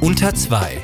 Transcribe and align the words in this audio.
Unter 0.00 0.34
2. 0.34 0.78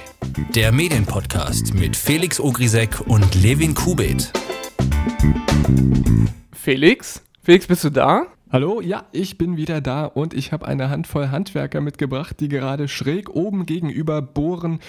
Der 0.55 0.73
Medienpodcast 0.73 1.75
mit 1.75 1.97
Felix 1.97 2.41
Ogrisek 2.41 3.01
und 3.07 3.35
Levin 3.43 3.75
Kubit. 3.75 4.33
Felix? 6.53 7.23
Felix, 7.43 7.67
bist 7.67 7.85
du 7.85 7.91
da? 7.91 8.27
Hallo, 8.53 8.81
ja, 8.81 9.05
ich 9.13 9.39
bin 9.39 9.57
wieder 9.57 9.81
da 9.81 10.07
und 10.07 10.35
ich 10.35 10.53
habe 10.53 10.67
eine 10.67 10.91
Handvoll 10.91 11.29
Handwerker 11.29 11.81
mitgebracht, 11.81 12.41
die 12.41 12.49
gerade 12.49 12.89
schräg 12.89 13.31
oben 13.31 13.65
gegenüber 13.65 14.23
bohren 14.23 14.81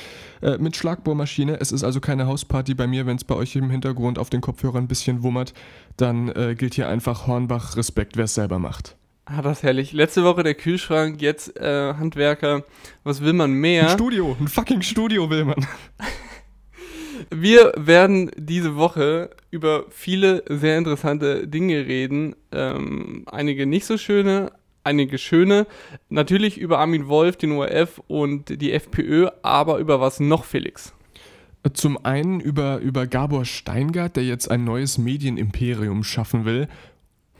äh, 0.41 0.57
mit 0.57 0.75
Schlagbohrmaschine. 0.75 1.59
Es 1.59 1.71
ist 1.71 1.83
also 1.83 1.99
keine 1.99 2.25
Hausparty 2.25 2.73
bei 2.73 2.87
mir, 2.87 3.05
wenn 3.05 3.17
es 3.17 3.23
bei 3.23 3.35
euch 3.35 3.55
im 3.55 3.69
Hintergrund 3.69 4.17
auf 4.17 4.31
den 4.31 4.41
Kopfhörern 4.41 4.85
ein 4.85 4.87
bisschen 4.87 5.21
wummert, 5.21 5.53
dann 5.95 6.29
äh, 6.29 6.55
gilt 6.57 6.73
hier 6.73 6.89
einfach 6.89 7.27
Hornbach 7.27 7.77
Respekt, 7.77 8.17
wer 8.17 8.25
es 8.25 8.33
selber 8.33 8.57
macht. 8.57 8.95
Ah, 9.25 9.41
das 9.41 9.59
ist 9.59 9.63
herrlich. 9.63 9.93
Letzte 9.93 10.23
Woche 10.23 10.43
der 10.43 10.55
Kühlschrank, 10.55 11.21
jetzt 11.21 11.55
äh, 11.57 11.93
Handwerker. 11.93 12.63
Was 13.03 13.21
will 13.21 13.33
man 13.33 13.53
mehr? 13.53 13.89
Ein 13.89 13.97
Studio, 13.97 14.35
ein 14.39 14.47
fucking 14.47 14.81
Studio 14.81 15.29
will 15.29 15.45
man. 15.45 15.55
Wir 17.29 17.71
werden 17.77 18.31
diese 18.35 18.75
Woche 18.75 19.29
über 19.51 19.85
viele 19.89 20.43
sehr 20.49 20.77
interessante 20.77 21.47
Dinge 21.47 21.85
reden. 21.85 22.35
Ähm, 22.51 23.25
einige 23.31 23.67
nicht 23.67 23.85
so 23.85 23.97
schöne, 23.97 24.51
einige 24.83 25.17
schöne. 25.19 25.67
Natürlich 26.09 26.57
über 26.57 26.79
Armin 26.79 27.07
Wolf, 27.07 27.37
den 27.37 27.51
ORF 27.51 28.01
und 28.07 28.61
die 28.61 28.73
FPÖ, 28.73 29.27
aber 29.43 29.77
über 29.77 30.01
was 30.01 30.19
noch, 30.19 30.45
Felix? 30.45 30.93
Zum 31.73 32.03
einen 32.03 32.39
über, 32.39 32.79
über 32.79 33.05
Gabor 33.05 33.45
Steingart, 33.45 34.15
der 34.15 34.23
jetzt 34.23 34.49
ein 34.49 34.63
neues 34.63 34.97
Medienimperium 34.97 36.03
schaffen 36.03 36.43
will. 36.43 36.67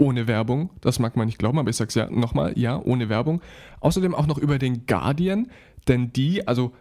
Ohne 0.02 0.26
Werbung, 0.26 0.72
das 0.82 0.98
mag 0.98 1.16
man 1.16 1.28
nicht 1.28 1.38
glauben, 1.38 1.60
aber 1.60 1.70
ich 1.70 1.76
sag's 1.76 1.94
ja 1.94 2.10
nochmal, 2.10 2.58
ja, 2.58 2.82
ohne 2.82 3.08
Werbung. 3.08 3.40
Außerdem 3.82 4.16
auch 4.16 4.26
noch 4.26 4.40
über 4.40 4.58
den 4.58 4.88
Guardian, 4.88 5.52
denn 5.88 6.12
die, 6.12 6.48
also 6.48 6.72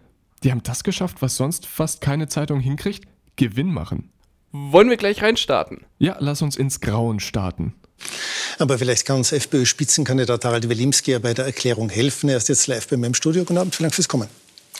die 0.42 0.50
haben 0.50 0.62
das 0.62 0.84
geschafft, 0.84 1.18
was 1.20 1.36
sonst 1.36 1.66
fast 1.66 2.00
keine 2.00 2.28
Zeitung 2.28 2.60
hinkriegt, 2.60 3.04
Gewinn 3.36 3.74
machen. 3.74 4.10
Wollen 4.52 4.88
wir 4.88 4.96
gleich 4.96 5.20
reinstarten? 5.20 5.84
Ja, 5.98 6.16
lass 6.18 6.40
uns 6.40 6.56
ins 6.56 6.80
Grauen 6.80 7.20
starten. 7.20 7.74
Aber 8.58 8.78
vielleicht 8.78 9.04
kann 9.04 9.18
uns 9.18 9.32
FPÖ-Spitzenkandidat 9.32 10.46
Harald 10.46 10.70
Wilimski 10.70 11.18
bei 11.18 11.34
der 11.34 11.44
Erklärung 11.44 11.90
helfen. 11.90 12.30
Er 12.30 12.38
ist 12.38 12.48
jetzt 12.48 12.68
live 12.68 12.88
bei 12.88 12.96
mir 12.96 13.08
im 13.08 13.14
Studio. 13.14 13.44
Guten 13.44 13.58
Abend, 13.58 13.74
vielen 13.74 13.84
Dank 13.84 13.94
fürs 13.96 14.08
Kommen. 14.08 14.28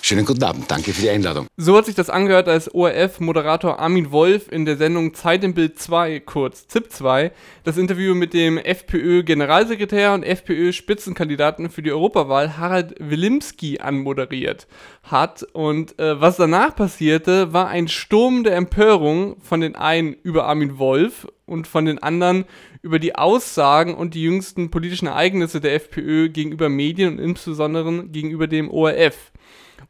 Schönen 0.02 0.24
guten 0.24 0.42
Abend, 0.42 0.70
danke 0.70 0.92
für 0.92 1.02
die 1.02 1.10
Einladung. 1.10 1.46
So 1.58 1.76
hat 1.76 1.84
sich 1.84 1.94
das 1.94 2.08
angehört, 2.08 2.48
als 2.48 2.74
ORF-Moderator 2.74 3.78
Armin 3.78 4.10
Wolf 4.10 4.50
in 4.50 4.64
der 4.64 4.78
Sendung 4.78 5.12
Zeit 5.12 5.44
im 5.44 5.52
Bild 5.52 5.78
2, 5.78 6.20
kurz 6.20 6.66
ZIP 6.66 6.90
2, 6.90 7.32
das 7.64 7.76
Interview 7.76 8.14
mit 8.14 8.32
dem 8.32 8.56
FPÖ-Generalsekretär 8.56 10.14
und 10.14 10.22
FPÖ-Spitzenkandidaten 10.22 11.68
für 11.68 11.82
die 11.82 11.92
Europawahl 11.92 12.56
Harald 12.56 12.94
Wilimski 12.98 13.80
anmoderiert 13.80 14.66
hat. 15.02 15.42
Und 15.52 15.98
äh, 15.98 16.18
was 16.18 16.36
danach 16.36 16.74
passierte, 16.74 17.52
war 17.52 17.68
ein 17.68 17.86
Sturm 17.86 18.42
der 18.42 18.56
Empörung 18.56 19.36
von 19.42 19.60
den 19.60 19.76
einen 19.76 20.14
über 20.14 20.46
Armin 20.46 20.78
Wolf 20.78 21.26
und 21.44 21.66
von 21.66 21.84
den 21.84 22.02
anderen 22.02 22.46
über 22.80 22.98
die 22.98 23.16
Aussagen 23.16 23.94
und 23.94 24.14
die 24.14 24.22
jüngsten 24.22 24.70
politischen 24.70 25.08
Ereignisse 25.08 25.60
der 25.60 25.74
FPÖ 25.74 26.30
gegenüber 26.30 26.70
Medien 26.70 27.12
und 27.12 27.18
insbesondere 27.18 28.06
gegenüber 28.06 28.46
dem 28.46 28.70
ORF. 28.70 29.30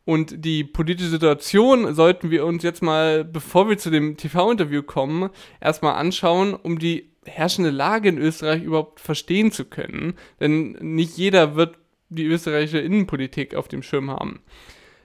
Und 0.04 0.44
die 0.44 0.64
politische 0.64 1.10
Situation 1.10 1.94
sollten 1.94 2.30
wir 2.30 2.44
uns 2.46 2.62
jetzt 2.62 2.82
mal, 2.82 3.24
bevor 3.24 3.68
wir 3.68 3.78
zu 3.78 3.90
dem 3.90 4.16
TV-Interview 4.16 4.82
kommen, 4.82 5.30
erstmal 5.60 5.94
anschauen, 5.94 6.54
um 6.54 6.78
die 6.78 7.10
herrschende 7.26 7.70
Lage 7.70 8.08
in 8.08 8.18
Österreich 8.18 8.62
überhaupt 8.62 9.00
verstehen 9.00 9.52
zu 9.52 9.64
können. 9.64 10.14
Denn 10.40 10.72
nicht 10.80 11.16
jeder 11.16 11.54
wird 11.54 11.76
die 12.08 12.24
österreichische 12.24 12.78
Innenpolitik 12.78 13.54
auf 13.54 13.68
dem 13.68 13.82
Schirm 13.82 14.10
haben. 14.10 14.40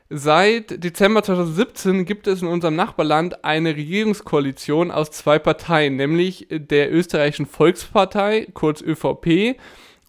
Seit 0.10 0.84
Dezember 0.84 1.24
2017 1.24 2.06
gibt 2.06 2.28
es 2.28 2.42
in 2.42 2.48
unserem 2.48 2.76
Nachbarland 2.76 3.44
eine 3.44 3.76
Regierungskoalition 3.76 4.92
aus 4.92 5.10
zwei 5.10 5.40
Parteien, 5.40 5.96
nämlich 5.96 6.48
der 6.50 6.94
österreichischen 6.94 7.48
Volkspartei, 7.48 8.48
kurz 8.54 8.82
ÖVP, 8.82 9.58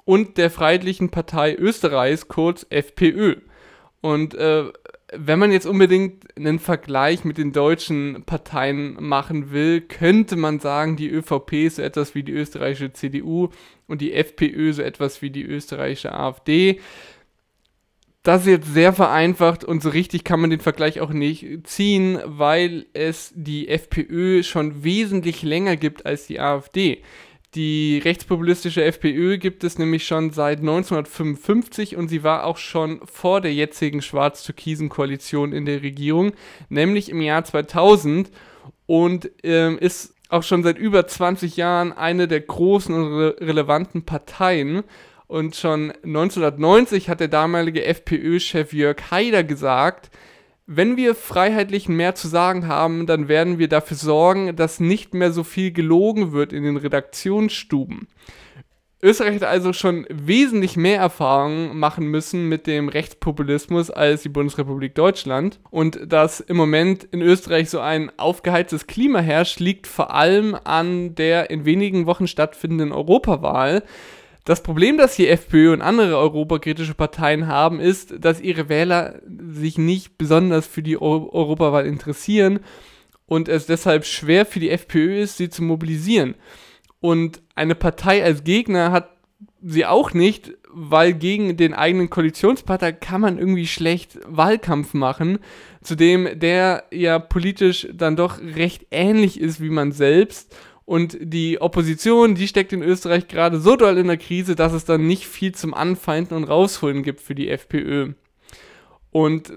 und 0.04 0.36
der 0.36 0.50
Freiheitlichen 0.50 1.10
Partei 1.10 1.54
Österreichs, 1.56 2.28
kurz 2.28 2.66
FPÖ. 2.68 3.36
Und 4.06 4.34
äh, 4.34 4.66
wenn 5.12 5.40
man 5.40 5.50
jetzt 5.50 5.66
unbedingt 5.66 6.26
einen 6.36 6.60
Vergleich 6.60 7.24
mit 7.24 7.38
den 7.38 7.52
deutschen 7.52 8.22
Parteien 8.24 8.96
machen 9.00 9.50
will, 9.50 9.80
könnte 9.80 10.36
man 10.36 10.60
sagen, 10.60 10.94
die 10.94 11.10
ÖVP 11.10 11.52
ist 11.54 11.76
so 11.76 11.82
etwas 11.82 12.14
wie 12.14 12.22
die 12.22 12.30
österreichische 12.30 12.92
CDU 12.92 13.48
und 13.88 14.00
die 14.00 14.12
FPÖ 14.12 14.72
so 14.72 14.82
etwas 14.82 15.22
wie 15.22 15.30
die 15.30 15.42
österreichische 15.42 16.12
AfD. 16.12 16.78
Das 18.22 18.42
ist 18.42 18.48
jetzt 18.48 18.74
sehr 18.74 18.92
vereinfacht 18.92 19.64
und 19.64 19.82
so 19.82 19.88
richtig 19.88 20.22
kann 20.22 20.38
man 20.38 20.50
den 20.50 20.60
Vergleich 20.60 21.00
auch 21.00 21.10
nicht 21.10 21.66
ziehen, 21.66 22.20
weil 22.24 22.86
es 22.92 23.32
die 23.34 23.66
FPÖ 23.66 24.44
schon 24.44 24.84
wesentlich 24.84 25.42
länger 25.42 25.74
gibt 25.74 26.06
als 26.06 26.28
die 26.28 26.38
AfD. 26.38 27.02
Die 27.56 28.02
rechtspopulistische 28.04 28.84
FPÖ 28.84 29.38
gibt 29.38 29.64
es 29.64 29.78
nämlich 29.78 30.06
schon 30.06 30.30
seit 30.30 30.58
1955 30.58 31.96
und 31.96 32.08
sie 32.08 32.22
war 32.22 32.44
auch 32.44 32.58
schon 32.58 33.00
vor 33.06 33.40
der 33.40 33.54
jetzigen 33.54 34.02
schwarz-türkisen 34.02 34.90
Koalition 34.90 35.54
in 35.54 35.64
der 35.64 35.82
Regierung, 35.82 36.32
nämlich 36.68 37.08
im 37.08 37.22
Jahr 37.22 37.44
2000 37.44 38.30
und 38.84 39.30
ähm, 39.42 39.78
ist 39.78 40.14
auch 40.28 40.42
schon 40.42 40.64
seit 40.64 40.76
über 40.76 41.06
20 41.06 41.56
Jahren 41.56 41.94
eine 41.94 42.28
der 42.28 42.42
großen 42.42 42.94
und 42.94 43.14
re 43.14 43.36
relevanten 43.40 44.04
Parteien. 44.04 44.82
Und 45.26 45.56
schon 45.56 45.92
1990 46.04 47.08
hat 47.08 47.20
der 47.20 47.28
damalige 47.28 47.84
FPÖ-Chef 47.86 48.74
Jörg 48.74 49.10
Haider 49.10 49.44
gesagt, 49.44 50.10
wenn 50.66 50.96
wir 50.96 51.14
Freiheitlichen 51.14 51.96
mehr 51.96 52.14
zu 52.14 52.28
sagen 52.28 52.66
haben, 52.66 53.06
dann 53.06 53.28
werden 53.28 53.58
wir 53.58 53.68
dafür 53.68 53.96
sorgen, 53.96 54.56
dass 54.56 54.80
nicht 54.80 55.14
mehr 55.14 55.32
so 55.32 55.44
viel 55.44 55.72
gelogen 55.72 56.32
wird 56.32 56.52
in 56.52 56.64
den 56.64 56.76
Redaktionsstuben. 56.76 58.08
Österreich 59.02 59.36
hat 59.36 59.44
also 59.44 59.72
schon 59.72 60.06
wesentlich 60.10 60.76
mehr 60.76 60.98
Erfahrungen 60.98 61.78
machen 61.78 62.06
müssen 62.06 62.48
mit 62.48 62.66
dem 62.66 62.88
Rechtspopulismus 62.88 63.90
als 63.90 64.22
die 64.22 64.30
Bundesrepublik 64.30 64.94
Deutschland. 64.94 65.60
Und 65.70 66.00
dass 66.10 66.40
im 66.40 66.56
Moment 66.56 67.04
in 67.04 67.20
Österreich 67.20 67.70
so 67.70 67.78
ein 67.78 68.10
aufgeheiztes 68.16 68.86
Klima 68.86 69.20
herrscht, 69.20 69.60
liegt 69.60 69.86
vor 69.86 70.14
allem 70.14 70.56
an 70.64 71.14
der 71.14 71.50
in 71.50 71.66
wenigen 71.66 72.06
Wochen 72.06 72.26
stattfindenden 72.26 72.90
Europawahl. 72.90 73.84
Das 74.46 74.62
Problem, 74.62 74.96
das 74.96 75.16
die 75.16 75.26
FPÖ 75.26 75.72
und 75.72 75.82
andere 75.82 76.16
europakritische 76.16 76.94
Parteien 76.94 77.48
haben, 77.48 77.80
ist, 77.80 78.14
dass 78.24 78.40
ihre 78.40 78.68
Wähler 78.68 79.20
sich 79.26 79.76
nicht 79.76 80.18
besonders 80.18 80.68
für 80.68 80.84
die 80.84 81.02
Euro 81.02 81.32
Europawahl 81.32 81.84
interessieren 81.84 82.60
und 83.26 83.48
es 83.48 83.66
deshalb 83.66 84.04
schwer 84.04 84.46
für 84.46 84.60
die 84.60 84.70
FPÖ 84.70 85.20
ist, 85.20 85.36
sie 85.36 85.50
zu 85.50 85.64
mobilisieren. 85.64 86.36
Und 87.00 87.42
eine 87.56 87.74
Partei 87.74 88.22
als 88.22 88.44
Gegner 88.44 88.92
hat 88.92 89.10
sie 89.62 89.84
auch 89.84 90.14
nicht, 90.14 90.54
weil 90.72 91.12
gegen 91.12 91.56
den 91.56 91.74
eigenen 91.74 92.08
Koalitionspartner 92.08 92.92
kann 92.92 93.22
man 93.22 93.38
irgendwie 93.38 93.66
schlecht 93.66 94.16
Wahlkampf 94.28 94.94
machen, 94.94 95.40
zudem 95.82 96.38
der 96.38 96.84
ja 96.92 97.18
politisch 97.18 97.88
dann 97.92 98.14
doch 98.14 98.38
recht 98.40 98.86
ähnlich 98.92 99.40
ist 99.40 99.60
wie 99.60 99.70
man 99.70 99.90
selbst 99.90 100.54
und 100.86 101.18
die 101.20 101.60
Opposition, 101.60 102.36
die 102.36 102.46
steckt 102.46 102.72
in 102.72 102.82
Österreich 102.82 103.26
gerade 103.26 103.60
so 103.60 103.74
doll 103.74 103.98
in 103.98 104.06
der 104.06 104.16
Krise, 104.16 104.54
dass 104.54 104.72
es 104.72 104.84
dann 104.84 105.06
nicht 105.06 105.26
viel 105.26 105.52
zum 105.52 105.74
Anfeinden 105.74 106.36
und 106.36 106.44
Rausholen 106.44 107.02
gibt 107.02 107.20
für 107.20 107.34
die 107.34 107.50
FPÖ. 107.50 108.12
Und 109.10 109.52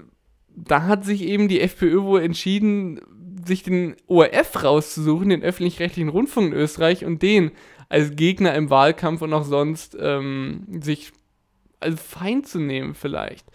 da 0.48 0.82
hat 0.82 1.04
sich 1.04 1.22
eben 1.22 1.46
die 1.46 1.60
FPÖ 1.60 2.02
wohl 2.02 2.22
entschieden, 2.22 3.00
sich 3.46 3.62
den 3.62 3.94
ORF 4.08 4.64
rauszusuchen, 4.64 5.28
den 5.28 5.42
öffentlich-rechtlichen 5.42 6.08
Rundfunk 6.08 6.52
in 6.52 6.58
Österreich, 6.58 7.04
und 7.04 7.22
den 7.22 7.52
als 7.88 8.16
Gegner 8.16 8.54
im 8.54 8.68
Wahlkampf 8.68 9.22
und 9.22 9.32
auch 9.32 9.44
sonst 9.44 9.96
ähm, 10.00 10.66
sich 10.82 11.12
als 11.78 12.02
Feind 12.02 12.48
zu 12.48 12.58
nehmen 12.58 12.94
vielleicht. 12.94 13.46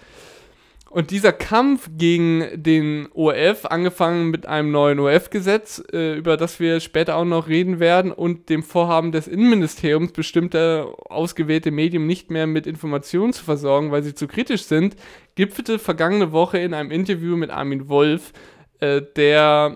Und 0.96 1.12
dieser 1.12 1.34
Kampf 1.34 1.90
gegen 1.98 2.46
den 2.54 3.10
ORF, 3.14 3.66
angefangen 3.66 4.30
mit 4.30 4.46
einem 4.46 4.72
neuen 4.72 4.98
ORF-Gesetz, 5.02 5.84
äh, 5.92 6.16
über 6.16 6.38
das 6.38 6.62
wir 6.62 6.80
später 6.80 7.18
auch 7.18 7.26
noch 7.26 7.50
reden 7.50 7.82
werden, 7.82 8.14
und 8.14 8.48
dem 8.48 8.64
Vorhaben 8.64 9.12
des 9.12 9.28
Innenministeriums, 9.28 10.14
bestimmte 10.14 10.88
ausgewählte 11.10 11.72
Medien 11.72 12.08
nicht 12.08 12.32
mehr 12.32 12.48
mit 12.48 12.66
Informationen 12.66 13.34
zu 13.34 13.44
versorgen, 13.44 13.92
weil 13.92 14.04
sie 14.04 14.16
zu 14.16 14.26
kritisch 14.26 14.64
sind, 14.64 14.96
gipfelte 15.36 15.80
vergangene 15.80 16.32
Woche 16.32 16.60
in 16.60 16.74
einem 16.74 16.92
Interview 16.92 17.36
mit 17.36 17.50
Armin 17.50 17.90
Wolf, 17.90 18.32
äh, 18.80 19.02
der 19.18 19.76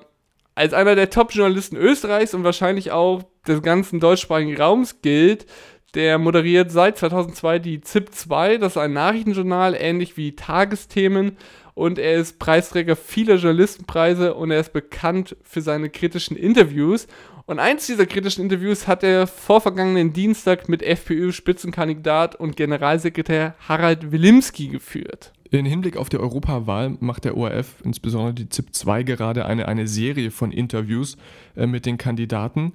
als 0.56 0.74
einer 0.74 0.95
der 0.95 1.10
Top-Journalisten 1.10 1.75
Österreichs 1.75 2.33
und 2.33 2.45
wahrscheinlich 2.45 2.94
auch 2.94 3.24
des 3.45 3.62
ganzen 3.62 4.00
deutschsprachigen 4.00 4.56
Raums 4.56 5.01
gilt, 5.01 5.48
Der 5.95 6.19
moderiert 6.19 6.71
seit 6.71 7.00
2002 7.00 7.59
die 7.59 7.81
ZIP 7.81 8.13
2, 8.13 8.57
das 8.57 8.74
ist 8.74 8.77
ein 8.77 8.94
Nachrichtenjournal, 8.94 9.75
ähnlich 9.75 10.18
wie 10.18 10.36
Tagesthemen. 10.36 11.38
Und 11.74 11.97
er 11.97 12.15
ist 12.15 12.38
Preisträger 12.39 12.95
vieler 12.95 13.36
Journalistenpreise 13.36 14.36
und 14.36 14.51
er 14.51 14.59
ist 14.59 14.74
bekannt 14.74 15.36
für 15.44 15.62
seine 15.62 15.89
kritischen 15.89 16.38
Interviews. 16.38 17.07
Und 17.45 17.57
eins 17.57 17.88
dieser 17.88 18.06
kritischen 18.06 18.44
Interviews 18.44 18.86
hat 18.86 19.03
er 19.03 19.25
vor 19.25 19.62
vergangenen 19.62 20.13
Dienstag 20.13 20.69
mit 20.69 20.83
FPÖ-Spitzenkandidat 20.83 22.35
und 22.35 22.56
Generalsekretär 22.56 23.56
Harald 23.68 24.12
Wilimski 24.12 24.68
geführt. 24.68 25.33
In 25.50 25.65
Hinblick 25.65 25.97
auf 25.97 26.09
die 26.09 26.19
Europawahl 26.19 26.97
macht 27.00 27.25
der 27.25 27.35
ORF, 27.35 27.81
insbesondere 27.83 28.35
die 28.35 28.50
ZIP 28.50 28.75
2, 28.75 29.01
gerade 29.01 29.45
eine, 29.47 29.68
eine 29.68 29.88
Serie 29.88 30.30
von 30.30 30.51
Interviews 30.51 31.18
äh, 31.56 31.65
mit 31.65 31.88
den 31.88 31.97
Kandidaten. 31.97 32.74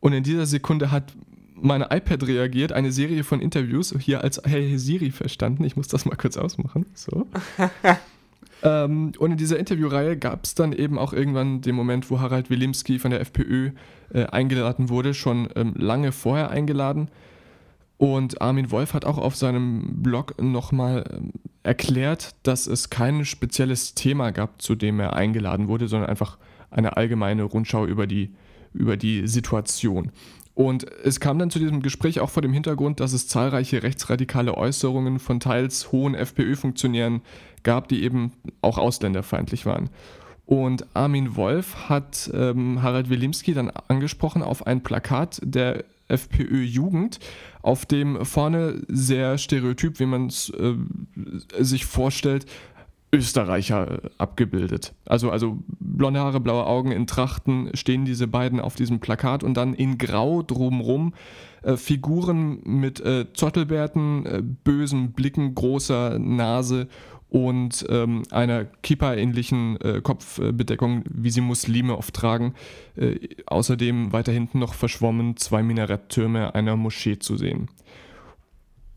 Und 0.00 0.12
in 0.14 0.24
dieser 0.24 0.46
Sekunde 0.46 0.90
hat 0.90 1.12
mein 1.60 1.82
iPad 1.82 2.26
reagiert, 2.26 2.72
eine 2.72 2.92
Serie 2.92 3.24
von 3.24 3.40
Interviews, 3.40 3.94
hier 3.98 4.22
als 4.22 4.40
Hey 4.44 4.78
Siri 4.78 5.10
verstanden. 5.10 5.64
Ich 5.64 5.76
muss 5.76 5.88
das 5.88 6.04
mal 6.04 6.16
kurz 6.16 6.36
ausmachen. 6.36 6.86
So. 6.94 7.26
ähm, 8.62 9.12
und 9.18 9.32
in 9.32 9.36
dieser 9.36 9.58
Interviewreihe 9.58 10.16
gab 10.16 10.44
es 10.44 10.54
dann 10.54 10.72
eben 10.72 10.98
auch 10.98 11.12
irgendwann 11.12 11.60
den 11.60 11.74
Moment, 11.74 12.10
wo 12.10 12.20
Harald 12.20 12.50
Wilimski 12.50 12.98
von 12.98 13.10
der 13.10 13.20
FPÖ 13.20 13.70
äh, 14.12 14.24
eingeladen 14.26 14.88
wurde, 14.88 15.14
schon 15.14 15.48
ähm, 15.56 15.74
lange 15.76 16.12
vorher 16.12 16.50
eingeladen. 16.50 17.08
Und 17.98 18.40
Armin 18.40 18.70
Wolf 18.70 18.94
hat 18.94 19.04
auch 19.04 19.18
auf 19.18 19.34
seinem 19.34 20.02
Blog 20.02 20.40
nochmal 20.40 21.04
ähm, 21.12 21.32
erklärt, 21.64 22.36
dass 22.44 22.66
es 22.66 22.90
kein 22.90 23.24
spezielles 23.24 23.94
Thema 23.94 24.30
gab, 24.30 24.62
zu 24.62 24.76
dem 24.76 25.00
er 25.00 25.14
eingeladen 25.14 25.68
wurde, 25.68 25.88
sondern 25.88 26.08
einfach 26.08 26.38
eine 26.70 26.96
allgemeine 26.96 27.42
Rundschau 27.42 27.86
über 27.86 28.06
die, 28.06 28.30
über 28.72 28.96
die 28.96 29.26
Situation. 29.26 30.12
Und 30.58 30.86
es 31.04 31.20
kam 31.20 31.38
dann 31.38 31.50
zu 31.50 31.60
diesem 31.60 31.82
Gespräch 31.82 32.18
auch 32.18 32.30
vor 32.30 32.42
dem 32.42 32.52
Hintergrund, 32.52 32.98
dass 32.98 33.12
es 33.12 33.28
zahlreiche 33.28 33.84
rechtsradikale 33.84 34.56
Äußerungen 34.56 35.20
von 35.20 35.38
teils 35.38 35.92
hohen 35.92 36.16
FPÖ-Funktionären 36.16 37.20
gab, 37.62 37.86
die 37.86 38.02
eben 38.02 38.32
auch 38.60 38.76
ausländerfeindlich 38.76 39.66
waren. 39.66 39.88
Und 40.46 40.84
Armin 40.96 41.36
Wolf 41.36 41.88
hat 41.88 42.28
ähm, 42.34 42.82
Harald 42.82 43.08
Wilimski 43.08 43.54
dann 43.54 43.70
angesprochen 43.70 44.42
auf 44.42 44.66
ein 44.66 44.82
Plakat 44.82 45.38
der 45.44 45.84
FPÖ-Jugend, 46.08 47.20
auf 47.62 47.86
dem 47.86 48.24
vorne 48.24 48.82
sehr 48.88 49.38
stereotyp, 49.38 50.00
wie 50.00 50.06
man 50.06 50.26
es 50.26 50.50
äh, 50.50 50.74
sich 51.60 51.86
vorstellt, 51.86 52.46
Österreicher 53.12 54.04
äh, 54.04 54.10
abgebildet. 54.18 54.94
Also, 55.06 55.30
also 55.30 55.58
blonde 55.68 56.20
Haare, 56.20 56.40
blaue 56.40 56.66
Augen 56.66 56.92
in 56.92 57.06
Trachten 57.06 57.70
stehen 57.74 58.04
diese 58.04 58.26
beiden 58.26 58.60
auf 58.60 58.74
diesem 58.74 59.00
Plakat 59.00 59.42
und 59.42 59.54
dann 59.54 59.74
in 59.74 59.98
Grau 59.98 60.42
drumrum 60.42 61.14
äh, 61.62 61.76
Figuren 61.76 62.60
mit 62.64 63.00
äh, 63.00 63.26
Zottelbärten, 63.32 64.26
äh, 64.26 64.42
bösen 64.42 65.12
Blicken, 65.12 65.54
großer 65.54 66.18
Nase 66.18 66.88
und 67.30 67.84
ähm, 67.90 68.22
einer 68.30 68.64
Kippa-ähnlichen 68.64 69.80
äh, 69.80 70.00
Kopfbedeckung, 70.02 71.04
wie 71.10 71.30
sie 71.30 71.42
Muslime 71.42 71.96
oft 71.96 72.14
tragen. 72.14 72.54
Äh, 72.96 73.18
außerdem 73.46 74.12
weiter 74.12 74.32
hinten 74.32 74.58
noch 74.58 74.74
verschwommen 74.74 75.36
zwei 75.36 75.62
Minaretttürme 75.62 76.54
einer 76.54 76.76
Moschee 76.76 77.18
zu 77.18 77.36
sehen. 77.36 77.68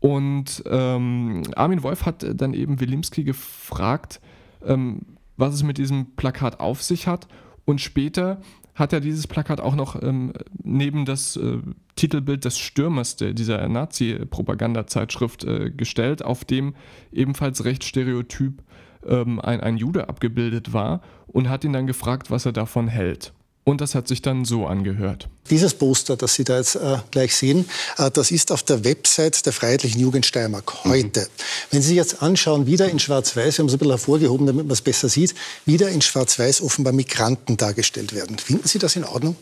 Und 0.02 0.64
ähm, 0.66 1.42
Armin 1.54 1.84
Wolf 1.84 2.04
hat 2.04 2.26
dann 2.34 2.54
eben 2.54 2.80
Wilimski 2.80 3.22
gefragt, 3.22 4.20
ähm, 4.66 5.02
was 5.36 5.54
es 5.54 5.62
mit 5.62 5.78
diesem 5.78 6.16
Plakat 6.16 6.58
auf 6.58 6.82
sich 6.82 7.06
hat. 7.06 7.28
Und 7.64 7.80
später 7.80 8.40
hat 8.74 8.92
er 8.92 8.98
dieses 8.98 9.28
Plakat 9.28 9.60
auch 9.60 9.76
noch 9.76 10.02
ähm, 10.02 10.32
neben 10.60 11.04
das 11.04 11.36
äh, 11.36 11.58
Titelbild 11.94 12.44
des 12.44 12.58
Stürmers 12.58 13.14
dieser 13.14 13.68
Nazi-Propagandazeitschrift 13.68 15.44
äh, 15.44 15.70
gestellt, 15.70 16.24
auf 16.24 16.44
dem 16.44 16.74
ebenfalls 17.12 17.64
recht 17.64 17.84
stereotyp 17.84 18.60
ähm, 19.06 19.38
ein, 19.38 19.60
ein 19.60 19.76
Jude 19.76 20.08
abgebildet 20.08 20.72
war 20.72 21.00
und 21.28 21.48
hat 21.48 21.62
ihn 21.62 21.72
dann 21.72 21.86
gefragt, 21.86 22.28
was 22.28 22.44
er 22.44 22.52
davon 22.52 22.88
hält. 22.88 23.32
Und 23.64 23.80
das 23.80 23.94
hat 23.94 24.08
sich 24.08 24.22
dann 24.22 24.44
so 24.44 24.66
angehört. 24.66 25.28
Dieses 25.48 25.74
Poster, 25.74 26.16
das 26.16 26.34
Sie 26.34 26.42
da 26.42 26.58
jetzt 26.58 26.74
äh, 26.74 26.98
gleich 27.12 27.36
sehen, 27.36 27.68
äh, 27.96 28.10
das 28.10 28.32
ist 28.32 28.50
auf 28.50 28.64
der 28.64 28.84
Website 28.84 29.46
der 29.46 29.52
Freiheitlichen 29.52 30.00
Jugend 30.00 30.26
Steiermark 30.26 30.82
heute. 30.84 31.20
Mhm. 31.20 31.26
Wenn 31.70 31.82
Sie 31.82 31.88
sich 31.88 31.96
jetzt 31.96 32.22
anschauen, 32.22 32.66
wieder 32.66 32.88
in 32.88 32.98
Schwarz-Weiß, 32.98 33.58
wir 33.58 33.62
haben 33.62 33.68
es 33.68 33.74
ein 33.74 33.78
bisschen 33.78 33.92
hervorgehoben, 33.92 34.46
damit 34.46 34.66
man 34.66 34.72
es 34.72 34.80
besser 34.80 35.08
sieht, 35.08 35.34
wieder 35.64 35.90
in 35.90 36.02
Schwarz-Weiß 36.02 36.60
offenbar 36.62 36.92
Migranten 36.92 37.56
dargestellt 37.56 38.12
werden. 38.14 38.36
Finden 38.38 38.66
Sie 38.66 38.80
das 38.80 38.96
in 38.96 39.04
Ordnung? 39.04 39.36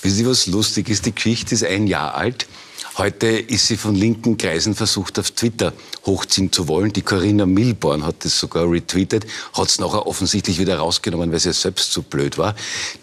Wissen 0.00 0.16
Sie, 0.16 0.26
was 0.26 0.46
lustig 0.46 0.88
ist? 0.88 1.04
Die 1.04 1.14
Geschichte 1.14 1.54
ist 1.54 1.64
ein 1.64 1.86
Jahr 1.86 2.14
alt. 2.14 2.46
Heute 2.98 3.26
ist 3.26 3.66
sie 3.66 3.76
von 3.76 3.94
linken 3.94 4.38
Kreisen 4.38 4.74
versucht, 4.74 5.18
auf 5.18 5.30
Twitter 5.30 5.74
hochziehen 6.06 6.50
zu 6.50 6.66
wollen. 6.66 6.94
Die 6.94 7.02
Corinna 7.02 7.44
Milborn 7.44 8.06
hat 8.06 8.24
das 8.24 8.38
sogar 8.38 8.70
retweetet, 8.70 9.26
hat 9.52 9.68
es 9.68 9.78
nachher 9.78 10.06
offensichtlich 10.06 10.58
wieder 10.58 10.78
rausgenommen, 10.78 11.30
weil 11.30 11.38
sie 11.38 11.52
selbst 11.52 11.92
zu 11.92 12.00
blöd 12.00 12.38
war. 12.38 12.54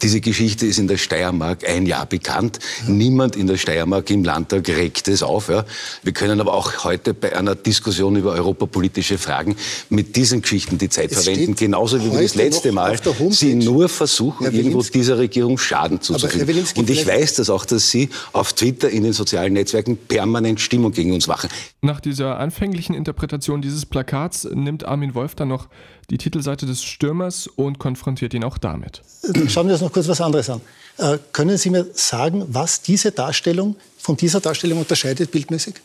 Diese 0.01 0.19
Geschichte 0.19 0.65
ist 0.65 0.79
in 0.79 0.87
der 0.87 0.97
Steiermark 0.97 1.69
ein 1.69 1.85
Jahr 1.85 2.07
bekannt. 2.07 2.57
Ja. 2.87 2.91
Niemand 2.91 3.35
in 3.35 3.45
der 3.45 3.57
Steiermark 3.57 4.09
im 4.09 4.23
Landtag 4.23 4.67
regt 4.67 5.07
es 5.09 5.21
auf. 5.21 5.49
Ja. 5.49 5.63
Wir 6.01 6.13
können 6.13 6.41
aber 6.41 6.55
auch 6.55 6.83
heute 6.85 7.13
bei 7.13 7.35
einer 7.35 7.53
Diskussion 7.53 8.15
über 8.15 8.31
europapolitische 8.31 9.19
Fragen 9.19 9.55
mit 9.89 10.15
diesen 10.15 10.41
Geschichten 10.41 10.79
die 10.79 10.89
Zeit 10.89 11.11
es 11.11 11.23
verwenden. 11.23 11.53
Genauso 11.53 12.03
wie 12.03 12.11
wir 12.11 12.21
das 12.23 12.33
letzte 12.33 12.71
Mal 12.71 12.99
sie 13.29 13.53
nur 13.53 13.89
versuchen, 13.89 14.45
irgendwo 14.51 14.81
dieser 14.81 15.19
Regierung 15.19 15.59
Schaden 15.59 16.01
zuzufügen. 16.01 16.65
Und 16.77 16.89
ich 16.89 17.05
weiß 17.05 17.35
das 17.35 17.51
auch, 17.51 17.65
dass 17.65 17.91
Sie 17.91 18.09
auf 18.31 18.53
Twitter 18.53 18.89
in 18.89 19.03
den 19.03 19.13
sozialen 19.13 19.53
Netzwerken 19.53 19.82
Netzwerken 19.87 19.97
permanent 20.07 20.59
Stimmung 20.59 20.91
gegen 20.91 21.13
uns 21.13 21.27
machen. 21.27 21.49
Nach 21.81 21.99
dieser 21.99 22.39
anfänglichen 22.39 22.95
Interpretation 22.95 23.61
dieses 23.61 23.85
Plakats 23.85 24.45
nimmt 24.45 24.85
Armin 24.85 25.13
Wolf 25.15 25.35
dann 25.35 25.49
noch 25.49 25.67
die 26.09 26.17
Titelseite 26.17 26.65
des 26.65 26.83
Stürmers 26.83 27.47
und 27.47 27.79
konfrontiert 27.79 28.33
ihn 28.33 28.43
auch 28.43 28.57
damit. 28.57 29.01
Schauen 29.47 29.67
wir 29.67 29.73
uns 29.73 29.81
noch 29.81 29.91
kurz 29.91 30.07
was 30.07 30.21
anderes 30.21 30.49
an. 30.49 30.61
Äh, 30.97 31.17
können 31.31 31.57
Sie 31.57 31.69
mir 31.69 31.87
sagen, 31.93 32.45
was 32.49 32.81
diese 32.81 33.11
Darstellung 33.11 33.75
von 33.97 34.17
dieser 34.17 34.41
Darstellung 34.41 34.79
unterscheidet 34.79 35.31
bildmäßig? 35.31 35.75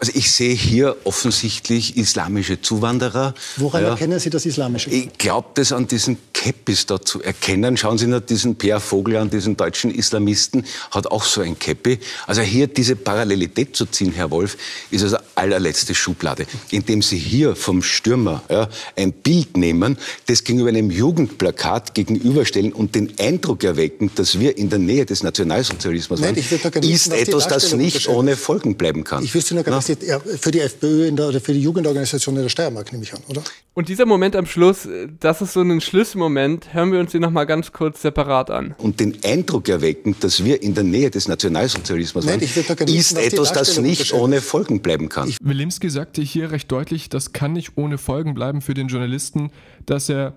Also 0.00 0.12
ich 0.14 0.30
sehe 0.30 0.54
hier 0.54 0.96
offensichtlich 1.02 1.96
islamische 1.96 2.60
Zuwanderer. 2.62 3.34
Woran 3.56 3.82
ja. 3.82 3.88
erkennen 3.90 4.20
Sie 4.20 4.30
das 4.30 4.46
Islamische? 4.46 4.90
Ich 4.90 5.18
glaube, 5.18 5.48
das 5.54 5.72
an 5.72 5.88
diesen 5.88 6.18
Käppis 6.32 6.86
da 6.86 7.00
zu 7.00 7.20
erkennen. 7.20 7.76
Schauen 7.76 7.98
Sie 7.98 8.06
nur 8.06 8.20
diesen 8.20 8.54
Per 8.54 8.78
Vogel 8.78 9.16
an, 9.16 9.28
diesen 9.28 9.56
deutschen 9.56 9.92
Islamisten, 9.92 10.64
hat 10.92 11.08
auch 11.08 11.24
so 11.24 11.40
ein 11.40 11.58
Käppi. 11.58 11.98
Also 12.28 12.42
hier 12.42 12.68
diese 12.68 12.94
Parallelität 12.94 13.74
zu 13.74 13.86
ziehen, 13.86 14.12
Herr 14.12 14.30
Wolf, 14.30 14.56
ist 14.92 15.02
also 15.02 15.16
allerletzte 15.34 15.96
Schublade. 15.96 16.46
Indem 16.70 17.02
Sie 17.02 17.18
hier 17.18 17.56
vom 17.56 17.82
Stürmer 17.82 18.44
ja, 18.48 18.68
ein 18.94 19.12
Bild 19.12 19.56
nehmen, 19.56 19.98
das 20.26 20.44
gegenüber 20.44 20.68
einem 20.68 20.92
Jugendplakat 20.92 21.94
gegenüberstellen 21.94 22.72
und 22.72 22.94
den 22.94 23.14
Eindruck 23.18 23.64
erwecken, 23.64 24.12
dass 24.14 24.38
wir 24.38 24.56
in 24.58 24.70
der 24.70 24.78
Nähe 24.78 25.06
des 25.06 25.24
Nationalsozialismus 25.24 26.20
Nein, 26.20 26.36
waren, 26.36 26.82
ist 26.84 27.12
etwas, 27.12 27.48
das 27.48 27.74
nicht 27.74 28.08
ohne 28.08 28.36
Folgen 28.36 28.76
bleiben 28.76 29.02
kann. 29.02 29.24
Ich 29.24 29.34
wüsste 29.34 29.56
nur 29.56 29.64
gar 29.64 29.87
für 29.96 30.50
die 30.50 30.60
FPÖ 30.60 31.10
der, 31.12 31.28
oder 31.28 31.40
für 31.40 31.52
die 31.52 31.62
Jugendorganisation 31.62 32.36
in 32.36 32.42
der 32.42 32.48
Steiermark, 32.48 32.92
nehme 32.92 33.04
ich 33.04 33.12
an, 33.12 33.20
oder? 33.28 33.42
Und 33.74 33.88
dieser 33.88 34.06
Moment 34.06 34.34
am 34.34 34.46
Schluss, 34.46 34.88
das 35.20 35.40
ist 35.40 35.52
so 35.52 35.62
ein 35.62 35.80
Schlüsselmoment. 35.80 36.74
Hören 36.74 36.92
wir 36.92 36.98
uns 36.98 37.12
den 37.12 37.22
nochmal 37.22 37.46
ganz 37.46 37.72
kurz 37.72 38.02
separat 38.02 38.50
an. 38.50 38.74
Und 38.78 38.98
den 38.98 39.22
Eindruck 39.22 39.68
erwecken, 39.68 40.16
dass 40.18 40.44
wir 40.44 40.62
in 40.62 40.74
der 40.74 40.84
Nähe 40.84 41.10
des 41.10 41.28
Nationalsozialismus 41.28 42.24
Nein, 42.24 42.40
waren, 42.40 42.88
ist 42.88 43.16
etwas, 43.16 43.52
das 43.52 43.78
nicht 43.78 44.12
ohne 44.12 44.40
Folgen 44.40 44.80
bleiben 44.80 45.08
kann. 45.08 45.32
Wilimski 45.40 45.90
sagte 45.90 46.22
hier 46.22 46.50
recht 46.50 46.72
deutlich, 46.72 47.08
das 47.08 47.32
kann 47.32 47.52
nicht 47.52 47.72
ohne 47.76 47.98
Folgen 47.98 48.34
bleiben 48.34 48.62
für 48.62 48.74
den 48.74 48.88
Journalisten, 48.88 49.50
dass 49.86 50.08
er 50.08 50.34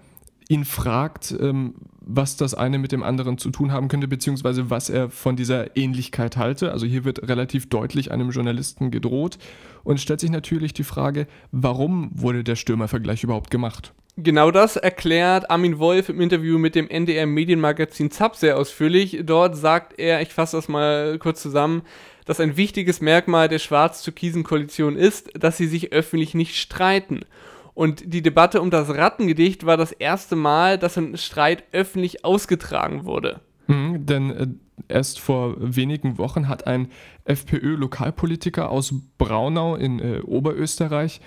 ihn 0.47 0.65
fragt, 0.65 1.33
ähm, 1.39 1.73
was 2.15 2.37
das 2.37 2.53
eine 2.53 2.77
mit 2.77 2.91
dem 2.91 3.03
anderen 3.03 3.37
zu 3.37 3.49
tun 3.49 3.71
haben 3.71 3.87
könnte, 3.87 4.07
beziehungsweise 4.07 4.69
was 4.69 4.89
er 4.89 5.09
von 5.09 5.35
dieser 5.35 5.75
Ähnlichkeit 5.77 6.37
halte. 6.37 6.71
Also 6.71 6.85
hier 6.85 7.03
wird 7.03 7.27
relativ 7.27 7.69
deutlich 7.69 8.11
einem 8.11 8.31
Journalisten 8.31 8.91
gedroht 8.91 9.37
und 9.83 9.99
stellt 9.99 10.19
sich 10.19 10.31
natürlich 10.31 10.73
die 10.73 10.83
Frage, 10.83 11.27
warum 11.51 12.11
wurde 12.13 12.43
der 12.43 12.55
Stürmervergleich 12.55 13.23
überhaupt 13.23 13.51
gemacht? 13.51 13.93
Genau 14.17 14.51
das 14.51 14.75
erklärt 14.75 15.49
Armin 15.49 15.79
Wolf 15.79 16.09
im 16.09 16.19
Interview 16.19 16.57
mit 16.57 16.75
dem 16.75 16.89
NDR 16.89 17.25
Medienmagazin 17.25 18.11
ZAP 18.11 18.35
sehr 18.35 18.57
ausführlich. 18.57 19.21
Dort 19.23 19.55
sagt 19.55 19.97
er, 19.97 20.21
ich 20.21 20.29
fasse 20.29 20.57
das 20.57 20.67
mal 20.67 21.17
kurz 21.17 21.41
zusammen, 21.41 21.83
dass 22.25 22.39
ein 22.39 22.57
wichtiges 22.57 23.01
Merkmal 23.01 23.47
der 23.47 23.59
schwarz-türkisen 23.59 24.43
Koalition 24.43 24.97
ist, 24.97 25.31
dass 25.41 25.57
sie 25.57 25.67
sich 25.67 25.93
öffentlich 25.93 26.33
nicht 26.33 26.57
streiten. 26.57 27.21
Und 27.81 28.13
die 28.13 28.21
Debatte 28.21 28.61
um 28.61 28.69
das 28.69 28.89
Rattengedicht 28.89 29.65
war 29.65 29.75
das 29.75 29.91
erste 29.91 30.35
Mal, 30.35 30.77
dass 30.77 30.99
ein 30.99 31.17
Streit 31.17 31.63
öffentlich 31.71 32.23
ausgetragen 32.23 33.05
wurde. 33.05 33.41
Mhm, 33.65 34.05
denn 34.05 34.29
äh, 34.29 34.47
erst 34.87 35.19
vor 35.19 35.55
wenigen 35.57 36.19
Wochen 36.19 36.47
hat 36.47 36.67
ein 36.67 36.89
FPÖ-Lokalpolitiker 37.25 38.69
aus 38.69 38.93
Braunau 39.17 39.77
in 39.77 39.97
äh, 39.97 40.19
Oberösterreich 40.19 41.21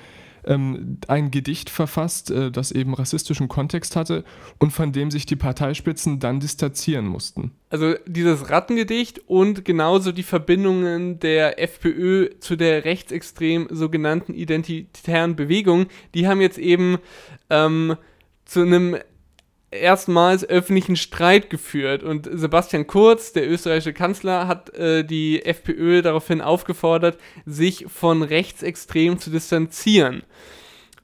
ähm, 0.47 0.99
ein 1.09 1.31
Gedicht 1.31 1.71
verfasst, 1.71 2.31
äh, 2.31 2.51
das 2.51 2.73
eben 2.73 2.95
rassistischen 2.95 3.49
Kontext 3.49 3.97
hatte 3.97 4.25
und 4.59 4.73
von 4.73 4.93
dem 4.93 5.11
sich 5.11 5.27
die 5.27 5.37
Parteispitzen 5.37 6.21
dann 6.21 6.41
distanzieren 6.41 7.07
mussten. 7.07 7.53
Also 7.71 7.95
dieses 8.07 8.51
Rattengedicht 8.51 9.21
und 9.27 9.65
genauso 9.65 10.13
die 10.13 10.23
Verbindungen 10.23 11.19
der 11.21 11.61
FPÖ 11.61 12.31
zu 12.41 12.57
der 12.57 12.85
rechtsextrem 12.85 13.69
sogenannten 13.71 14.35
identitären 14.35 15.37
Bewegung, 15.37 15.87
die 16.15 16.29
haben 16.29 16.41
jetzt 16.41 16.59
eben 16.59 16.99
ähm, 17.51 17.97
zu 18.45 18.61
einem 18.61 18.97
erstmals 19.75 20.45
öffentlichen 20.49 20.97
Streit 20.97 21.51
geführt. 21.51 22.03
Und 22.03 22.29
Sebastian 22.33 22.87
Kurz, 22.87 23.33
der 23.33 23.51
österreichische 23.51 23.93
Kanzler, 23.93 24.49
hat 24.49 24.75
äh, 24.75 25.05
die 25.05 25.45
FPÖ 25.45 26.03
daraufhin 26.03 26.41
aufgefordert, 26.41 27.19
sich 27.45 27.87
von 27.89 28.23
rechtsextrem 28.23 29.19
zu 29.19 29.31
distanzieren. 29.31 30.23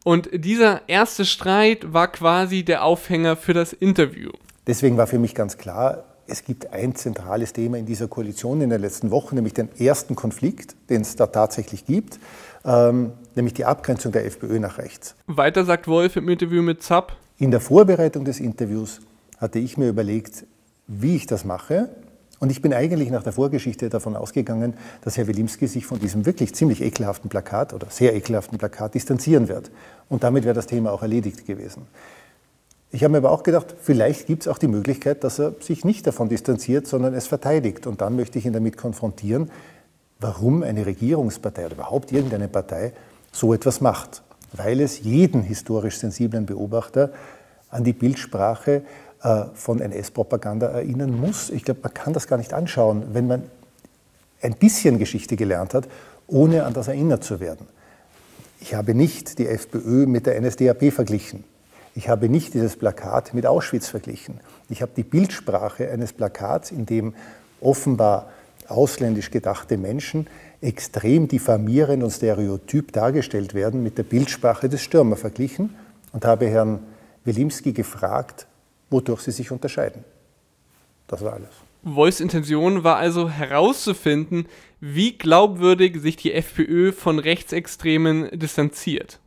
Und 0.05 0.31
dieser 0.33 0.89
erste 0.89 1.25
Streit 1.25 1.93
war 1.93 2.11
quasi 2.11 2.65
der 2.65 2.85
Aufhänger 2.85 3.37
für 3.37 3.53
das 3.53 3.73
Interview. 3.73 4.31
Deswegen 4.67 4.97
war 4.97 5.07
für 5.07 5.19
mich 5.19 5.35
ganz 5.35 5.59
klar, 5.59 6.05
es 6.27 6.45
gibt 6.45 6.73
ein 6.73 6.95
zentrales 6.95 7.53
Thema 7.53 7.77
in 7.77 7.87
dieser 7.87 8.09
Koalition 8.09 8.61
in 8.61 8.71
den 8.71 8.81
letzten 8.81 9.11
Wochen, 9.11 9.35
nämlich 9.35 9.53
den 9.53 9.69
ersten 9.79 10.15
Konflikt, 10.15 10.77
den 10.89 11.03
es 11.03 11.17
da 11.17 11.27
tatsächlich 11.27 11.85
gibt, 11.85 12.19
ähm, 12.65 13.13
nämlich 13.35 13.55
die 13.55 13.65
Abgrenzung 13.65 14.13
der 14.13 14.25
FPÖ 14.27 14.59
nach 14.61 14.79
rechts. 14.79 15.17
Weiter 15.27 15.65
sagt 15.65 15.89
Wolf 15.89 16.17
im 16.17 16.29
Interview 16.29 16.63
mit 16.63 16.83
Zapp, 16.83 17.17
in 17.41 17.51
der 17.51 17.61
Vorbereitung 17.61 18.27
des 18.27 18.39
Interviews 18.39 19.01
hatte 19.39 19.59
ich 19.59 19.79
mir 19.79 19.89
überlegt, 19.89 20.45
wie 20.87 21.17
ich 21.17 21.27
das 21.27 21.47
mache. 21.47 21.89
Und 22.39 22.53
ich 22.53 22.61
bin 22.61 22.75
eigentlich 22.75 23.11
nach 23.11 23.23
der 23.23 23.33
Vorgeschichte 23.33 23.89
davon 23.89 24.15
ausgegangen, 24.15 24.75
dass 25.01 25.17
Herr 25.17 25.27
Wilimski 25.27 25.67
sich 25.67 25.87
von 25.87 25.99
diesem 25.99 26.27
wirklich 26.27 26.55
ziemlich 26.55 26.83
ekelhaften 26.83 27.31
Plakat 27.31 27.73
oder 27.73 27.87
sehr 27.89 28.15
ekelhaften 28.15 28.59
Plakat 28.59 28.95
distanzieren 28.95 29.49
wird. 29.49 29.71
Und 30.11 30.23
damit 30.23 30.45
wäre 30.45 30.55
das 30.55 30.67
Thema 30.67 30.93
auch 30.93 31.01
erledigt 31.01 31.47
gewesen. 31.47 31.87
Ich 32.91 33.05
habe 33.05 33.13
mir 33.13 33.19
aber 33.19 33.31
auch 33.31 33.43
gedacht, 33.43 33.75
vielleicht 33.81 34.27
gibt 34.27 34.43
es 34.43 34.49
auch 34.49 34.59
die 34.59 34.69
Möglichkeit, 34.69 35.25
dass 35.25 35.39
er 35.39 35.55
sich 35.61 35.83
nicht 35.83 36.07
davon 36.07 36.29
distanziert, 36.29 36.87
sondern 36.87 37.15
es 37.15 37.27
verteidigt. 37.27 37.87
Und 37.87 38.03
dann 38.03 38.17
möchte 38.17 38.39
ich 38.39 38.45
ihn 38.45 38.53
damit 38.53 38.77
konfrontieren, 38.77 39.51
warum 40.19 40.63
eine 40.63 40.85
Regierungspartei 40.85 41.65
oder 41.65 41.75
überhaupt 41.77 42.13
irgendeine 42.13 42.49
Partei 42.49 42.93
so 43.33 43.55
etwas 43.55 43.81
macht 43.81 44.23
weil 44.53 44.81
es 44.81 45.01
jeden 45.01 45.43
historisch 45.43 45.99
sensiblen 45.99 46.47
Beobachter 46.47 47.11
an 47.71 47.85
die 47.85 47.93
Bildsprache 47.93 48.83
äh, 49.23 49.45
von 49.55 49.81
NS-Propaganda 49.81 50.69
erinnern 50.69 51.19
muss. 51.19 51.51
Ich 51.51 51.65
glaube, 51.65 51.81
man 51.83 51.95
kann 51.95 52.13
das 52.13 52.27
gar 52.27 52.37
nicht 52.37 52.53
anschauen, 52.53 53.05
wenn 53.13 53.27
man 53.27 53.43
ein 54.43 54.55
bisschen 54.55 54.99
Geschichte 54.99 55.37
gelernt 55.37 55.75
hat, 55.75 55.89
ohne 56.27 56.65
an 56.65 56.73
das 56.73 56.89
erinnert 56.89 57.25
zu 57.25 57.41
werden. 57.41 57.67
Ich 58.61 58.75
habe 58.75 58.95
nicht 58.95 59.39
die 59.39 59.47
FPÖ 59.47 60.07
mit 60.07 60.27
der 60.27 60.41
NSDAP 60.41 60.93
verglichen. 60.93 61.45
Ich 61.95 62.09
habe 62.09 62.29
nicht 62.29 62.55
dieses 62.55 62.77
Plakat 62.77 63.35
mit 63.35 63.47
Auschwitz 63.47 63.89
verglichen. 63.89 64.41
Ich 64.69 64.83
habe 64.83 64.93
die 64.97 65.03
Bildsprache 65.03 65.91
eines 65.91 66.13
Plakats, 66.13 66.71
in 66.71 66.87
dem 66.87 67.15
offenbar 67.61 68.31
ausländisch 68.71 69.31
gedachte 69.31 69.77
Menschen 69.77 70.27
extrem 70.61 71.29
diffamierend 71.29 72.03
und 72.03 72.11
stereotyp 72.11 72.93
dargestellt 72.93 73.55
werden, 73.55 73.83
mit 73.83 73.99
der 73.99 74.03
Bildsprache 74.03 74.69
des 74.69 74.83
Stürmer 74.83 75.17
verglichen 75.17 75.75
und 76.13 76.25
habe 76.25 76.49
Herrn 76.49 76.81
Wilimski 77.25 77.73
gefragt, 77.73 78.47
wodurch 78.91 79.23
sie 79.23 79.33
sich 79.33 79.51
unterscheiden. 79.51 80.05
Das 81.07 81.23
war 81.23 81.35
alles. 81.35 81.51
Wolfs 81.83 82.21
Intention 82.21 82.85
war 82.85 82.97
also 82.97 83.31
herauszufinden, 83.31 84.47
wie 84.81 85.17
glaubwürdig 85.17 86.01
sich 86.01 86.17
die 86.17 86.35
FPÖ 86.35 86.93
von 86.93 87.19
Rechtsextremen 87.19 88.39
distanziert. 88.39 89.19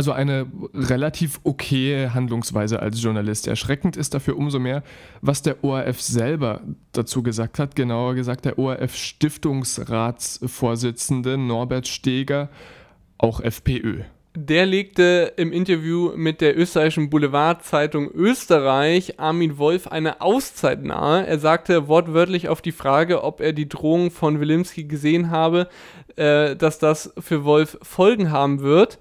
Also 0.00 0.12
eine 0.12 0.46
relativ 0.72 1.40
okaye 1.44 2.14
Handlungsweise 2.14 2.80
als 2.80 3.02
Journalist. 3.02 3.46
Erschreckend 3.46 3.98
ist 3.98 4.14
dafür 4.14 4.38
umso 4.38 4.58
mehr, 4.58 4.82
was 5.20 5.42
der 5.42 5.62
ORF 5.62 6.00
selber 6.00 6.62
dazu 6.92 7.22
gesagt 7.22 7.58
hat. 7.58 7.76
Genauer 7.76 8.14
gesagt 8.14 8.46
der 8.46 8.58
ORF-Stiftungsratsvorsitzende 8.58 11.36
Norbert 11.36 11.86
Steger, 11.86 12.48
auch 13.18 13.42
FPÖ. 13.42 14.04
Der 14.34 14.64
legte 14.64 15.34
im 15.36 15.52
Interview 15.52 16.12
mit 16.16 16.40
der 16.40 16.58
österreichischen 16.58 17.10
Boulevardzeitung 17.10 18.10
Österreich 18.10 19.20
Armin 19.20 19.58
Wolf 19.58 19.86
eine 19.86 20.22
Auszeit 20.22 20.82
nahe. 20.82 21.26
Er 21.26 21.38
sagte 21.38 21.88
wortwörtlich 21.88 22.48
auf 22.48 22.62
die 22.62 22.72
Frage, 22.72 23.22
ob 23.22 23.42
er 23.42 23.52
die 23.52 23.68
Drohung 23.68 24.10
von 24.10 24.40
Wilimski 24.40 24.84
gesehen 24.84 25.30
habe, 25.30 25.68
äh, 26.16 26.56
dass 26.56 26.78
das 26.78 27.12
für 27.18 27.44
Wolf 27.44 27.76
Folgen 27.82 28.30
haben 28.30 28.62
wird 28.62 28.98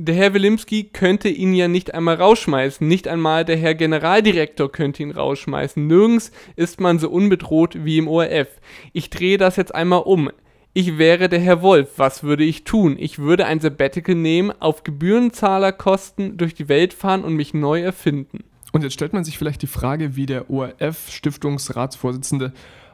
der 0.00 0.14
Herr 0.14 0.32
Wilimski 0.32 0.84
könnte 0.84 1.28
ihn 1.28 1.52
ja 1.52 1.66
nicht 1.66 1.92
einmal 1.92 2.14
rausschmeißen. 2.14 2.86
Nicht 2.86 3.08
einmal 3.08 3.44
der 3.44 3.56
Herr 3.56 3.74
Generaldirektor 3.74 4.70
könnte 4.70 5.02
ihn 5.02 5.10
rausschmeißen. 5.10 5.84
Nirgends 5.84 6.30
ist 6.54 6.80
man 6.80 7.00
so 7.00 7.10
unbedroht 7.10 7.84
wie 7.84 7.98
im 7.98 8.06
ORF. 8.06 8.46
Ich 8.92 9.10
drehe 9.10 9.38
das 9.38 9.56
jetzt 9.56 9.74
einmal 9.74 10.02
um. 10.02 10.30
Ich 10.72 10.98
wäre 10.98 11.28
der 11.28 11.40
Herr 11.40 11.62
Wolf. 11.62 11.94
Was 11.96 12.22
würde 12.22 12.44
ich 12.44 12.62
tun? 12.62 12.94
Ich 12.96 13.18
würde 13.18 13.46
ein 13.46 13.58
Sabbatical 13.58 14.14
nehmen, 14.14 14.52
auf 14.60 14.84
Gebührenzahlerkosten 14.84 16.36
durch 16.36 16.54
die 16.54 16.68
Welt 16.68 16.94
fahren 16.94 17.24
und 17.24 17.34
mich 17.34 17.52
neu 17.52 17.82
erfinden. 17.82 18.44
Und 18.70 18.84
jetzt 18.84 18.92
stellt 18.92 19.14
man 19.14 19.24
sich 19.24 19.36
vielleicht 19.36 19.62
die 19.62 19.66
Frage, 19.66 20.14
wie 20.14 20.26
der 20.26 20.48
ORF-Stiftungsratsvorsitzende 20.48 22.52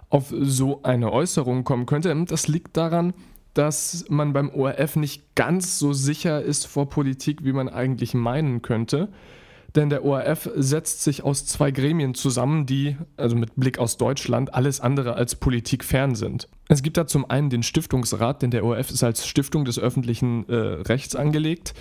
auf 0.08 0.28
so 0.30 0.80
eine 0.84 1.12
Äußerung 1.12 1.64
kommen 1.64 1.84
könnte. 1.84 2.16
Das 2.26 2.48
liegt 2.48 2.78
daran, 2.78 3.12
dass 3.54 4.04
man 4.08 4.32
beim 4.32 4.50
ORF 4.50 4.96
nicht 4.96 5.34
ganz 5.34 5.78
so 5.78 5.92
sicher 5.92 6.42
ist 6.42 6.66
vor 6.66 6.88
Politik, 6.88 7.44
wie 7.44 7.52
man 7.52 7.68
eigentlich 7.68 8.14
meinen 8.14 8.62
könnte. 8.62 9.08
Denn 9.74 9.90
der 9.90 10.04
ORF 10.04 10.50
setzt 10.54 11.02
sich 11.02 11.24
aus 11.24 11.46
zwei 11.46 11.72
Gremien 11.72 12.14
zusammen, 12.14 12.64
die, 12.64 12.96
also 13.16 13.34
mit 13.34 13.56
Blick 13.56 13.78
aus 13.78 13.96
Deutschland, 13.96 14.54
alles 14.54 14.80
andere 14.80 15.14
als 15.14 15.34
politikfern 15.34 16.14
sind. 16.14 16.48
Es 16.68 16.82
gibt 16.82 16.96
da 16.96 17.06
zum 17.06 17.28
einen 17.28 17.50
den 17.50 17.64
Stiftungsrat, 17.64 18.42
denn 18.42 18.52
der 18.52 18.64
ORF 18.64 18.90
ist 18.90 19.02
als 19.02 19.26
Stiftung 19.26 19.64
des 19.64 19.78
öffentlichen 19.78 20.48
äh, 20.48 20.54
Rechts 20.54 21.16
angelegt 21.16 21.74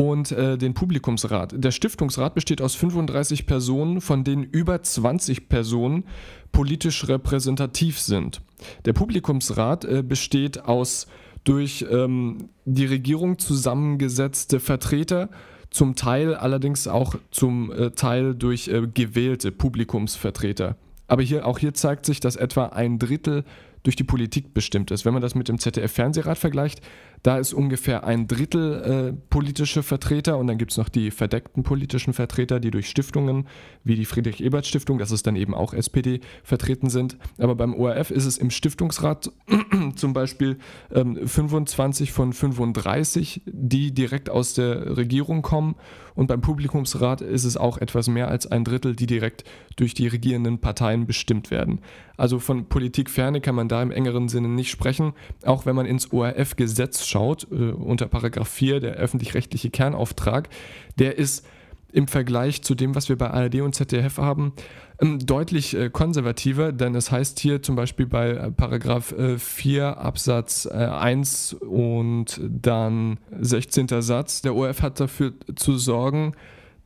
und 0.00 0.32
äh, 0.32 0.56
den 0.56 0.72
Publikumsrat. 0.72 1.52
Der 1.62 1.72
Stiftungsrat 1.72 2.34
besteht 2.34 2.62
aus 2.62 2.74
35 2.74 3.44
Personen, 3.44 4.00
von 4.00 4.24
denen 4.24 4.44
über 4.44 4.82
20 4.82 5.50
Personen 5.50 6.04
politisch 6.52 7.06
repräsentativ 7.06 8.00
sind. 8.00 8.40
Der 8.86 8.94
Publikumsrat 8.94 9.84
äh, 9.84 10.02
besteht 10.02 10.64
aus 10.64 11.06
durch 11.44 11.84
ähm, 11.90 12.48
die 12.64 12.86
Regierung 12.86 13.38
zusammengesetzte 13.38 14.58
Vertreter, 14.58 15.28
zum 15.68 15.96
Teil 15.96 16.34
allerdings 16.34 16.88
auch 16.88 17.16
zum 17.30 17.70
äh, 17.70 17.90
Teil 17.90 18.34
durch 18.34 18.68
äh, 18.68 18.86
gewählte 18.92 19.52
Publikumsvertreter. 19.52 20.76
Aber 21.08 21.22
hier, 21.22 21.46
auch 21.46 21.58
hier 21.58 21.74
zeigt 21.74 22.06
sich, 22.06 22.20
dass 22.20 22.36
etwa 22.36 22.66
ein 22.66 22.98
Drittel 22.98 23.44
durch 23.82 23.96
die 23.96 24.04
Politik 24.04 24.54
bestimmt 24.54 24.90
ist. 24.90 25.04
Wenn 25.04 25.12
man 25.12 25.22
das 25.22 25.34
mit 25.34 25.48
dem 25.48 25.58
ZDF-Fernsehrat 25.58 26.38
vergleicht, 26.38 26.80
da 27.22 27.38
ist 27.38 27.52
ungefähr 27.52 28.04
ein 28.04 28.26
Drittel 28.26 28.82
äh, 28.82 29.12
politische 29.28 29.82
Vertreter 29.82 30.38
und 30.38 30.46
dann 30.46 30.58
gibt 30.58 30.72
es 30.72 30.78
noch 30.78 30.88
die 30.88 31.10
verdeckten 31.10 31.62
politischen 31.62 32.12
Vertreter, 32.12 32.60
die 32.60 32.70
durch 32.70 32.88
Stiftungen 32.88 33.46
wie 33.84 33.96
die 33.96 34.04
Friedrich-Ebert-Stiftung, 34.04 34.98
das 34.98 35.10
ist 35.10 35.26
dann 35.26 35.36
eben 35.36 35.54
auch 35.54 35.74
SPD, 35.74 36.20
vertreten 36.42 36.88
sind. 36.88 37.18
Aber 37.38 37.54
beim 37.54 37.74
ORF 37.74 38.10
ist 38.10 38.24
es 38.24 38.38
im 38.38 38.50
Stiftungsrat 38.50 39.30
zum 39.96 40.12
Beispiel 40.12 40.58
ähm, 40.92 41.18
25 41.26 42.12
von 42.12 42.32
35, 42.32 43.42
die 43.46 43.92
direkt 43.92 44.30
aus 44.30 44.54
der 44.54 44.96
Regierung 44.96 45.42
kommen 45.42 45.76
und 46.20 46.26
beim 46.26 46.42
Publikumsrat 46.42 47.22
ist 47.22 47.44
es 47.44 47.56
auch 47.56 47.78
etwas 47.78 48.06
mehr 48.06 48.28
als 48.28 48.46
ein 48.46 48.62
Drittel, 48.62 48.94
die 48.94 49.06
direkt 49.06 49.42
durch 49.76 49.94
die 49.94 50.06
regierenden 50.06 50.58
Parteien 50.58 51.06
bestimmt 51.06 51.50
werden. 51.50 51.80
Also 52.18 52.38
von 52.38 52.66
Politikferne 52.66 53.40
kann 53.40 53.54
man 53.54 53.68
da 53.68 53.82
im 53.82 53.90
engeren 53.90 54.28
Sinne 54.28 54.48
nicht 54.48 54.70
sprechen, 54.70 55.14
auch 55.46 55.64
wenn 55.64 55.74
man 55.74 55.86
ins 55.86 56.12
ORF-Gesetz 56.12 57.06
schaut, 57.06 57.46
äh, 57.50 57.70
unter 57.70 58.06
Paragraph 58.06 58.50
4, 58.50 58.80
der 58.80 58.96
öffentlich-rechtliche 58.96 59.70
Kernauftrag, 59.70 60.50
der 60.98 61.16
ist 61.16 61.46
im 61.92 62.06
Vergleich 62.06 62.62
zu 62.62 62.74
dem, 62.74 62.94
was 62.94 63.08
wir 63.08 63.16
bei 63.16 63.30
ARD 63.30 63.60
und 63.62 63.74
ZDF 63.74 64.18
haben, 64.18 64.52
ähm, 65.00 65.18
deutlich 65.18 65.76
äh, 65.76 65.90
konservativer, 65.90 66.72
denn 66.72 66.94
es 66.94 67.10
heißt 67.10 67.40
hier 67.40 67.62
zum 67.62 67.76
Beispiel 67.76 68.06
bei 68.06 68.30
äh, 68.30 68.50
Paragraph 68.50 69.12
äh, 69.12 69.38
4 69.38 69.98
Absatz 69.98 70.66
äh, 70.66 70.74
1 70.74 71.54
und 71.54 72.40
dann 72.42 73.18
16. 73.40 73.88
Satz, 74.02 74.42
der 74.42 74.54
ORF 74.54 74.82
hat 74.82 75.00
dafür 75.00 75.32
zu 75.56 75.78
sorgen, 75.78 76.34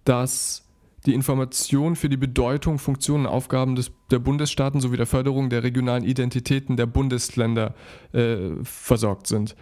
dass 0.05 0.65
die 1.07 1.15
Information 1.15 1.97
für 1.97 2.09
die 2.09 2.17
Bedeutung, 2.17 2.79
Funktionen 2.79 3.27
und 3.27 3.33
Aufgaben 3.33 3.77
des, 3.77 3.93
der 4.11 4.19
Bundesstaaten 4.19 4.81
sowie 4.81 4.97
der 4.97 5.07
Förderung 5.07 5.51
der 5.51 5.63
regionalen 5.63 6.05
Identitäten 6.05 6.77
der 6.77 6.87
Bundesländer 6.87 7.75
äh, 8.13 8.37
versorgt 8.63 9.27
sind. 9.27 9.55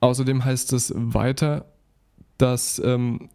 Außerdem 0.00 0.44
heißt 0.44 0.72
es 0.72 0.92
weiter, 0.96 1.66
dass 2.38 2.80
ähm, 2.84 3.28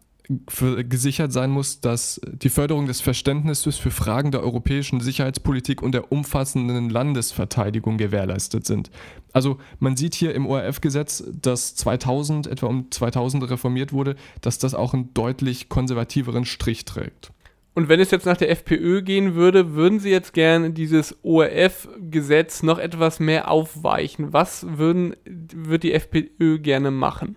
für, 0.48 0.84
gesichert 0.84 1.32
sein 1.32 1.50
muss, 1.50 1.80
dass 1.80 2.20
die 2.26 2.48
Förderung 2.48 2.86
des 2.86 3.00
Verständnisses 3.00 3.76
für 3.76 3.90
Fragen 3.90 4.30
der 4.30 4.42
europäischen 4.42 5.00
Sicherheitspolitik 5.00 5.82
und 5.82 5.92
der 5.92 6.12
umfassenden 6.12 6.88
Landesverteidigung 6.88 7.98
gewährleistet 7.98 8.66
sind. 8.66 8.90
Also 9.32 9.58
man 9.80 9.96
sieht 9.96 10.14
hier 10.14 10.34
im 10.34 10.46
ORF-Gesetz, 10.46 11.24
das 11.40 11.74
2000, 11.74 12.46
etwa 12.46 12.66
um 12.66 12.90
2000 12.90 13.50
reformiert 13.50 13.92
wurde, 13.92 14.16
dass 14.40 14.58
das 14.58 14.74
auch 14.74 14.94
einen 14.94 15.12
deutlich 15.12 15.68
konservativeren 15.68 16.46
Strich 16.46 16.84
trägt. 16.84 17.32
Und 17.74 17.88
wenn 17.88 17.98
es 17.98 18.12
jetzt 18.12 18.24
nach 18.24 18.36
der 18.36 18.50
FPÖ 18.50 19.02
gehen 19.02 19.34
würde, 19.34 19.74
würden 19.74 19.98
Sie 19.98 20.10
jetzt 20.10 20.32
gerne 20.32 20.70
dieses 20.70 21.16
ORF-Gesetz 21.24 22.62
noch 22.62 22.78
etwas 22.78 23.18
mehr 23.18 23.50
aufweichen? 23.50 24.32
Was 24.32 24.64
würden, 24.78 25.16
würde 25.26 25.80
die 25.80 25.92
FPÖ 25.92 26.60
gerne 26.60 26.92
machen? 26.92 27.34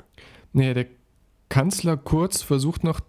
Naja, 0.54 0.76
der 0.76 0.86
Kanzler 1.50 1.98
Kurz 1.98 2.42
versucht 2.42 2.84
noch 2.84 3.00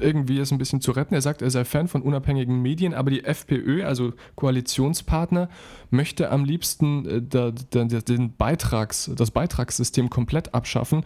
irgendwie 0.00 0.38
es 0.38 0.50
ein 0.50 0.58
bisschen 0.58 0.80
zu 0.80 0.92
retten. 0.92 1.14
Er 1.14 1.22
sagt, 1.22 1.42
er 1.42 1.50
sei 1.50 1.64
Fan 1.64 1.88
von 1.88 2.02
unabhängigen 2.02 2.60
Medien, 2.60 2.94
aber 2.94 3.10
die 3.10 3.24
FPÖ, 3.24 3.84
also 3.84 4.12
Koalitionspartner, 4.36 5.48
möchte 5.90 6.30
am 6.30 6.44
liebsten 6.44 7.06
äh, 7.06 7.22
den 7.22 8.36
Beitrags, 8.36 9.10
das 9.14 9.30
Beitragssystem 9.30 10.10
komplett 10.10 10.54
abschaffen 10.54 11.04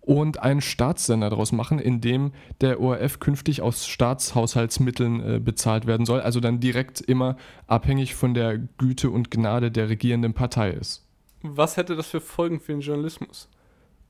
und 0.00 0.42
einen 0.42 0.62
Staatssender 0.62 1.28
daraus 1.28 1.52
machen, 1.52 1.78
in 1.78 2.00
dem 2.00 2.32
der 2.60 2.80
ORF 2.80 3.20
künftig 3.20 3.60
aus 3.60 3.86
Staatshaushaltsmitteln 3.86 5.20
äh, 5.20 5.38
bezahlt 5.38 5.86
werden 5.86 6.06
soll, 6.06 6.20
also 6.20 6.40
dann 6.40 6.60
direkt 6.60 7.00
immer 7.00 7.36
abhängig 7.66 8.14
von 8.14 8.34
der 8.34 8.58
Güte 8.58 9.10
und 9.10 9.30
Gnade 9.30 9.70
der 9.70 9.88
regierenden 9.90 10.32
Partei 10.32 10.70
ist. 10.70 11.04
Was 11.42 11.76
hätte 11.76 11.94
das 11.94 12.08
für 12.08 12.20
Folgen 12.20 12.58
für 12.58 12.72
den 12.72 12.80
Journalismus? 12.80 13.48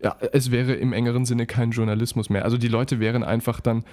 Ja, 0.03 0.17
es 0.33 0.51
wäre 0.51 0.75
im 0.75 0.93
engeren 0.93 1.25
Sinne 1.25 1.47
kein 1.47 1.73
Journalismus 1.73 2.31
mehr. 2.31 2.45
Also 2.45 2.57
die 2.57 2.69
Leute 2.69 3.01
wären 3.01 3.25
einfach 3.25 3.61
dann 3.61 3.85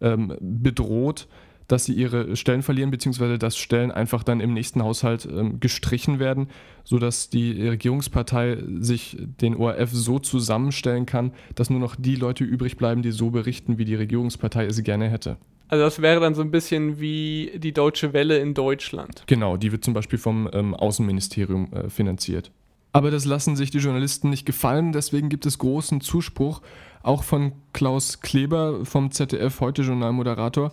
ähm, 0.00 0.36
bedroht, 0.40 1.26
dass 1.68 1.84
sie 1.86 1.94
ihre 1.94 2.36
Stellen 2.36 2.62
verlieren, 2.62 2.90
beziehungsweise 2.90 3.38
dass 3.38 3.56
Stellen 3.56 3.90
einfach 3.90 4.22
dann 4.22 4.40
im 4.40 4.52
nächsten 4.52 4.82
Haushalt 4.82 5.26
ähm, 5.26 5.60
gestrichen 5.60 6.18
werden, 6.18 6.48
sodass 6.84 7.30
die 7.30 7.66
Regierungspartei 7.68 8.58
sich 8.78 9.16
den 9.18 9.56
ORF 9.56 9.90
so 9.90 10.18
zusammenstellen 10.18 11.06
kann, 11.06 11.32
dass 11.54 11.70
nur 11.70 11.80
noch 11.80 11.96
die 11.96 12.16
Leute 12.16 12.44
übrig 12.44 12.76
bleiben, 12.76 13.02
die 13.02 13.12
so 13.12 13.30
berichten, 13.30 13.78
wie 13.78 13.84
die 13.84 13.94
Regierungspartei 13.94 14.66
es 14.66 14.82
gerne 14.82 15.08
hätte. 15.08 15.38
Also 15.68 15.84
das 15.84 16.02
wäre 16.02 16.20
dann 16.20 16.34
so 16.34 16.42
ein 16.42 16.50
bisschen 16.50 17.00
wie 17.00 17.52
die 17.56 17.72
Deutsche 17.72 18.12
Welle 18.12 18.38
in 18.38 18.52
Deutschland. 18.52 19.24
Genau, 19.26 19.56
die 19.56 19.72
wird 19.72 19.82
zum 19.82 19.94
Beispiel 19.94 20.18
vom 20.18 20.48
ähm, 20.52 20.74
Außenministerium 20.74 21.72
äh, 21.72 21.88
finanziert. 21.88 22.52
Aber 22.94 23.10
das 23.10 23.24
lassen 23.24 23.56
sich 23.56 23.72
die 23.72 23.78
Journalisten 23.78 24.30
nicht 24.30 24.46
gefallen, 24.46 24.92
deswegen 24.92 25.28
gibt 25.28 25.46
es 25.46 25.58
großen 25.58 26.00
Zuspruch, 26.00 26.62
auch 27.02 27.24
von 27.24 27.50
Klaus 27.72 28.20
Kleber 28.20 28.84
vom 28.84 29.10
ZDF 29.10 29.60
Heute 29.60 29.82
Journalmoderator, 29.82 30.72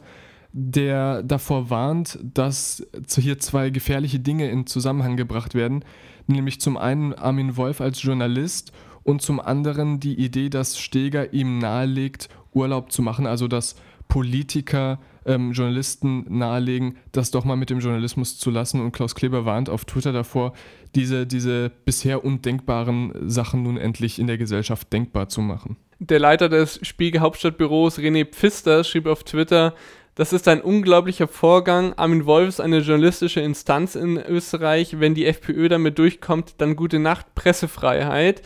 der 0.53 1.23
davor 1.23 1.71
warnt, 1.71 2.19
dass 2.21 2.85
hier 3.09 3.39
zwei 3.39 3.71
gefährliche 3.71 4.19
Dinge 4.19 4.51
in 4.51 4.67
Zusammenhang 4.67 5.17
gebracht 5.17 5.55
werden, 5.55 5.83
nämlich 6.27 6.61
zum 6.61 6.77
einen 6.77 7.15
Armin 7.15 7.57
Wolf 7.57 7.81
als 7.81 8.03
Journalist 8.03 8.71
und 9.01 9.23
zum 9.23 9.39
anderen 9.39 9.99
die 9.99 10.23
Idee, 10.23 10.49
dass 10.49 10.77
Steger 10.77 11.33
ihm 11.33 11.57
nahelegt, 11.57 12.29
Urlaub 12.53 12.91
zu 12.91 13.01
machen, 13.01 13.25
also 13.25 13.47
dass 13.47 13.75
Politiker 14.07 14.99
ähm, 15.25 15.51
Journalisten 15.51 16.25
nahelegen, 16.29 16.97
das 17.11 17.31
doch 17.31 17.45
mal 17.45 17.55
mit 17.55 17.69
dem 17.69 17.79
Journalismus 17.79 18.37
zu 18.37 18.49
lassen. 18.49 18.81
Und 18.81 18.91
Klaus 18.91 19.15
Kleber 19.15 19.45
warnt 19.45 19.69
auf 19.69 19.85
Twitter 19.85 20.13
davor, 20.13 20.53
diese, 20.95 21.25
diese 21.25 21.71
bisher 21.85 22.25
undenkbaren 22.25 23.13
Sachen 23.29 23.63
nun 23.63 23.77
endlich 23.77 24.19
in 24.19 24.27
der 24.27 24.37
Gesellschaft 24.37 24.91
denkbar 24.91 25.29
zu 25.29 25.41
machen. 25.41 25.77
Der 25.99 26.19
Leiter 26.19 26.49
des 26.49 26.79
Spiegel 26.81 27.21
Hauptstadtbüros, 27.21 27.99
René 27.99 28.25
Pfister, 28.25 28.83
schrieb 28.83 29.05
auf 29.05 29.23
Twitter, 29.23 29.75
das 30.15 30.33
ist 30.33 30.47
ein 30.47 30.61
unglaublicher 30.61 31.27
Vorgang. 31.27 31.93
Armin 31.93 32.25
Wolf 32.25 32.49
ist 32.49 32.59
eine 32.59 32.79
journalistische 32.79 33.39
Instanz 33.39 33.95
in 33.95 34.17
Österreich. 34.17 34.99
Wenn 34.99 35.15
die 35.15 35.25
FPÖ 35.25 35.69
damit 35.69 35.97
durchkommt, 35.99 36.55
dann 36.57 36.75
gute 36.75 36.99
Nacht, 36.99 37.33
Pressefreiheit. 37.33 38.41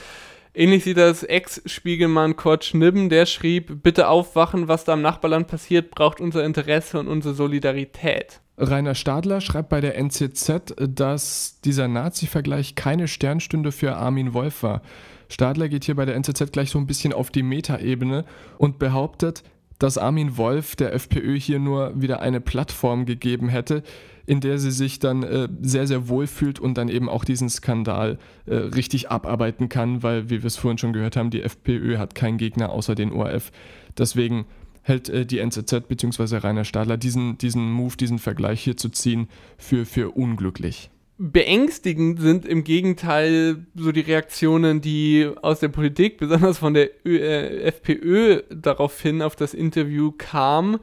Ähnlich 0.58 0.86
sieht 0.86 0.96
das 0.96 1.24
Ex-Spiegelmann 1.24 2.38
Kurt 2.38 2.64
Schnibben, 2.64 3.10
der 3.10 3.26
schrieb, 3.26 3.84
bitte 3.84 4.08
aufwachen, 4.08 4.70
was 4.70 4.86
da 4.86 4.94
im 4.94 5.02
Nachbarland 5.02 5.48
passiert, 5.48 5.92
braucht 5.92 6.22
unser 6.22 6.46
Interesse 6.46 6.98
und 6.98 7.10
unsere 7.10 7.36
Solidarität. 7.36 8.40
Rainer 8.58 8.96
Stadler 8.96 9.42
schreibt 9.42 9.68
bei 9.68 9.82
der 9.82 9.98
NZZ, 9.98 10.76
dass 10.78 11.60
dieser 11.66 11.90
Nazi-Vergleich 11.90 12.76
keine 12.76 13.10
Sternstunde 13.10 13.74
für 13.74 13.98
Armin 13.98 14.34
Wolf 14.34 14.64
war. 14.64 14.82
Stadler 15.28 15.68
geht 15.68 15.84
hier 15.84 15.96
bei 15.96 16.06
der 16.06 16.16
NZZ 16.16 16.54
gleich 16.54 16.72
so 16.72 16.80
ein 16.80 16.88
bisschen 16.88 17.12
auf 17.12 17.32
die 17.32 17.44
Metaebene 17.44 18.24
und 18.58 18.80
behauptet, 18.80 19.44
dass 19.80 19.98
Armin 19.98 20.38
Wolf 20.38 20.76
der 20.76 20.94
FPÖ 20.94 21.38
hier 21.38 21.60
nur 21.60 22.00
wieder 22.02 22.22
eine 22.22 22.42
Plattform 22.42 23.06
gegeben 23.06 23.50
hätte, 23.50 23.84
in 24.26 24.40
der 24.40 24.58
sie 24.58 24.72
sich 24.72 25.00
dann 25.00 25.24
äh, 25.24 25.48
sehr, 25.62 25.88
sehr 25.88 26.08
wohl 26.08 26.28
fühlt 26.28 26.60
und 26.60 26.78
dann 26.78 26.90
eben 26.90 27.10
auch 27.10 27.26
diesen 27.26 27.50
Skandal 27.50 28.18
äh, 28.46 28.56
richtig 28.56 29.12
abarbeiten 29.12 29.70
kann, 29.70 30.02
weil, 30.02 30.30
wie 30.30 30.42
wir 30.42 30.48
es 30.48 30.58
vorhin 30.58 30.78
schon 30.78 30.94
gehört 30.94 31.16
haben, 31.16 31.30
die 31.30 31.42
FPÖ 31.42 31.98
hat 31.98 32.16
keinen 32.16 32.38
Gegner 32.38 32.70
außer 32.70 32.96
den 32.96 33.12
ORF. 33.12 33.52
Deswegen 33.98 34.46
hält 34.82 35.10
äh, 35.10 35.26
die 35.26 35.40
NZZ 35.40 35.88
bzw. 35.88 36.38
Rainer 36.38 36.64
Stadler 36.64 36.98
diesen, 36.98 37.38
diesen 37.38 37.72
Move, 37.72 37.98
diesen 37.98 38.20
Vergleich 38.20 38.62
hier 38.62 38.78
zu 38.78 38.90
ziehen, 38.90 39.28
für, 39.58 39.86
für 39.86 40.12
unglücklich. 40.12 40.90
Beängstigend 41.18 42.20
sind 42.20 42.46
im 42.46 42.66
Gegenteil 42.66 43.66
so 43.74 43.94
die 43.94 44.02
Reaktionen, 44.02 44.82
die 44.82 45.30
aus 45.42 45.62
der 45.62 45.70
Politik, 45.70 46.18
besonders 46.18 46.58
von 46.58 46.74
der 46.74 46.90
Ö 47.06 47.18
äh, 47.18 47.62
FPÖ, 47.64 48.42
daraufhin 48.50 49.22
auf 49.22 49.38
das 49.38 49.54
Interview 49.54 50.12
kamen. 50.12 50.80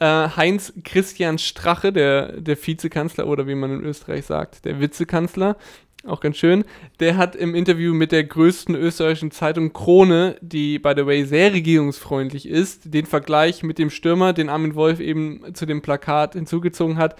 Äh, 0.00 0.04
Heinz 0.04 0.72
Christian 0.82 1.38
Strache, 1.38 1.92
der, 1.92 2.40
der 2.40 2.56
Vizekanzler 2.56 3.28
oder 3.28 3.46
wie 3.46 3.54
man 3.54 3.70
in 3.70 3.84
Österreich 3.84 4.26
sagt, 4.26 4.64
der 4.64 4.80
Witzekanzler, 4.80 5.56
auch 6.04 6.18
ganz 6.18 6.38
schön, 6.38 6.64
der 6.98 7.16
hat 7.16 7.36
im 7.36 7.54
Interview 7.54 7.94
mit 7.94 8.10
der 8.10 8.24
größten 8.24 8.74
österreichischen 8.74 9.30
Zeitung 9.30 9.72
Krone, 9.72 10.36
die 10.40 10.80
by 10.80 10.94
the 10.96 11.06
way 11.06 11.24
sehr 11.24 11.52
regierungsfreundlich 11.52 12.48
ist, 12.48 12.92
den 12.92 13.06
Vergleich 13.06 13.62
mit 13.62 13.78
dem 13.78 13.90
Stürmer, 13.90 14.32
den 14.32 14.48
Armin 14.48 14.74
Wolf 14.74 14.98
eben 14.98 15.54
zu 15.54 15.66
dem 15.66 15.80
Plakat 15.80 16.34
hinzugezogen 16.34 16.98
hat, 16.98 17.14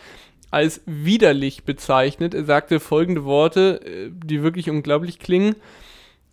als 0.52 0.82
widerlich 0.86 1.64
bezeichnet. 1.64 2.34
Er 2.34 2.44
sagte 2.44 2.78
folgende 2.78 3.24
Worte, 3.24 3.80
äh, 3.84 4.10
die 4.12 4.42
wirklich 4.42 4.70
unglaublich 4.70 5.18
klingen. 5.18 5.56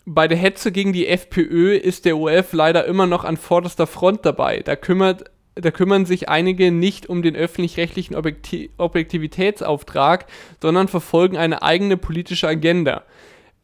Bei 0.06 0.28
der 0.28 0.38
Hetze 0.38 0.72
gegen 0.72 0.94
die 0.94 1.08
FPÖ 1.08 1.76
ist 1.76 2.06
der 2.06 2.18
OF 2.18 2.54
leider 2.54 2.86
immer 2.86 3.08
noch 3.08 3.24
an 3.24 3.38
vorderster 3.38 3.88
Front 3.88 4.26
dabei. 4.26 4.60
Da 4.60 4.76
kümmert 4.76 5.32
da 5.56 5.72
kümmern 5.72 6.06
sich 6.06 6.30
einige 6.30 6.72
nicht 6.72 7.10
um 7.10 7.22
den 7.22 7.36
öffentlich-rechtlichen 7.36 8.16
Objekti 8.16 8.70
Objektivitätsauftrag, 8.78 10.26
sondern 10.62 10.88
verfolgen 10.88 11.36
eine 11.38 11.62
eigene 11.64 11.98
politische 11.98 12.48
Agenda. 12.48 13.04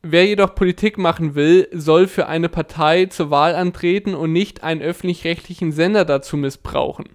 Wer 0.01 0.25
jedoch 0.25 0.55
Politik 0.55 0.97
machen 0.97 1.35
will, 1.35 1.67
soll 1.71 2.07
für 2.07 2.27
eine 2.27 2.49
Partei 2.49 3.05
zur 3.05 3.31
Wahl 3.31 3.55
antreten 3.55 4.13
und 4.13 4.33
nicht 4.33 4.63
einen 4.63 4.81
öffentlich-rechtlichen 4.81 5.71
Sender 5.71 6.05
dazu 6.05 6.37
missbrauchen. 6.37 7.05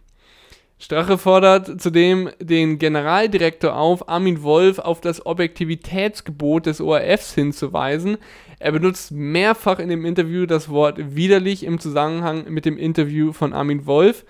Strache 0.82 1.18
fordert 1.18 1.78
zudem 1.78 2.30
den 2.40 2.78
Generaldirektor 2.78 3.76
auf, 3.76 4.08
Armin 4.08 4.42
Wolf 4.42 4.78
auf 4.78 5.02
das 5.02 5.26
Objektivitätsgebot 5.26 6.64
des 6.64 6.80
ORFs 6.80 7.34
hinzuweisen. 7.34 8.16
Er 8.58 8.72
benutzt 8.72 9.12
mehrfach 9.12 9.78
in 9.78 9.90
dem 9.90 10.06
Interview 10.06 10.46
das 10.46 10.70
Wort 10.70 11.14
widerlich 11.14 11.64
im 11.64 11.80
Zusammenhang 11.80 12.50
mit 12.50 12.64
dem 12.64 12.78
Interview 12.78 13.34
von 13.34 13.52
Armin 13.52 13.84
Wolf. 13.84 14.24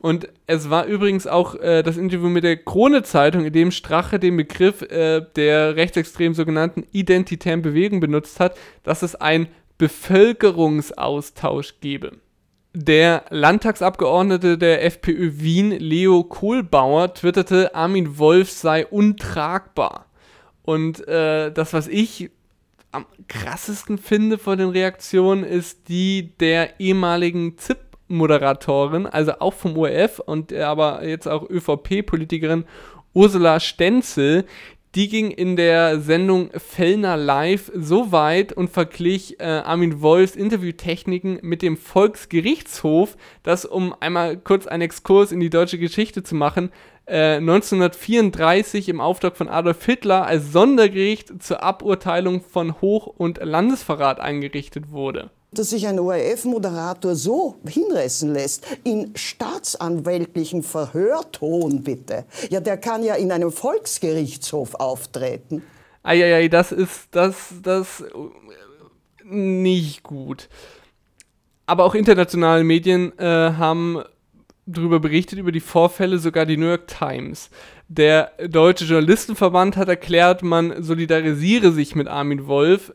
Und 0.00 0.26
es 0.48 0.70
war 0.70 0.86
übrigens 0.86 1.28
auch 1.28 1.54
äh, 1.54 1.84
das 1.84 1.96
Interview 1.96 2.28
mit 2.28 2.42
der 2.42 2.56
Krone-Zeitung, 2.56 3.44
in 3.44 3.52
dem 3.52 3.70
Strache 3.70 4.18
den 4.18 4.36
Begriff 4.36 4.82
äh, 4.82 5.24
der 5.36 5.76
rechtsextrem 5.76 6.34
sogenannten 6.34 6.84
identitären 6.90 7.62
Bewegung 7.62 8.00
benutzt 8.00 8.40
hat, 8.40 8.56
dass 8.82 9.02
es 9.02 9.14
einen 9.14 9.46
Bevölkerungsaustausch 9.78 11.74
gebe. 11.80 12.21
Der 12.74 13.24
Landtagsabgeordnete 13.28 14.56
der 14.56 14.82
FPÖ 14.84 15.32
Wien, 15.34 15.72
Leo 15.72 16.24
Kohlbauer, 16.24 17.12
twitterte, 17.12 17.74
Armin 17.74 18.16
Wolf 18.18 18.50
sei 18.50 18.86
untragbar. 18.86 20.06
Und 20.62 21.06
äh, 21.06 21.52
das, 21.52 21.74
was 21.74 21.86
ich 21.86 22.30
am 22.90 23.04
krassesten 23.28 23.98
finde 23.98 24.38
von 24.38 24.58
den 24.58 24.70
Reaktionen, 24.70 25.44
ist 25.44 25.88
die 25.88 26.32
der 26.38 26.80
ehemaligen 26.80 27.58
ZIP-Moderatorin, 27.58 29.06
also 29.06 29.32
auch 29.40 29.54
vom 29.54 29.76
ORF 29.76 30.20
und 30.20 30.52
aber 30.52 31.06
jetzt 31.06 31.28
auch 31.28 31.48
ÖVP-Politikerin 31.48 32.64
Ursula 33.12 33.60
Stenzel, 33.60 34.46
die 34.94 35.08
ging 35.08 35.30
in 35.30 35.56
der 35.56 36.00
Sendung 36.00 36.50
Fellner 36.54 37.16
Live 37.16 37.72
so 37.74 38.12
weit 38.12 38.52
und 38.52 38.68
verglich 38.68 39.40
äh, 39.40 39.44
Armin 39.44 40.02
Wolfs 40.02 40.36
Interviewtechniken 40.36 41.38
mit 41.42 41.62
dem 41.62 41.78
Volksgerichtshof, 41.78 43.16
das, 43.42 43.64
um 43.64 43.94
einmal 44.00 44.36
kurz 44.36 44.66
einen 44.66 44.82
Exkurs 44.82 45.32
in 45.32 45.40
die 45.40 45.50
deutsche 45.50 45.78
Geschichte 45.78 46.22
zu 46.22 46.34
machen, 46.34 46.70
äh, 47.06 47.36
1934 47.36 48.90
im 48.90 49.00
Auftrag 49.00 49.36
von 49.36 49.48
Adolf 49.48 49.84
Hitler 49.84 50.26
als 50.26 50.52
Sondergericht 50.52 51.42
zur 51.42 51.62
Aburteilung 51.62 52.42
von 52.42 52.80
Hoch- 52.82 53.06
und 53.06 53.38
Landesverrat 53.42 54.20
eingerichtet 54.20 54.90
wurde. 54.90 55.30
Dass 55.52 55.70
sich 55.70 55.86
ein 55.86 55.98
ORF-Moderator 55.98 57.14
so 57.14 57.56
hinreißen 57.66 58.32
lässt, 58.32 58.66
in 58.84 59.12
staatsanwältlichen 59.14 60.62
Verhörton 60.62 61.82
bitte. 61.82 62.24
Ja, 62.50 62.60
der 62.60 62.78
kann 62.78 63.02
ja 63.02 63.14
in 63.14 63.30
einem 63.30 63.52
Volksgerichtshof 63.52 64.74
auftreten. 64.74 65.62
Eieiei, 66.02 66.48
das 66.48 66.72
ist 66.72 67.08
das, 67.12 67.54
das 67.62 68.04
nicht 69.24 70.02
gut. 70.02 70.48
Aber 71.66 71.84
auch 71.84 71.94
internationale 71.94 72.64
Medien 72.64 73.16
äh, 73.18 73.24
haben 73.24 74.02
darüber 74.66 75.00
berichtet, 75.00 75.38
über 75.38 75.52
die 75.52 75.60
Vorfälle, 75.60 76.18
sogar 76.18 76.46
die 76.46 76.56
New 76.56 76.66
York 76.66 76.86
Times. 76.86 77.50
Der 77.88 78.32
Deutsche 78.48 78.84
Journalistenverband 78.84 79.76
hat 79.76 79.88
erklärt, 79.88 80.42
man 80.42 80.82
solidarisiere 80.82 81.72
sich 81.72 81.94
mit 81.94 82.08
Armin 82.08 82.46
Wolf. 82.46 82.92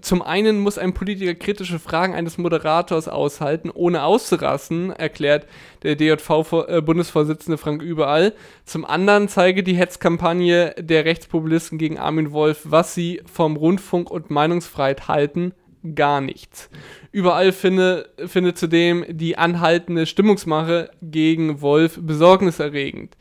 Zum 0.00 0.22
einen 0.22 0.60
muss 0.60 0.78
ein 0.78 0.94
Politiker 0.94 1.34
kritische 1.34 1.78
Fragen 1.78 2.14
eines 2.14 2.38
Moderators 2.38 3.06
aushalten, 3.06 3.70
ohne 3.70 4.02
auszurasten, 4.04 4.90
erklärt 4.90 5.46
der 5.82 5.96
DJV-Bundesvorsitzende 5.96 7.58
Frank 7.58 7.82
Überall. 7.82 8.32
Zum 8.64 8.84
anderen 8.86 9.28
zeige 9.28 9.62
die 9.62 9.76
Hetzkampagne 9.76 10.74
der 10.78 11.04
Rechtspopulisten 11.04 11.76
gegen 11.76 11.98
Armin 11.98 12.32
Wolf, 12.32 12.62
was 12.64 12.94
sie 12.94 13.20
vom 13.30 13.56
Rundfunk 13.56 14.10
und 14.10 14.30
Meinungsfreiheit 14.30 15.08
halten, 15.08 15.52
gar 15.94 16.22
nichts. 16.22 16.70
Überall 17.12 17.52
finde, 17.52 18.08
finde 18.26 18.54
zudem 18.54 19.04
die 19.08 19.36
anhaltende 19.36 20.06
Stimmungsmache 20.06 20.90
gegen 21.02 21.60
Wolf 21.60 21.98
besorgniserregend. 22.00 23.16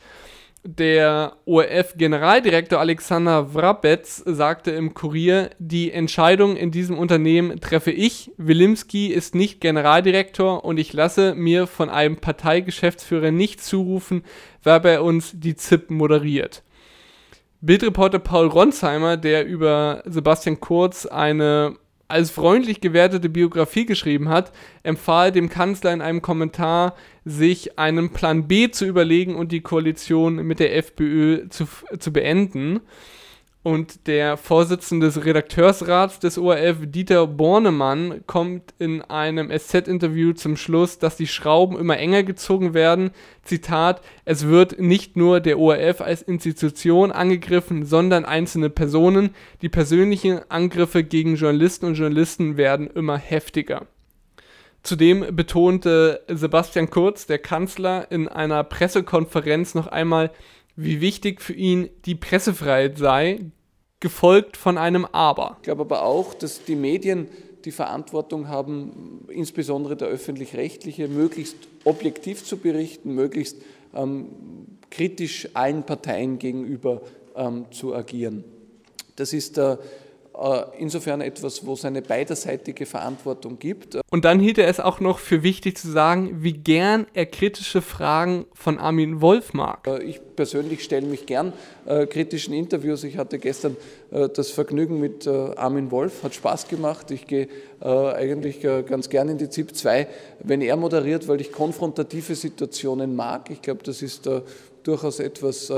Der 0.66 1.36
ORF-Generaldirektor 1.44 2.80
Alexander 2.80 3.54
Wrabetz 3.54 4.24
sagte 4.26 4.72
im 4.72 4.94
Kurier, 4.94 5.50
die 5.60 5.92
Entscheidung 5.92 6.56
in 6.56 6.72
diesem 6.72 6.98
Unternehmen 6.98 7.60
treffe 7.60 7.92
ich. 7.92 8.32
Wilimski 8.38 9.08
ist 9.08 9.36
nicht 9.36 9.60
Generaldirektor 9.60 10.64
und 10.64 10.78
ich 10.78 10.94
lasse 10.94 11.36
mir 11.36 11.68
von 11.68 11.90
einem 11.90 12.16
Parteigeschäftsführer 12.16 13.32
nicht 13.32 13.62
zurufen, 13.62 14.24
wer 14.64 14.80
bei 14.80 15.02
uns 15.02 15.34
die 15.34 15.58
ZIP 15.58 15.92
moderiert. 15.92 16.64
Bildreporter 17.60 18.20
Paul 18.20 18.48
Ronsheimer, 18.48 19.18
der 19.18 19.46
über 19.46 20.02
Sebastian 20.06 20.62
Kurz 20.62 21.06
eine 21.06 21.76
als 22.14 22.30
freundlich 22.30 22.80
gewertete 22.80 23.28
Biografie 23.28 23.86
geschrieben 23.86 24.30
hat, 24.30 24.54
empfahl 24.84 25.32
dem 25.32 25.50
Kanzler 25.50 25.92
in 25.92 26.02
einem 26.02 26.22
Kommentar, 26.22 26.96
sich 27.26 27.80
einen 27.80 28.14
Plan 28.14 28.48
B 28.48 28.70
zu 28.70 28.86
überlegen 28.86 29.36
und 29.36 29.52
die 29.52 29.62
Koalition 29.62 30.36
mit 30.36 30.60
der 30.60 30.76
FPÖ 30.78 31.50
zu, 31.50 31.68
zu 31.98 32.14
beenden. 32.14 32.82
Und 33.64 34.08
der 34.08 34.36
Vorsitzende 34.36 35.06
des 35.06 35.24
Redakteursrats 35.24 36.20
des 36.20 36.38
ORF, 36.38 36.80
Dieter 36.82 37.26
Bornemann, 37.28 38.22
kommt 38.28 38.74
in 38.78 39.02
einem 39.02 39.58
SZ-Interview 39.58 40.34
zum 40.34 40.58
Schluss, 40.58 41.00
dass 41.00 41.16
die 41.16 41.28
Schrauben 41.28 41.78
immer 41.78 41.98
enger 41.98 42.24
gezogen 42.24 42.74
werden. 42.74 43.12
Zitat, 43.42 44.02
es 44.26 44.48
wird 44.48 44.82
nicht 44.82 45.16
nur 45.16 45.40
der 45.40 45.60
ORF 45.60 46.02
als 46.02 46.22
Institution 46.22 47.14
angegriffen, 47.14 47.86
sondern 47.86 48.26
einzelne 48.26 48.70
Personen. 48.70 49.30
Die 49.62 49.70
persönlichen 49.70 50.42
Angriffe 50.50 51.06
gegen 51.06 51.36
Journalisten 51.36 51.86
und 51.86 51.96
Journalisten 51.96 52.58
werden 52.58 52.88
immer 52.88 53.18
heftiger. 53.18 53.88
Zudem 54.84 55.34
betonte 55.34 56.22
Sebastian 56.28 56.90
Kurz, 56.90 57.26
der 57.28 57.40
Kanzler, 57.40 58.12
in 58.12 58.28
einer 58.28 58.66
Pressekonferenz 58.66 59.74
noch 59.74 59.88
einmal, 59.88 60.32
wie 60.76 61.02
wichtig 61.02 61.42
für 61.42 61.54
ihn 61.54 61.90
die 62.06 62.16
Pressefreiheit 62.16 62.98
sei, 62.98 63.40
gefolgt 64.00 64.58
von 64.58 64.78
einem 64.78 65.06
Aber. 65.06 65.58
Ich 65.60 65.64
glaube 65.64 65.82
aber 65.82 66.04
auch, 66.04 66.34
dass 66.34 66.64
die 66.66 66.76
Medien 66.76 67.28
die 67.64 67.72
Verantwortung 67.72 68.50
haben, 68.50 69.26
insbesondere 69.30 69.96
der 69.96 70.10
öffentlich-rechtliche, 70.10 71.08
möglichst 71.08 71.56
objektiv 71.86 72.44
zu 72.44 72.58
berichten, 72.58 73.16
möglichst 73.16 73.58
ähm, 73.94 74.28
kritisch 74.90 75.48
allen 75.54 75.84
Parteien 75.84 76.40
gegenüber 76.40 77.02
ähm, 77.36 77.66
zu 77.72 77.96
agieren. 77.96 78.44
Das 79.16 79.32
ist 79.32 79.58
äh, 79.58 79.78
insofern 80.78 81.22
etwas, 81.22 81.66
wo 81.66 81.74
es 81.74 81.86
eine 81.86 82.02
beiderseitige 82.02 82.86
Verantwortung 82.86 83.60
gibt. 83.60 83.98
Und 84.12 84.26
dann 84.26 84.40
hielt 84.40 84.58
er 84.58 84.68
es 84.68 84.80
auch 84.80 85.00
noch 85.00 85.20
für 85.20 85.44
wichtig 85.44 85.78
zu 85.78 85.90
sagen, 85.90 86.44
wie 86.44 86.54
gern 86.54 87.08
er 87.14 87.26
kritische 87.26 87.82
Fragen 87.82 88.46
von 88.54 88.78
Armin 88.78 89.22
Wolf 89.22 89.54
mag. 89.54 89.88
Äh, 89.88 90.04
ich 90.04 90.20
persönlich 90.36 90.84
stelle 90.84 91.08
mich 91.08 91.26
gern 91.26 91.54
äh, 91.86 92.06
kritischen 92.06 92.54
Interviews. 92.54 93.04
Ich 93.04 93.18
hatte 93.18 93.40
gestern 93.40 93.78
äh, 94.12 94.30
das 94.30 94.52
Vergnügen 94.52 95.00
mit 95.00 95.28
äh, 95.28 95.30
Armin 95.56 95.92
Wolf, 95.92 96.24
hat 96.24 96.36
Spaß 96.36 96.68
gemacht. 96.68 97.12
Ich 97.12 97.28
gehe 97.28 97.48
äh, 97.82 97.88
eigentlich 97.88 98.62
ganz 98.62 99.10
gern 99.10 99.30
in 99.30 99.38
die 99.38 99.50
ZIP 99.50 99.76
2, 99.76 100.08
wenn 100.40 100.62
er 100.62 100.76
moderiert, 100.78 101.28
weil 101.28 101.42
ich 101.42 101.52
konfrontative 101.52 102.36
Situationen 102.36 103.16
mag. 103.16 103.50
Ich 103.50 103.62
glaube, 103.62 103.84
das 103.84 104.02
ist 104.02 104.30
durchaus 104.84 105.20
etwas 105.20 105.72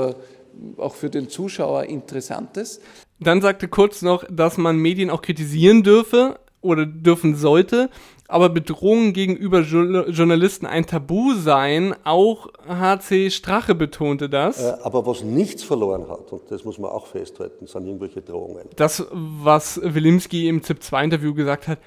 auch 0.76 0.94
für 0.94 1.10
den 1.10 1.28
Zuschauer 1.28 1.84
Interessantes. 1.84 2.80
Dann 3.18 3.40
sagte 3.40 3.68
Kurz 3.68 4.02
noch, 4.02 4.24
dass 4.30 4.58
man 4.58 4.76
Medien 4.78 5.10
auch 5.10 5.22
kritisieren 5.22 5.82
dürfe 5.82 6.38
oder 6.60 6.84
dürfen 6.84 7.34
sollte, 7.34 7.88
aber 8.28 8.48
Bedrohungen 8.48 9.12
gegenüber 9.12 9.60
Journalisten 9.60 10.66
ein 10.66 10.86
Tabu 10.86 11.34
seien. 11.34 11.94
Auch 12.04 12.48
HC 12.68 13.30
Strache 13.30 13.74
betonte 13.74 14.28
das. 14.28 14.60
Äh, 14.60 14.74
aber 14.82 15.06
was 15.06 15.22
nichts 15.22 15.62
verloren 15.62 16.08
hat, 16.08 16.32
und 16.32 16.42
das 16.50 16.64
muss 16.64 16.78
man 16.78 16.90
auch 16.90 17.06
festhalten, 17.06 17.66
sind 17.66 17.86
irgendwelche 17.86 18.22
Drohungen. 18.22 18.64
Das, 18.76 19.06
was 19.12 19.80
Wilimski 19.82 20.48
im 20.48 20.62
ZIP-2-Interview 20.62 21.34
gesagt 21.34 21.68
hat, 21.68 21.78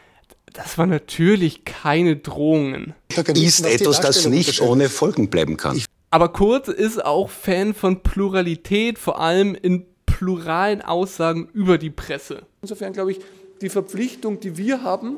das 0.54 0.78
war 0.78 0.88
natürlich 0.88 1.66
keine 1.66 2.16
Drohungen. 2.16 2.96
Ist 3.10 3.66
etwas, 3.66 4.02
das 4.02 4.26
nicht 4.26 4.62
ohne 4.62 4.90
Folgen 4.90 5.30
bleiben 5.30 5.58
kann. 5.58 5.80
Aber 6.12 6.30
Kurz 6.30 6.70
ist 6.70 7.06
auch 7.06 7.30
Fan 7.30 7.76
von 7.76 8.02
Pluralität, 8.02 8.98
vor 8.98 9.20
allem 9.20 9.54
in 9.54 9.86
pluralen 10.20 10.82
Aussagen 10.82 11.48
über 11.54 11.78
die 11.78 11.92
Presse. 11.92 12.42
Insofern 12.62 12.92
glaube 12.92 13.14
ich, 13.14 13.20
die 13.62 13.70
Verpflichtung, 13.70 14.42
die 14.42 14.58
wir 14.58 14.84
haben, 14.84 15.18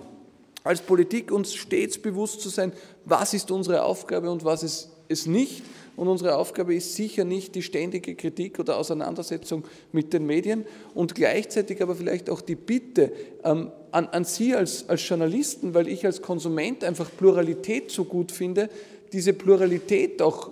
als 0.64 0.82
Politik 0.82 1.32
uns 1.32 1.56
stets 1.56 1.98
bewusst 1.98 2.42
zu 2.42 2.50
sein, 2.50 2.72
was 3.04 3.34
ist 3.34 3.50
unsere 3.50 3.82
Aufgabe 3.82 4.30
und 4.30 4.46
was 4.46 4.62
ist 4.62 4.92
es 5.08 5.26
nicht. 5.26 5.64
Und 5.96 6.08
unsere 6.08 6.36
Aufgabe 6.36 6.76
ist 6.76 6.96
sicher 6.96 7.24
nicht 7.24 7.56
die 7.56 7.64
ständige 7.64 8.14
Kritik 8.14 8.60
oder 8.60 8.78
Auseinandersetzung 8.78 9.64
mit 9.92 10.14
den 10.14 10.28
Medien 10.28 10.66
und 10.94 11.16
gleichzeitig 11.16 11.82
aber 11.82 11.96
vielleicht 11.96 12.30
auch 12.30 12.42
die 12.42 12.56
Bitte 12.56 13.12
ähm, 13.44 13.72
an, 13.92 14.08
an 14.10 14.24
Sie 14.24 14.56
als, 14.56 14.88
als 14.88 15.10
Journalisten, 15.10 15.74
weil 15.74 15.88
ich 15.88 16.06
als 16.06 16.22
Konsument 16.22 16.84
einfach 16.84 17.10
Pluralität 17.18 17.90
so 17.90 18.06
gut 18.06 18.32
finde, 18.32 18.70
diese 19.12 19.34
Pluralität 19.34 20.22
auch 20.22 20.52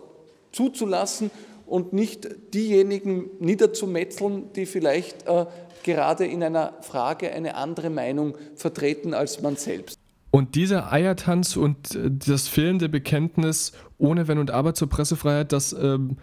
zuzulassen 0.52 1.30
und 1.70 1.94
nicht 1.94 2.28
diejenigen 2.54 3.30
niederzumetzeln, 3.40 4.52
die 4.54 4.66
vielleicht 4.66 5.28
äh, 5.28 5.46
gerade 5.84 6.26
in 6.26 6.44
einer 6.44 6.74
Frage 6.82 7.32
eine 7.32 7.56
andere 7.56 7.90
Meinung 7.90 8.36
vertreten 8.56 9.14
als 9.14 9.42
man 9.42 9.56
selbst. 9.56 9.98
Und 10.32 10.56
dieser 10.56 10.92
Eiertanz 10.92 11.56
und 11.56 11.96
äh, 11.96 12.10
das 12.12 12.48
fehlende 12.48 12.90
Bekenntnis 12.90 13.72
ohne 13.98 14.28
Wenn 14.28 14.38
und 14.38 14.52
Aber 14.52 14.74
zur 14.74 14.90
Pressefreiheit, 14.90 15.52
das 15.52 15.74
ähm, 15.74 16.18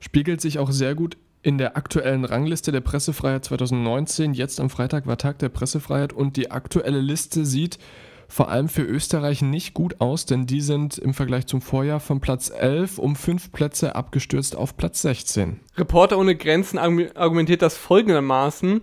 spiegelt 0.00 0.40
sich 0.40 0.58
auch 0.58 0.70
sehr 0.70 0.94
gut 0.94 1.16
in 1.42 1.58
der 1.58 1.76
aktuellen 1.76 2.24
Rangliste 2.24 2.72
der 2.72 2.80
Pressefreiheit 2.80 3.44
2019. 3.44 4.32
Jetzt 4.32 4.60
am 4.60 4.70
Freitag 4.70 5.06
war 5.06 5.18
Tag 5.18 5.38
der 5.38 5.50
Pressefreiheit 5.50 6.12
und 6.12 6.36
die 6.36 6.50
aktuelle 6.50 7.00
Liste 7.00 7.44
sieht 7.44 7.78
vor 8.34 8.48
allem 8.48 8.68
für 8.68 8.82
Österreich 8.82 9.42
nicht 9.42 9.74
gut 9.74 10.00
aus, 10.00 10.26
denn 10.26 10.44
die 10.44 10.60
sind 10.60 10.98
im 10.98 11.14
Vergleich 11.14 11.46
zum 11.46 11.60
Vorjahr 11.60 12.00
von 12.00 12.20
Platz 12.20 12.50
11 12.50 12.98
um 12.98 13.14
fünf 13.14 13.52
Plätze 13.52 13.94
abgestürzt 13.94 14.56
auf 14.56 14.76
Platz 14.76 15.02
16. 15.02 15.60
Reporter 15.76 16.18
ohne 16.18 16.34
Grenzen 16.34 16.76
argumentiert 16.76 17.62
das 17.62 17.76
folgendermaßen. 17.76 18.82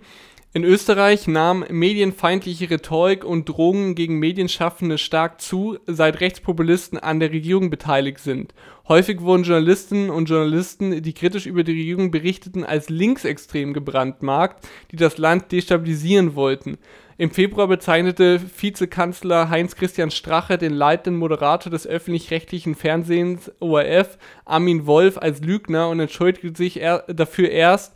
In 0.54 0.64
Österreich 0.64 1.28
nahm 1.28 1.66
medienfeindliche 1.68 2.70
Rhetorik 2.70 3.26
und 3.26 3.46
Drohungen 3.46 3.94
gegen 3.94 4.18
Medienschaffende 4.18 4.96
stark 4.96 5.42
zu, 5.42 5.78
seit 5.86 6.20
Rechtspopulisten 6.20 6.98
an 6.98 7.20
der 7.20 7.30
Regierung 7.30 7.68
beteiligt 7.68 8.20
sind. 8.20 8.54
Häufig 8.88 9.20
wurden 9.20 9.44
Journalistinnen 9.44 10.08
und 10.08 10.30
Journalisten, 10.30 11.02
die 11.02 11.12
kritisch 11.12 11.44
über 11.44 11.62
die 11.62 11.72
Regierung 11.72 12.10
berichteten, 12.10 12.64
als 12.64 12.88
linksextrem 12.88 13.74
gebrandmarkt, 13.74 14.66
die 14.90 14.96
das 14.96 15.18
Land 15.18 15.52
destabilisieren 15.52 16.34
wollten. 16.36 16.78
Im 17.18 17.30
Februar 17.30 17.68
bezeichnete 17.68 18.40
Vizekanzler 18.58 19.50
Heinz-Christian 19.50 20.10
Strache 20.10 20.56
den 20.56 20.72
leitenden 20.72 21.18
Moderator 21.18 21.70
des 21.70 21.86
öffentlich-rechtlichen 21.86 22.74
Fernsehens 22.74 23.52
ORF, 23.60 24.16
Armin 24.46 24.86
Wolf, 24.86 25.18
als 25.18 25.40
Lügner 25.40 25.90
und 25.90 26.00
entschuldigte 26.00 26.56
sich 26.56 26.80
er 26.80 27.04
dafür 27.08 27.50
erst, 27.50 27.94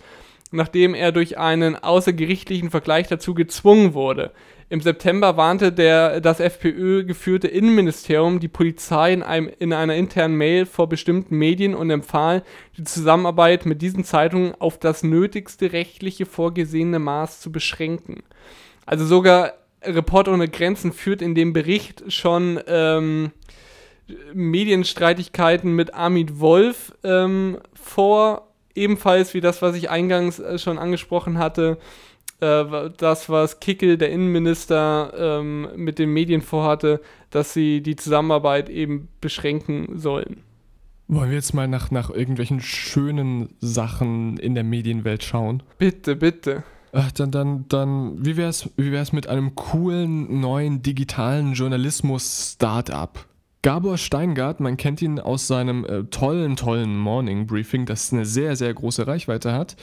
nachdem 0.51 0.95
er 0.95 1.13
durch 1.13 1.39
einen 1.39 1.77
außergerichtlichen 1.77 2.71
Vergleich 2.71 3.09
dazu 3.09 3.33
gezwungen 3.33 3.95
wurde. 3.95 4.33
Im 4.69 4.81
September 4.81 5.37
warnte 5.37 5.73
der, 5.73 6.21
das 6.21 6.41
FPÖ-geführte 6.41 7.47
Innenministerium 7.47 8.41
die 8.41 8.49
Polizei 8.49 9.13
in, 9.13 9.23
einem, 9.23 9.49
in 9.61 9.73
einer 9.73 9.95
internen 9.95 10.35
Mail 10.35 10.67
vor 10.67 10.89
bestimmten 10.89 11.39
Medien 11.39 11.75
und 11.75 11.89
empfahl, 11.89 12.43
die 12.77 12.83
Zusammenarbeit 12.85 13.65
mit 13.65 13.81
diesen 13.81 14.05
Zeitungen 14.05 14.55
auf 14.59 14.79
das 14.79 15.05
nötigste 15.05 15.73
rechtliche 15.73 16.27
vorgesehene 16.27 16.99
Maß 16.99 17.41
zu 17.41 17.53
beschränken. 17.53 18.25
Also 18.87 19.05
sogar 19.05 19.53
Reporter 19.83 20.33
ohne 20.33 20.49
Grenzen 20.49 20.93
führt 20.93 21.23
in 21.23 21.35
dem 21.35 21.53
Bericht 21.53 22.11
schon 22.13 22.61
ähm, 22.67 23.33
Medienstreitigkeiten 24.33 25.73
mit 25.73 25.95
Armin 25.95 26.41
Wolf 26.41 26.93
ähm, 27.03 27.59
vor, 27.75 28.49
ebenfalls 28.75 29.35
wie 29.35 29.41
das, 29.41 29.63
was 29.63 29.77
ich 29.77 29.91
eingangs 29.91 30.39
äh, 30.39 30.59
schon 30.59 30.79
angesprochen 30.79 31.39
hatte, 31.39 31.79
äh, 32.41 32.91
das, 32.97 33.29
was 33.29 33.61
Kickel, 33.61 33.99
der 33.99 34.11
Innenminister, 34.11 35.13
ähm, 35.17 35.69
mit 35.77 35.99
den 35.99 36.11
Medien 36.11 36.43
vorhatte, 36.43 37.01
dass 37.31 37.53
sie 37.53 37.81
die 37.81 37.97
Zusammenarbeit 37.97 38.69
eben 38.69 39.09
beschränken 39.21 39.99
sollen. 39.99 40.43
Wollen 41.09 41.31
wir 41.31 41.37
jetzt 41.37 41.55
mal 41.55 41.69
nach, 41.69 41.91
nach 41.91 42.11
irgendwelchen 42.11 42.61
schönen 42.61 43.55
Sachen 43.61 44.39
in 44.39 44.55
der 44.55 44.65
Medienwelt 44.65 45.23
schauen? 45.23 45.63
Bitte, 45.79 46.17
bitte. 46.17 46.65
Ach, 46.99 47.13
dann, 47.13 47.31
dann, 47.31 47.69
dann, 47.69 48.25
wie 48.25 48.39
wär's, 48.39 48.71
wie 48.79 48.91
wär's 48.91 49.13
mit 49.13 49.29
einem 49.29 49.55
coolen, 49.55 50.41
neuen 50.41 50.81
digitalen 50.81 51.53
Journalismus-Startup? 51.53 53.27
Gabor 53.61 53.99
Steingart, 53.99 54.61
man 54.61 54.79
kennt 54.79 55.03
ihn 55.03 55.21
aus 55.21 55.47
seinem 55.47 55.85
äh, 55.85 56.05
tollen, 56.05 56.57
tollen 56.57 56.97
Morning 56.97 57.47
Briefing, 57.47 57.85
das 57.85 58.15
eine 58.15 58.25
sehr, 58.25 58.57
sehr 58.57 58.73
große 58.73 59.07
Reichweite 59.07 59.53
hat. 59.53 59.77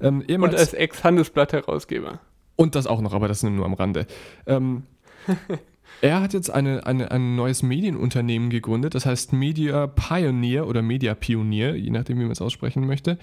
Ähm, 0.00 0.22
Und 0.28 0.54
als 0.54 0.72
Ex-Handelsblatt-Herausgeber. 0.72 2.20
Und 2.54 2.76
das 2.76 2.86
auch 2.86 3.00
noch, 3.00 3.14
aber 3.14 3.26
das 3.26 3.42
nur 3.42 3.64
am 3.64 3.74
Rande. 3.74 4.06
Ähm, 4.46 4.84
er 6.02 6.20
hat 6.20 6.34
jetzt 6.34 6.50
eine, 6.50 6.86
eine, 6.86 7.10
ein 7.10 7.34
neues 7.34 7.64
Medienunternehmen 7.64 8.48
gegründet, 8.48 8.94
das 8.94 9.06
heißt 9.06 9.32
Media 9.32 9.88
Pioneer 9.88 10.68
oder 10.68 10.82
Media 10.82 11.16
Pionier, 11.16 11.74
je 11.74 11.90
nachdem, 11.90 12.20
wie 12.20 12.24
man 12.24 12.30
es 12.32 12.40
aussprechen 12.40 12.86
möchte. 12.86 13.18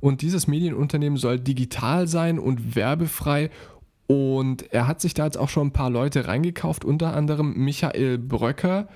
Und 0.00 0.22
dieses 0.22 0.46
Medienunternehmen 0.46 1.18
soll 1.18 1.38
digital 1.38 2.06
sein 2.06 2.38
und 2.38 2.76
werbefrei. 2.76 3.50
Und 4.06 4.72
er 4.72 4.86
hat 4.86 5.00
sich 5.00 5.14
da 5.14 5.24
jetzt 5.24 5.36
auch 5.38 5.48
schon 5.48 5.68
ein 5.68 5.72
paar 5.72 5.90
Leute 5.90 6.28
reingekauft, 6.28 6.84
unter 6.84 7.14
anderem 7.14 7.54
Michael 7.56 8.18
Bröcker, 8.18 8.88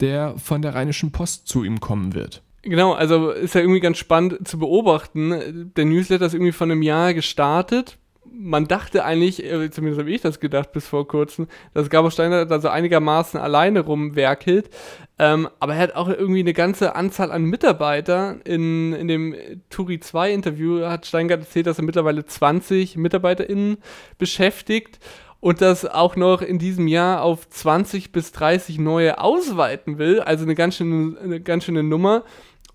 der 0.00 0.36
von 0.38 0.62
der 0.62 0.74
Rheinischen 0.74 1.12
Post 1.12 1.48
zu 1.48 1.64
ihm 1.64 1.80
kommen 1.80 2.14
wird. 2.14 2.42
Genau, 2.62 2.92
also 2.92 3.30
ist 3.30 3.54
ja 3.54 3.60
irgendwie 3.60 3.80
ganz 3.80 3.98
spannend 3.98 4.46
zu 4.48 4.58
beobachten. 4.58 5.72
Der 5.76 5.84
Newsletter 5.84 6.26
ist 6.26 6.34
irgendwie 6.34 6.52
von 6.52 6.70
einem 6.70 6.82
Jahr 6.82 7.12
gestartet. 7.12 7.98
Man 8.30 8.66
dachte 8.66 9.04
eigentlich, 9.04 9.44
äh, 9.44 9.70
zumindest 9.70 10.00
habe 10.00 10.10
ich 10.10 10.20
das 10.20 10.40
gedacht 10.40 10.72
bis 10.72 10.86
vor 10.86 11.06
kurzem, 11.06 11.46
dass 11.72 11.90
Gabor 11.90 12.10
Steiner 12.10 12.46
da 12.46 12.60
so 12.60 12.68
einigermaßen 12.68 13.38
alleine 13.38 13.80
rumwerkelt. 13.80 14.70
Ähm, 15.18 15.48
aber 15.60 15.74
er 15.74 15.80
hat 15.80 15.94
auch 15.94 16.08
irgendwie 16.08 16.40
eine 16.40 16.52
ganze 16.52 16.96
Anzahl 16.96 17.30
an 17.30 17.44
Mitarbeitern. 17.44 18.40
In, 18.42 18.92
in 18.92 19.08
dem 19.08 19.34
Turi 19.70 20.00
2 20.00 20.32
Interview 20.32 20.84
hat 20.84 21.06
Steingart 21.06 21.40
erzählt, 21.40 21.66
dass 21.66 21.78
er 21.78 21.84
mittlerweile 21.84 22.24
20 22.24 22.96
MitarbeiterInnen 22.96 23.78
beschäftigt 24.18 24.98
und 25.44 25.60
das 25.60 25.84
auch 25.84 26.16
noch 26.16 26.40
in 26.40 26.58
diesem 26.58 26.88
Jahr 26.88 27.22
auf 27.22 27.46
20 27.48 28.12
bis 28.12 28.32
30 28.32 28.78
neue 28.78 29.20
ausweiten 29.20 29.98
will. 29.98 30.20
Also 30.20 30.44
eine 30.44 30.54
ganz 30.54 30.76
schöne, 30.76 31.18
eine 31.22 31.38
ganz 31.38 31.64
schöne 31.64 31.82
Nummer. 31.82 32.24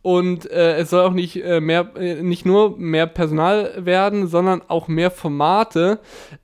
Und 0.01 0.49
äh, 0.49 0.77
es 0.77 0.91
soll 0.91 1.05
auch 1.05 1.13
nicht, 1.13 1.43
äh, 1.43 1.59
mehr, 1.59 1.91
äh, 1.97 2.21
nicht 2.21 2.45
nur 2.45 2.77
mehr 2.77 3.05
Personal 3.05 3.73
werden, 3.85 4.27
sondern 4.27 4.61
auch 4.67 4.87
mehr 4.87 5.11
Formate. 5.11 5.99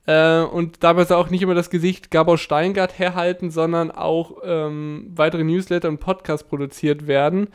Äh, 0.06 0.40
und 0.40 0.84
dabei 0.84 1.04
soll 1.04 1.16
auch 1.16 1.30
nicht 1.30 1.42
immer 1.42 1.54
das 1.54 1.70
Gesicht 1.70 2.10
Gabor 2.10 2.36
Steingart 2.36 2.98
herhalten, 2.98 3.50
sondern 3.50 3.90
auch 3.90 4.38
ähm, 4.44 5.10
weitere 5.14 5.42
Newsletter 5.42 5.88
und 5.88 6.00
Podcasts 6.00 6.46
produziert 6.46 7.06
werden. 7.06 7.48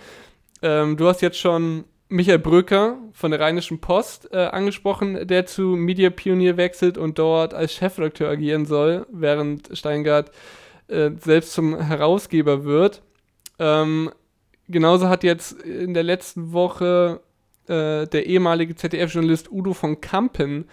Ähm, 0.64 0.98
du 0.98 1.08
hast 1.08 1.22
jetzt 1.22 1.38
schon 1.38 1.84
Michael 2.10 2.40
Bröker 2.40 2.98
von 3.14 3.30
der 3.30 3.40
Rheinischen 3.40 3.80
Post 3.80 4.34
äh, 4.34 4.38
angesprochen, 4.38 5.28
der 5.28 5.46
zu 5.46 5.62
Media 5.62 6.10
Pionier 6.10 6.58
wechselt 6.58 6.98
und 6.98 7.20
dort 7.20 7.54
als 7.54 7.74
Chefredakteur 7.74 8.30
agieren 8.30 8.66
soll, 8.66 9.06
während 9.12 9.78
Steingart 9.78 10.32
selbst 10.90 11.54
zum 11.54 11.80
Herausgeber 11.80 12.66
wird. 12.66 13.02
Ähm, 13.60 14.12
genauso 14.68 15.10
hat 15.10 15.24
jetzt 15.24 15.62
in 15.62 15.94
der 15.94 16.04
letzten 16.04 16.54
Woche 16.54 17.22
äh, 17.68 18.08
der 18.08 18.26
ehemalige 18.26 18.76
ZDF-Journalist 18.76 19.52
Udo 19.52 19.74
von 19.74 20.02
Kampen 20.02 20.66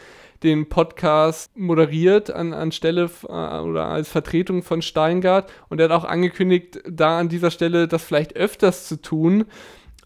den 0.42 0.68
Podcast 0.68 1.50
moderiert 1.56 2.30
an, 2.30 2.52
anstelle 2.52 3.10
äh, 3.24 3.26
oder 3.26 3.86
als 3.86 4.08
Vertretung 4.08 4.62
von 4.62 4.82
Steingart 4.82 5.50
und 5.68 5.80
er 5.80 5.88
hat 5.88 5.92
auch 5.92 6.04
angekündigt, 6.04 6.80
da 6.88 7.18
an 7.18 7.28
dieser 7.28 7.50
Stelle 7.50 7.88
das 7.88 8.04
vielleicht 8.04 8.36
öfters 8.36 8.86
zu 8.86 9.00
tun. 9.00 9.44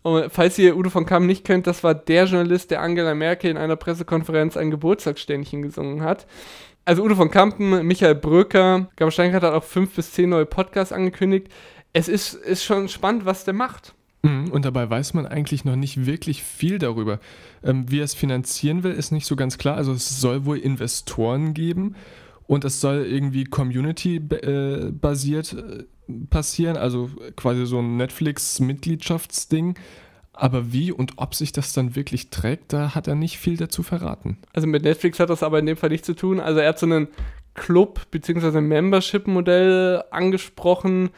Und 0.02 0.32
falls 0.32 0.58
ihr 0.58 0.76
Udo 0.76 0.90
von 0.90 1.06
Kampen 1.06 1.28
nicht 1.28 1.44
kennt, 1.44 1.66
das 1.66 1.84
war 1.84 1.94
der 1.94 2.24
Journalist, 2.24 2.70
der 2.72 2.80
Angela 2.80 3.14
Merkel 3.14 3.50
in 3.50 3.56
einer 3.56 3.76
Pressekonferenz 3.76 4.56
ein 4.56 4.70
Geburtstagsständchen 4.70 5.62
gesungen 5.62 6.02
hat. 6.02 6.26
Also 6.84 7.04
Udo 7.04 7.14
von 7.14 7.30
Kampen, 7.30 7.86
Michael 7.86 8.16
Bröker, 8.16 8.88
Gabriel 8.96 9.12
Steingart 9.12 9.44
hat 9.44 9.52
auch 9.52 9.62
fünf 9.62 9.94
bis 9.94 10.12
zehn 10.12 10.30
neue 10.30 10.46
Podcasts 10.46 10.92
angekündigt 10.92 11.48
es 11.92 12.08
ist, 12.08 12.34
ist 12.34 12.64
schon 12.64 12.88
spannend, 12.88 13.24
was 13.24 13.44
der 13.44 13.54
macht. 13.54 13.94
Mhm, 14.22 14.50
und 14.50 14.64
dabei 14.64 14.88
weiß 14.88 15.14
man 15.14 15.26
eigentlich 15.26 15.64
noch 15.64 15.76
nicht 15.76 16.06
wirklich 16.06 16.42
viel 16.42 16.78
darüber. 16.78 17.18
Ähm, 17.64 17.90
wie 17.90 18.00
er 18.00 18.04
es 18.04 18.14
finanzieren 18.14 18.82
will, 18.82 18.92
ist 18.92 19.10
nicht 19.10 19.26
so 19.26 19.36
ganz 19.36 19.58
klar. 19.58 19.76
Also 19.76 19.92
es 19.92 20.20
soll 20.20 20.44
wohl 20.44 20.58
Investoren 20.58 21.54
geben 21.54 21.96
und 22.46 22.64
es 22.64 22.80
soll 22.80 23.04
irgendwie 23.04 23.44
community-basiert 23.44 25.54
äh, 25.54 25.84
passieren, 26.28 26.76
also 26.76 27.10
quasi 27.36 27.66
so 27.66 27.80
ein 27.80 27.96
Netflix-Mitgliedschaftsding. 27.96 29.74
Aber 30.34 30.72
wie 30.72 30.92
und 30.92 31.14
ob 31.16 31.34
sich 31.34 31.52
das 31.52 31.72
dann 31.72 31.94
wirklich 31.94 32.30
trägt, 32.30 32.72
da 32.72 32.94
hat 32.94 33.06
er 33.06 33.14
nicht 33.14 33.38
viel 33.38 33.56
dazu 33.56 33.82
verraten. 33.82 34.38
Also 34.54 34.66
mit 34.66 34.82
Netflix 34.82 35.20
hat 35.20 35.30
das 35.30 35.42
aber 35.42 35.58
in 35.58 35.66
dem 35.66 35.76
Fall 35.76 35.90
nichts 35.90 36.06
zu 36.06 36.14
tun. 36.14 36.40
Also 36.40 36.60
er 36.60 36.70
hat 36.70 36.78
so 36.78 36.86
einen 36.86 37.08
Club- 37.54 38.10
bzw. 38.10 38.62
Membership-Modell 38.62 40.04
angesprochen, 40.10 41.10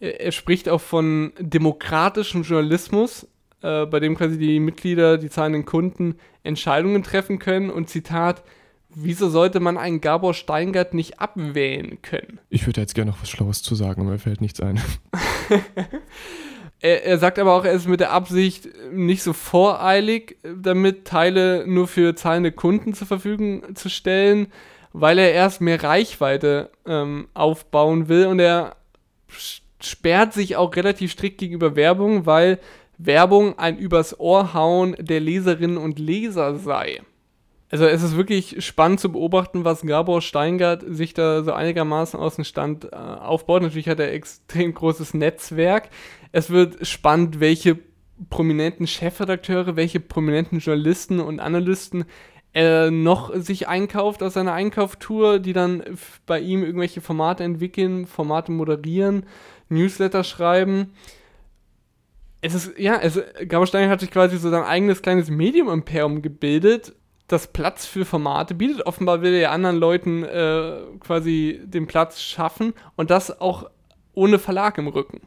er 0.00 0.32
spricht 0.32 0.68
auch 0.68 0.80
von 0.80 1.32
demokratischem 1.38 2.42
Journalismus, 2.42 3.26
äh, 3.62 3.86
bei 3.86 4.00
dem 4.00 4.16
quasi 4.16 4.38
die 4.38 4.60
Mitglieder, 4.60 5.18
die 5.18 5.30
zahlenden 5.30 5.64
Kunden 5.64 6.16
Entscheidungen 6.42 7.02
treffen 7.02 7.38
können 7.38 7.70
und 7.70 7.88
Zitat, 7.88 8.42
wieso 8.90 9.28
sollte 9.28 9.60
man 9.60 9.78
einen 9.78 10.00
Gabor 10.00 10.34
Steingart 10.34 10.94
nicht 10.94 11.20
abwählen 11.20 12.00
können? 12.02 12.40
Ich 12.50 12.66
würde 12.66 12.80
jetzt 12.80 12.94
gerne 12.94 13.10
noch 13.10 13.22
was 13.22 13.30
Schlaues 13.30 13.62
zu 13.62 13.74
sagen, 13.74 14.02
aber 14.02 14.10
mir 14.10 14.18
fällt 14.18 14.40
nichts 14.40 14.60
ein. 14.60 14.80
er, 16.80 17.04
er, 17.04 17.18
sagt 17.18 17.38
aber 17.38 17.54
auch, 17.54 17.64
er 17.64 17.72
ist 17.72 17.88
mit 17.88 18.00
der 18.00 18.12
Absicht 18.12 18.68
nicht 18.92 19.22
so 19.22 19.32
voreilig, 19.32 20.36
damit 20.42 21.06
Teile 21.06 21.64
nur 21.66 21.88
für 21.88 22.14
zahlende 22.14 22.52
Kunden 22.52 22.94
zur 22.94 23.06
Verfügung 23.06 23.74
zu 23.74 23.88
stellen, 23.88 24.48
weil 24.92 25.18
er 25.18 25.32
erst 25.32 25.60
mehr 25.60 25.82
Reichweite 25.82 26.70
ähm, 26.86 27.28
aufbauen 27.34 28.08
will 28.08 28.26
und 28.26 28.38
er 28.38 28.76
sperrt 29.86 30.32
sich 30.32 30.56
auch 30.56 30.74
relativ 30.76 31.12
strikt 31.12 31.38
gegenüber 31.38 31.76
Werbung, 31.76 32.26
weil 32.26 32.58
Werbung 32.98 33.58
ein 33.58 33.78
übers 33.78 34.18
Ohr 34.18 34.54
hauen 34.54 34.96
der 34.98 35.20
Leserinnen 35.20 35.76
und 35.76 35.98
Leser 35.98 36.56
sei. 36.56 37.00
Also 37.70 37.86
es 37.86 38.02
ist 38.02 38.16
wirklich 38.16 38.64
spannend 38.64 39.00
zu 39.00 39.10
beobachten, 39.10 39.64
was 39.64 39.82
Gabor 39.82 40.22
Steingart 40.22 40.84
sich 40.86 41.12
da 41.12 41.42
so 41.42 41.52
einigermaßen 41.52 42.20
aus 42.20 42.36
dem 42.36 42.44
Stand 42.44 42.84
äh, 42.84 42.96
aufbaut. 42.96 43.62
Natürlich 43.62 43.88
hat 43.88 43.98
er 43.98 44.12
extrem 44.12 44.74
großes 44.74 45.14
Netzwerk. 45.14 45.88
Es 46.30 46.50
wird 46.50 46.86
spannend, 46.86 47.40
welche 47.40 47.78
prominenten 48.30 48.86
Chefredakteure, 48.86 49.74
welche 49.74 49.98
prominenten 49.98 50.60
Journalisten 50.60 51.18
und 51.18 51.40
Analysten 51.40 52.04
er 52.54 52.92
noch 52.92 53.34
sich 53.34 53.66
einkauft 53.66 54.22
aus 54.22 54.34
seiner 54.34 54.52
Einkauftour, 54.52 55.40
die 55.40 55.52
dann 55.52 55.82
bei 56.24 56.38
ihm 56.38 56.62
irgendwelche 56.62 57.00
Formate 57.00 57.42
entwickeln, 57.42 58.06
Formate 58.06 58.52
moderieren. 58.52 59.26
Newsletter 59.74 60.24
schreiben. 60.24 60.92
Es 62.40 62.54
ist, 62.54 62.78
ja, 62.78 62.96
es, 62.96 63.20
Gabor 63.48 63.66
Steiner 63.66 63.90
hat 63.90 64.00
sich 64.00 64.10
quasi 64.10 64.36
so 64.36 64.50
sein 64.50 64.62
eigenes 64.62 65.02
kleines 65.02 65.30
Medium-Imperium 65.30 66.22
gebildet, 66.22 66.94
das 67.28 67.48
Platz 67.48 67.86
für 67.86 68.04
Formate 68.04 68.54
bietet. 68.54 68.86
Offenbar 68.86 69.22
will 69.22 69.32
er 69.34 69.50
anderen 69.50 69.76
Leuten 69.76 70.24
äh, 70.24 70.80
quasi 71.00 71.60
den 71.64 71.86
Platz 71.86 72.20
schaffen 72.20 72.74
und 72.96 73.10
das 73.10 73.40
auch 73.40 73.70
ohne 74.12 74.38
Verlag 74.38 74.78
im 74.78 74.88
Rücken. 74.88 75.22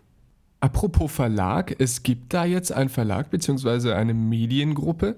Apropos 0.60 1.12
Verlag, 1.12 1.76
es 1.80 2.04
gibt 2.04 2.34
da 2.34 2.46
jetzt 2.46 2.72
einen 2.72 2.90
Verlag 2.90 3.30
bzw. 3.30 3.94
eine 3.94 4.14
Mediengruppe, 4.14 5.18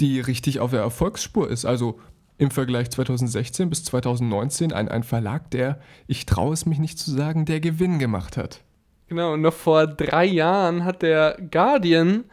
die 0.00 0.20
richtig 0.20 0.60
auf 0.60 0.70
der 0.70 0.80
Erfolgsspur 0.80 1.50
ist. 1.50 1.64
Also 1.64 2.00
im 2.38 2.50
Vergleich 2.50 2.90
2016 2.90 3.70
bis 3.70 3.84
2019 3.84 4.72
ein, 4.72 4.88
ein 4.88 5.02
Verlag, 5.02 5.50
der, 5.50 5.80
ich 6.06 6.26
traue 6.26 6.52
es 6.52 6.66
mich 6.66 6.78
nicht 6.78 6.98
zu 6.98 7.10
sagen, 7.10 7.44
der 7.44 7.60
Gewinn 7.60 7.98
gemacht 7.98 8.36
hat. 8.36 8.60
Genau, 9.08 9.34
und 9.34 9.42
noch 9.42 9.54
vor 9.54 9.86
drei 9.86 10.24
Jahren 10.24 10.84
hat 10.84 11.02
der 11.02 11.38
Guardian 11.50 12.24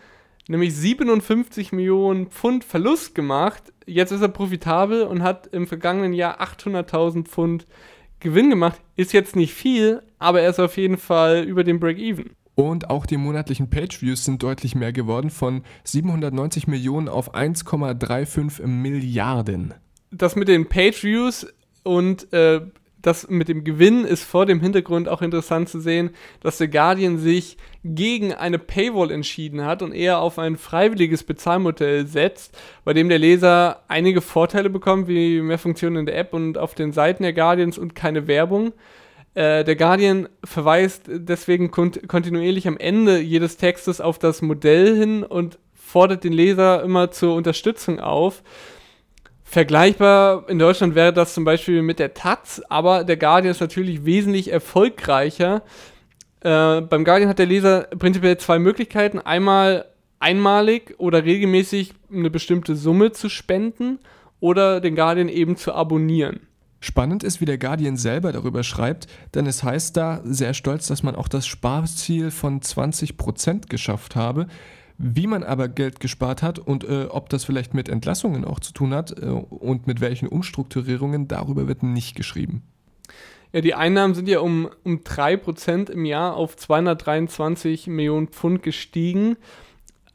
nämlich 0.48 0.76
57 0.76 1.72
Millionen 1.72 2.28
Pfund 2.28 2.64
Verlust 2.64 3.16
gemacht. 3.16 3.64
Jetzt 3.86 4.12
ist 4.12 4.22
er 4.22 4.30
profitabel 4.30 5.04
und 5.04 5.24
hat 5.24 5.48
im 5.48 5.68
vergangenen 5.68 6.14
Jahr 6.14 6.42
800.000 6.42 7.26
Pfund 7.26 7.68
Gewinn 8.20 8.50
gemacht. 8.50 8.80
Ist 8.96 9.14
jetzt 9.14 9.36
nicht 9.36 9.54
viel, 9.54 10.02
aber 10.20 10.42
er 10.42 10.50
ist 10.50 10.60
auf 10.60 10.78
jeden 10.78 10.98
Fall 10.98 11.44
über 11.44 11.64
dem 11.64 11.80
Break-Even. 11.80 12.32
Und 12.56 12.90
auch 12.90 13.06
die 13.06 13.18
monatlichen 13.18 13.70
Page-Views 13.70 14.26
sind 14.26 14.44
deutlich 14.44 14.76
mehr 14.76 14.94
geworden, 14.94 15.32
von 15.32 15.64
790 15.86 16.68
Millionen 16.68 17.10
auf 17.10 17.34
1,35 17.34 18.68
Milliarden 18.68 19.74
das 20.14 20.36
mit 20.36 20.48
den 20.48 20.68
Page-Views 20.70 21.48
und 21.84 22.32
äh, 22.34 22.62
das 23.02 23.30
mit 23.30 23.50
dem 23.50 23.66
Gewinn 23.66 24.06
ist 24.06 24.24
vor 24.24 24.46
dem 24.46 24.62
Hintergrund 24.62 25.10
auch 25.10 25.22
interessant 25.22 25.68
zu 25.68 25.82
sehen, 25.82 26.12
dass 26.40 26.58
The 26.58 26.70
Guardian 26.70 27.18
sich 27.18 27.58
gegen 27.84 28.34
eine 28.34 28.58
Paywall 28.58 29.12
entschieden 29.12 29.66
hat 29.66 29.82
und 29.82 29.92
eher 29.92 30.20
auf 30.20 30.40
ein 30.40 30.56
freiwilliges 30.56 31.24
Bezahlmodell 31.24 32.08
setzt, 32.08 32.58
bei 32.86 32.94
dem 32.94 33.10
der 33.10 33.20
Leser 33.20 33.84
einige 33.90 34.22
Vorteile 34.22 34.70
bekommt, 34.70 35.10
wie 35.10 35.42
mehr 35.42 35.60
Funktionen 35.60 35.98
in 35.98 36.06
der 36.06 36.18
App 36.18 36.34
und 36.34 36.58
auf 36.58 36.76
den 36.76 36.94
Seiten 36.94 37.24
der 37.24 37.34
Guardians 37.34 37.78
und 37.78 37.94
keine 37.94 38.28
Werbung. 38.28 38.72
Äh, 39.34 39.66
der 39.66 39.76
Guardian 39.76 40.30
verweist 40.44 41.04
deswegen 41.08 41.72
kont 41.72 42.08
kontinuierlich 42.08 42.70
am 42.70 42.78
Ende 42.78 43.20
jedes 43.20 43.58
Textes 43.58 44.00
auf 44.00 44.18
das 44.18 44.42
Modell 44.42 44.96
hin 44.96 45.24
und 45.24 45.60
fordert 45.74 46.24
den 46.24 46.34
Leser 46.34 46.82
immer 46.84 47.12
zur 47.12 47.36
Unterstützung 47.36 48.00
auf. 48.00 48.44
Vergleichbar 49.54 50.50
in 50.50 50.58
Deutschland 50.58 50.96
wäre 50.96 51.14
das 51.14 51.36
zum 51.36 51.44
Beispiel 51.44 51.84
mit 51.84 52.00
der 52.00 52.16
Taz, 52.16 52.60
aber 52.70 53.04
der 53.04 53.18
Guardian 53.18 53.52
ist 53.52 53.62
natürlich 53.62 54.04
wesentlich 54.04 54.52
erfolgreicher. 54.52 55.62
Äh, 56.40 56.82
beim 56.82 57.06
Guardian 57.06 57.30
hat 57.30 57.38
der 57.38 57.46
Leser 57.46 57.82
prinzipiell 58.00 58.36
zwei 58.38 58.58
Möglichkeiten. 58.58 59.20
Einmal 59.20 59.86
einmalig 60.20 60.96
oder 60.98 61.24
regelmäßig 61.24 61.94
eine 62.12 62.32
bestimmte 62.32 62.76
Summe 62.76 63.12
zu 63.12 63.30
spenden 63.30 64.00
oder 64.40 64.82
den 64.82 64.96
Guardian 64.96 65.30
eben 65.30 65.56
zu 65.56 65.72
abonnieren. 65.72 66.48
Spannend 66.80 67.24
ist, 67.24 67.40
wie 67.40 67.46
der 67.46 67.60
Guardian 67.60 67.96
selber 67.96 68.32
darüber 68.32 68.64
schreibt, 68.64 69.06
denn 69.36 69.46
es 69.46 69.64
heißt 69.64 69.96
da 69.96 70.22
sehr 70.24 70.56
stolz, 70.56 70.88
dass 70.88 71.04
man 71.04 71.16
auch 71.16 71.28
das 71.28 71.46
Sparziel 71.46 72.32
von 72.32 72.60
20% 72.62 73.68
geschafft 73.70 74.16
habe. 74.16 74.48
Wie 75.06 75.28
man 75.28 75.44
aber 75.44 75.68
Geld 75.68 76.00
gespart 76.00 76.42
hat 76.42 76.60
und 76.60 76.86
äh, 76.86 77.08
ob 77.10 77.28
das 77.28 77.44
vielleicht 77.44 77.74
mit 77.74 77.90
Entlassungen 77.90 78.46
auch 78.46 78.62
zu 78.62 78.72
tun 78.72 78.94
hat 78.94 79.12
äh, 79.22 79.26
und 79.26 79.86
mit 79.86 80.00
welchen 80.00 80.30
Umstrukturierungen, 80.30 81.28
darüber 81.28 81.68
wird 81.68 81.84
nicht 81.84 82.16
geschrieben. 82.16 82.64
Ja, 83.52 83.60
die 83.60 83.76
Einnahmen 83.76 84.16
sind 84.16 84.30
ja 84.30 84.40
um, 84.40 84.70
um 84.86 85.00
3% 85.00 85.92
im 85.92 86.06
Jahr 86.06 86.38
auf 86.38 86.56
223 86.56 87.88
Millionen 87.88 88.30
Pfund 88.30 88.64
gestiegen. 88.64 89.36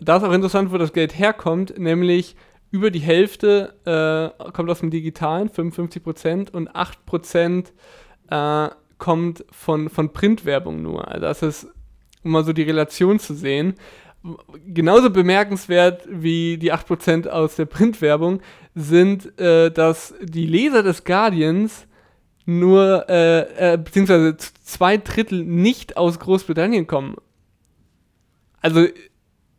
Da 0.00 0.16
ist 0.16 0.22
auch 0.22 0.32
interessant, 0.32 0.72
wo 0.72 0.78
das 0.78 0.94
Geld 0.94 1.18
herkommt, 1.18 1.78
nämlich 1.78 2.34
über 2.70 2.90
die 2.90 3.00
Hälfte 3.00 3.74
äh, 3.84 4.52
kommt 4.52 4.70
aus 4.70 4.80
dem 4.80 4.90
Digitalen, 4.90 5.50
55%, 5.50 6.50
und 6.50 6.70
8% 6.70 7.66
äh, 8.30 8.70
kommt 8.96 9.44
von, 9.50 9.90
von 9.90 10.14
Printwerbung 10.14 10.80
nur. 10.80 11.08
Also 11.08 11.20
das 11.20 11.42
ist, 11.42 11.66
um 12.24 12.30
mal 12.30 12.44
so 12.44 12.54
die 12.54 12.62
Relation 12.62 13.18
zu 13.18 13.34
sehen 13.34 13.74
genauso 14.66 15.10
bemerkenswert 15.10 16.02
wie 16.10 16.58
die 16.58 16.72
8% 16.72 17.28
aus 17.28 17.56
der 17.56 17.66
Printwerbung 17.66 18.40
sind, 18.74 19.38
äh, 19.38 19.70
dass 19.70 20.14
die 20.20 20.46
Leser 20.46 20.82
des 20.82 21.04
Guardians 21.04 21.86
nur, 22.46 23.04
äh, 23.08 23.74
äh, 23.74 23.76
beziehungsweise 23.76 24.36
zwei 24.36 24.96
Drittel 24.96 25.44
nicht 25.44 25.96
aus 25.96 26.18
Großbritannien 26.18 26.86
kommen. 26.86 27.16
Also 28.60 28.86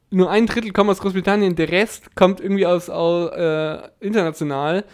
nur 0.09 0.31
ein 0.31 0.47
Drittel 0.47 0.71
kommen 0.71 0.89
aus 0.89 0.99
Großbritannien, 0.99 1.55
der 1.55 1.69
Rest 1.69 2.15
kommt 2.15 2.39
irgendwie 2.41 2.65
aus, 2.65 2.89
aus 2.89 3.31
äh, 3.31 3.77
international. 3.99 4.85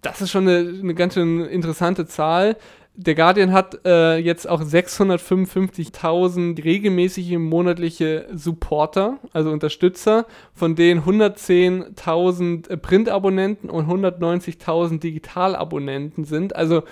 Das 0.00 0.20
ist 0.20 0.30
schon 0.30 0.48
eine, 0.48 0.78
eine 0.80 0.94
ganz 0.94 1.14
schön 1.14 1.40
interessante 1.44 2.06
Zahl. 2.06 2.56
Der 2.94 3.14
Guardian 3.14 3.52
hat 3.52 3.86
äh, 3.86 4.18
jetzt 4.18 4.46
auch 4.46 4.60
655.000 4.60 6.62
regelmäßige 6.62 7.38
monatliche 7.38 8.26
Supporter, 8.34 9.18
also 9.32 9.50
Unterstützer, 9.50 10.26
von 10.52 10.74
denen 10.74 11.02
110.000 11.02 12.68
äh, 12.68 12.76
Printabonnenten 12.76 13.70
und 13.70 13.88
190.000 13.88 15.00
Digitalabonnenten 15.00 16.24
sind. 16.24 16.54
Also 16.54 16.82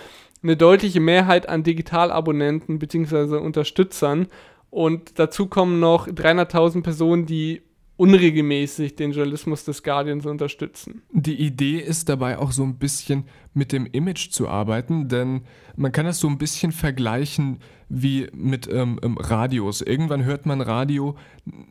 eine 0.42 0.56
deutliche 0.56 1.00
Mehrheit 1.00 1.50
an 1.50 1.64
Digitalabonnenten 1.64 2.78
bzw. 2.78 3.36
Unterstützern. 3.36 4.28
Und 4.70 5.18
dazu 5.18 5.48
kommen 5.48 5.80
noch 5.80 6.08
300.000 6.08 6.82
Personen, 6.82 7.26
die 7.26 7.60
unregelmäßig 8.00 8.96
den 8.96 9.12
Journalismus 9.12 9.66
des 9.66 9.82
Guardians 9.82 10.24
unterstützen. 10.24 11.02
Die 11.12 11.34
Idee 11.34 11.80
ist 11.80 12.08
dabei 12.08 12.38
auch 12.38 12.50
so 12.50 12.62
ein 12.62 12.78
bisschen 12.78 13.24
mit 13.52 13.72
dem 13.72 13.84
Image 13.84 14.30
zu 14.30 14.48
arbeiten, 14.48 15.08
denn 15.08 15.42
man 15.76 15.92
kann 15.92 16.06
das 16.06 16.18
so 16.18 16.26
ein 16.26 16.38
bisschen 16.38 16.72
vergleichen 16.72 17.58
wie 17.90 18.28
mit 18.32 18.68
ähm, 18.72 18.98
Radios. 19.02 19.82
Irgendwann 19.82 20.24
hört 20.24 20.46
man 20.46 20.60
Radio 20.60 21.16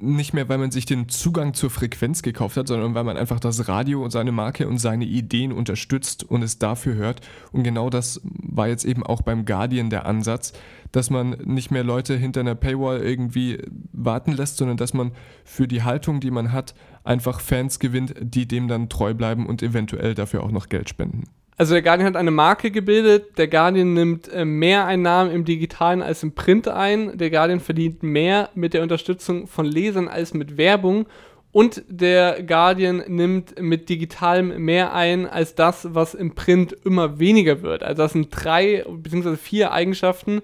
nicht 0.02 0.34
mehr, 0.34 0.50
weil 0.50 0.58
man 0.58 0.70
sich 0.70 0.86
den 0.86 1.08
Zugang 1.08 1.54
zur 1.54 1.70
Frequenz 1.70 2.22
gekauft 2.22 2.58
hat, 2.58 2.68
sondern 2.68 2.94
weil 2.94 3.06
man 3.06 3.16
einfach 3.16 3.40
das 3.40 3.70
Radio 3.70 4.04
und 4.04 4.12
seine 4.12 4.34
Marke 4.34 4.68
und 4.68 4.78
seine 4.78 5.06
Ideen 5.06 5.54
unterstützt 5.54 6.24
und 6.24 6.44
es 6.44 6.60
dafür 6.60 6.96
hört. 6.96 7.22
Und 7.54 7.64
genau 7.64 7.90
das 7.90 8.22
war 8.24 8.68
jetzt 8.68 8.84
eben 8.84 9.04
auch 9.04 9.22
beim 9.22 9.46
Guardian 9.46 9.90
der 9.90 10.06
Ansatz, 10.06 10.52
dass 10.92 11.10
man 11.10 11.38
nicht 11.46 11.72
mehr 11.72 11.86
Leute 11.86 12.18
hinter 12.18 12.42
einer 12.42 12.56
Paywall 12.56 13.02
irgendwie 13.02 13.64
warten 13.94 14.34
lässt, 14.34 14.58
sondern 14.58 14.76
dass 14.76 14.94
man 14.94 15.14
für 15.46 15.70
die 15.70 15.84
Haltung, 15.84 16.20
die 16.20 16.32
man 16.32 16.52
hat, 16.52 16.76
einfach 17.06 17.40
Fans 17.40 17.80
gewinnt, 17.80 18.14
die 18.20 18.46
dem 18.46 18.68
dann 18.68 18.90
treu 18.90 19.14
bleiben 19.14 19.46
und 19.46 19.64
eventuell 19.64 20.16
dafür 20.16 20.44
auch 20.44 20.52
noch 20.52 20.68
Geld 20.68 20.90
spenden. 20.90 21.24
Also 21.60 21.74
der 21.74 21.82
Guardian 21.82 22.08
hat 22.08 22.16
eine 22.16 22.32
Marke 22.32 22.72
gebildet. 22.72 23.38
Der 23.38 23.50
Guardian 23.50 23.94
nimmt 23.94 24.30
äh, 24.30 24.46
mehr 24.46 24.86
Einnahmen 24.86 25.30
im 25.30 25.44
Digitalen 25.44 26.02
als 26.02 26.24
im 26.24 26.32
Print 26.32 26.70
ein. 26.70 27.18
Der 27.18 27.30
Guardian 27.30 27.60
verdient 27.60 28.02
mehr 28.02 28.50
mit 28.56 28.74
der 28.74 28.82
Unterstützung 28.82 29.46
von 29.46 29.66
Lesern 29.66 30.08
als 30.08 30.34
mit 30.34 30.56
Werbung. 30.56 31.06
Und 31.52 31.84
der 31.90 32.44
Guardian 32.44 33.04
nimmt 33.08 33.60
mit 33.60 33.90
Digitalem 33.90 34.64
mehr 34.64 34.94
ein 34.94 35.28
als 35.28 35.54
das, 35.54 35.94
was 35.94 36.14
im 36.14 36.34
Print 36.34 36.78
immer 36.86 37.20
weniger 37.20 37.62
wird. 37.62 37.84
Also 37.84 38.04
das 38.04 38.14
sind 38.14 38.30
drei 38.32 38.86
bzw. 38.88 39.36
vier 39.36 39.74
Eigenschaften, 39.74 40.42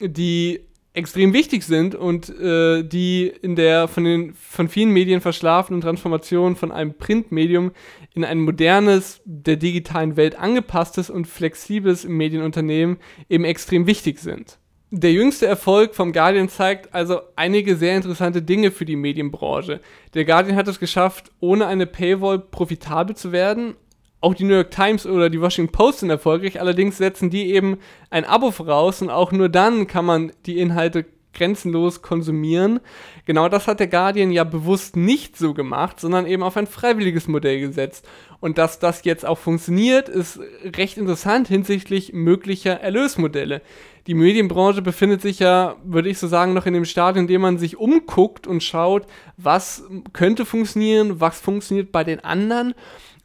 die 0.00 0.62
extrem 1.00 1.32
wichtig 1.32 1.64
sind 1.64 1.94
und 1.94 2.28
äh, 2.28 2.84
die 2.84 3.26
in 3.26 3.56
der 3.56 3.88
von 3.88 4.04
den 4.04 4.34
von 4.34 4.68
vielen 4.68 4.90
Medien 4.90 5.20
verschlafenen 5.20 5.80
Transformation 5.80 6.54
von 6.54 6.70
einem 6.70 6.94
Printmedium 6.94 7.72
in 8.14 8.24
ein 8.24 8.40
modernes, 8.40 9.20
der 9.24 9.56
digitalen 9.56 10.16
Welt 10.16 10.38
angepasstes 10.38 11.10
und 11.10 11.26
flexibles 11.26 12.06
Medienunternehmen 12.06 12.98
eben 13.28 13.44
extrem 13.44 13.86
wichtig 13.86 14.20
sind. 14.20 14.58
Der 14.92 15.12
jüngste 15.12 15.46
Erfolg 15.46 15.94
vom 15.94 16.12
Guardian 16.12 16.48
zeigt 16.48 16.92
also 16.94 17.20
einige 17.36 17.76
sehr 17.76 17.96
interessante 17.96 18.42
Dinge 18.42 18.70
für 18.70 18.84
die 18.84 18.96
Medienbranche. 18.96 19.80
Der 20.14 20.24
Guardian 20.24 20.56
hat 20.56 20.68
es 20.68 20.80
geschafft, 20.80 21.30
ohne 21.40 21.66
eine 21.66 21.86
Paywall 21.86 22.38
profitabel 22.40 23.16
zu 23.16 23.32
werden 23.32 23.74
auch 24.20 24.34
die 24.34 24.44
New 24.44 24.54
York 24.54 24.70
Times 24.70 25.06
oder 25.06 25.30
die 25.30 25.40
Washington 25.40 25.72
Post 25.72 26.00
sind 26.00 26.10
erfolgreich, 26.10 26.60
allerdings 26.60 26.98
setzen 26.98 27.30
die 27.30 27.52
eben 27.52 27.78
ein 28.10 28.24
Abo 28.24 28.50
voraus 28.50 29.00
und 29.02 29.10
auch 29.10 29.32
nur 29.32 29.48
dann 29.48 29.86
kann 29.86 30.04
man 30.04 30.32
die 30.46 30.58
Inhalte 30.58 31.06
grenzenlos 31.32 32.02
konsumieren. 32.02 32.80
Genau 33.24 33.48
das 33.48 33.66
hat 33.66 33.80
der 33.80 33.86
Guardian 33.86 34.32
ja 34.32 34.44
bewusst 34.44 34.96
nicht 34.96 35.36
so 35.36 35.54
gemacht, 35.54 36.00
sondern 36.00 36.26
eben 36.26 36.42
auf 36.42 36.56
ein 36.56 36.66
freiwilliges 36.66 37.28
Modell 37.28 37.60
gesetzt. 37.60 38.06
Und 38.40 38.58
dass 38.58 38.78
das 38.78 39.04
jetzt 39.04 39.24
auch 39.26 39.38
funktioniert, 39.38 40.08
ist 40.08 40.40
recht 40.76 40.98
interessant 40.98 41.46
hinsichtlich 41.48 42.12
möglicher 42.12 42.80
Erlösmodelle. 42.80 43.62
Die 44.06 44.14
Medienbranche 44.14 44.82
befindet 44.82 45.20
sich 45.20 45.38
ja, 45.38 45.76
würde 45.84 46.08
ich 46.08 46.18
so 46.18 46.26
sagen, 46.26 46.54
noch 46.54 46.66
in 46.66 46.74
dem 46.74 46.86
Stadium, 46.86 47.24
in 47.24 47.28
dem 47.28 47.42
man 47.42 47.58
sich 47.58 47.76
umguckt 47.76 48.46
und 48.46 48.62
schaut, 48.62 49.06
was 49.36 49.84
könnte 50.12 50.44
funktionieren, 50.46 51.20
was 51.20 51.38
funktioniert 51.38 51.92
bei 51.92 52.02
den 52.02 52.20
anderen. 52.20 52.74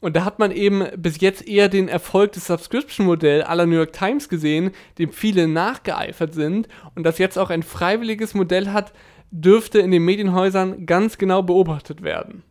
Und 0.06 0.16
da 0.16 0.24
hat 0.24 0.38
man 0.38 0.52
eben 0.52 0.86
bis 0.98 1.20
jetzt 1.20 1.48
eher 1.48 1.68
den 1.68 1.88
Erfolg 1.88 2.34
des 2.34 2.46
Subscription-Modells 2.46 3.44
aller 3.44 3.66
New 3.66 3.78
York 3.78 3.92
Times 3.92 4.30
gesehen, 4.30 4.70
dem 5.00 5.12
viele 5.12 5.48
nachgeeifert 5.48 6.36
sind. 6.36 6.68
Und 6.94 7.08
das 7.08 7.18
jetzt 7.18 7.40
auch 7.40 7.50
ein 7.50 7.64
freiwilliges 7.64 8.36
Modell 8.36 8.70
hat, 8.70 8.94
dürfte 9.32 9.80
in 9.80 9.90
den 9.90 10.06
Medienhäusern 10.06 10.86
ganz 10.86 11.18
genau 11.18 11.42
beobachtet 11.42 12.04
werden. 12.04 12.44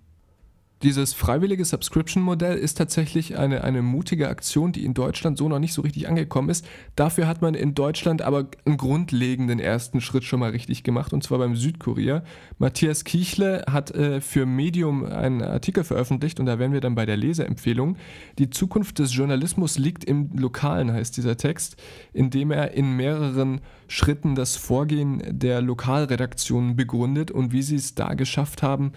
Dieses 0.83 1.15
freiwillige 1.15 1.65
Subscription-Modell 1.65 2.59
ist 2.59 2.77
tatsächlich 2.77 3.39
eine, 3.39 3.65
eine 3.65 3.81
mutige 3.81 4.29
Aktion, 4.29 4.73
die 4.73 4.85
in 4.85 4.93
Deutschland 4.93 5.39
so 5.39 5.49
noch 5.49 5.59
nicht 5.59 5.73
so 5.73 5.81
richtig 5.81 6.09
angekommen 6.09 6.51
ist. 6.51 6.67
Dafür 6.95 7.27
hat 7.27 7.41
man 7.41 7.55
in 7.55 7.75
Deutschland 7.75 8.21
aber 8.21 8.49
einen 8.67 8.77
grundlegenden 8.77 9.61
ersten 9.61 10.03
Schritt 10.03 10.25
schon 10.25 10.41
mal 10.41 10.51
richtig 10.51 10.83
gemacht, 10.83 11.15
und 11.15 11.23
zwar 11.23 11.39
beim 11.39 11.57
Südkurier. 11.57 12.23
Matthias 12.59 13.05
Kiechle 13.05 13.65
hat 13.71 13.93
äh, 13.93 14.21
für 14.21 14.45
Medium 14.45 15.07
einen 15.07 15.41
Artikel 15.41 15.85
veröffentlicht, 15.85 16.39
und 16.39 16.47
da 16.47 16.59
wären 16.59 16.75
wir 16.75 16.83
dann 16.83 16.95
bei 16.95 17.07
der 17.07 17.17
Leseempfehlung. 17.17 17.97
Die 18.39 18.51
Zukunft 18.51 18.99
des 18.99 19.15
Journalismus 19.15 19.79
liegt 19.79 20.05
im 20.05 20.37
Lokalen, 20.37 20.93
heißt 20.93 21.17
dieser 21.17 21.39
Text, 21.39 21.77
in 22.13 22.29
dem 22.29 22.51
er 22.51 22.73
in 22.73 22.95
mehreren 22.95 23.63
Schritten 23.89 24.35
das 24.35 24.57
Vorgehen 24.57 25.23
der 25.27 25.63
Lokalredaktionen 25.63 26.77
begründet 26.77 27.31
und 27.31 27.53
wie 27.53 27.63
sie 27.63 27.77
es 27.77 27.95
da 27.95 28.13
geschafft 28.13 28.63
haben, 28.63 28.93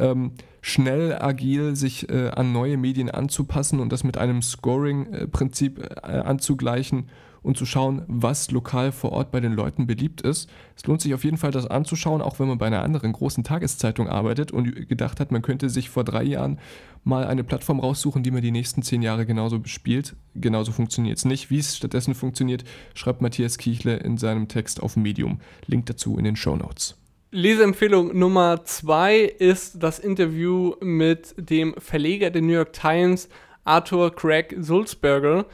ähm, 0.00 0.32
schnell, 0.62 1.16
agil 1.20 1.76
sich 1.76 2.08
äh, 2.08 2.28
an 2.30 2.52
neue 2.52 2.76
Medien 2.76 3.10
anzupassen 3.10 3.80
und 3.80 3.92
das 3.92 4.04
mit 4.04 4.18
einem 4.18 4.42
Scoring-Prinzip 4.42 5.78
äh, 5.78 6.06
anzugleichen 6.06 7.06
und 7.42 7.56
zu 7.56 7.64
schauen, 7.64 8.02
was 8.06 8.50
lokal 8.50 8.92
vor 8.92 9.12
Ort 9.12 9.30
bei 9.30 9.40
den 9.40 9.52
Leuten 9.52 9.86
beliebt 9.86 10.20
ist. 10.20 10.50
Es 10.76 10.86
lohnt 10.86 11.00
sich 11.00 11.14
auf 11.14 11.24
jeden 11.24 11.36
Fall, 11.36 11.50
das 11.50 11.66
anzuschauen, 11.66 12.20
auch 12.20 12.38
wenn 12.38 12.48
man 12.48 12.58
bei 12.58 12.66
einer 12.66 12.82
anderen 12.82 13.12
großen 13.12 13.44
Tageszeitung 13.44 14.08
arbeitet 14.08 14.52
und 14.52 14.88
gedacht 14.88 15.20
hat, 15.20 15.32
man 15.32 15.42
könnte 15.42 15.70
sich 15.70 15.88
vor 15.88 16.04
drei 16.04 16.22
Jahren 16.22 16.58
mal 17.02 17.26
eine 17.26 17.44
Plattform 17.44 17.80
raussuchen, 17.80 18.22
die 18.22 18.30
man 18.30 18.42
die 18.42 18.50
nächsten 18.50 18.82
zehn 18.82 19.00
Jahre 19.00 19.24
genauso 19.24 19.58
bespielt. 19.58 20.16
Genauso 20.34 20.72
funktioniert 20.72 21.16
es 21.16 21.24
nicht. 21.24 21.50
Wie 21.50 21.58
es 21.58 21.76
stattdessen 21.76 22.14
funktioniert, 22.14 22.64
schreibt 22.94 23.22
Matthias 23.22 23.56
Kiechle 23.56 23.96
in 23.96 24.18
seinem 24.18 24.48
Text 24.48 24.82
auf 24.82 24.96
Medium. 24.96 25.40
Link 25.66 25.86
dazu 25.86 26.18
in 26.18 26.24
den 26.24 26.36
Show 26.36 26.56
Notes. 26.56 26.99
Leseempfehlung 27.32 28.18
Nummer 28.18 28.64
zwei 28.64 29.20
ist 29.20 29.80
das 29.80 30.00
Interview 30.00 30.74
mit 30.80 31.32
dem 31.36 31.74
Verleger 31.78 32.30
der 32.30 32.42
New 32.42 32.54
York 32.54 32.72
Times, 32.72 33.28
Arthur 33.62 34.12
Craig 34.12 34.56
Sulzberger. 34.58 35.46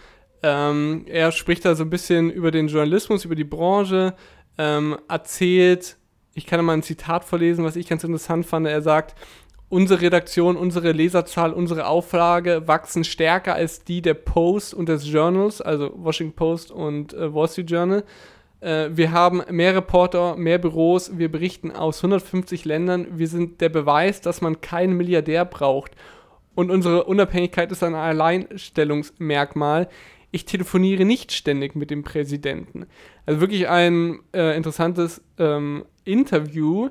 Ähm, 0.43 1.05
er 1.07 1.33
spricht 1.33 1.67
da 1.67 1.75
so 1.75 1.85
ein 1.85 1.91
bisschen 1.91 2.31
über 2.31 2.51
den 2.51 2.69
Journalismus, 2.69 3.27
über 3.27 3.35
die 3.35 3.45
Branche, 3.45 4.15
ähm, 4.57 4.97
erzählt, 5.07 5.99
ich 6.33 6.47
kann 6.47 6.65
mal 6.65 6.73
ein 6.73 6.83
Zitat 6.83 7.25
vorlesen, 7.25 7.63
was 7.63 7.77
ich 7.77 7.87
ganz 7.87 8.05
interessant 8.05 8.47
fand. 8.47 8.67
Er 8.67 8.81
sagt, 8.81 9.15
unsere 9.69 10.01
Redaktion, 10.01 10.57
unsere 10.57 10.93
Leserzahl, 10.93 11.53
unsere 11.53 11.89
Auflage 11.89 12.67
wachsen 12.67 13.05
stärker 13.05 13.55
als 13.55 13.85
die 13.85 14.01
der 14.01 14.15
Post 14.15 14.73
und 14.73 14.89
des 14.89 15.07
Journals, 15.07 15.61
also 15.61 15.93
Washington 15.95 16.37
Post 16.37 16.71
und 16.71 17.13
äh, 17.13 17.35
Wall 17.35 17.49
Street 17.49 17.71
Journal. 17.71 18.05
Äh, 18.61 18.91
wir 18.93 19.13
haben 19.13 19.43
mehr 19.51 19.75
Reporter, 19.75 20.37
mehr 20.37 20.59
Büros, 20.59 21.19
wir 21.19 21.31
berichten 21.31 21.71
aus 21.71 21.99
150 21.99 22.65
Ländern. 22.65 23.07
Wir 23.19 23.29
sind 23.29 23.61
der 23.61 23.69
Beweis, 23.69 24.21
dass 24.21 24.41
man 24.41 24.61
keinen 24.61 24.97
Milliardär 24.97 25.45
braucht. 25.45 25.93
Und 26.55 26.71
unsere 26.71 27.05
Unabhängigkeit 27.05 27.71
ist 27.71 27.83
ein 27.83 27.95
Alleinstellungsmerkmal. 27.95 29.89
Ich 30.31 30.47
telefoniere 30.47 31.05
nicht 31.05 31.33
ständig 31.33 31.77
mit 31.77 31.91
dem 31.91 32.03
Präsidenten. 32.03 32.87
Also 33.27 33.41
wirklich 33.41 33.69
ein 33.69 34.21
äh, 34.35 34.57
interessantes 34.57 35.23
ähm, 35.39 35.85
Interview. 36.05 36.91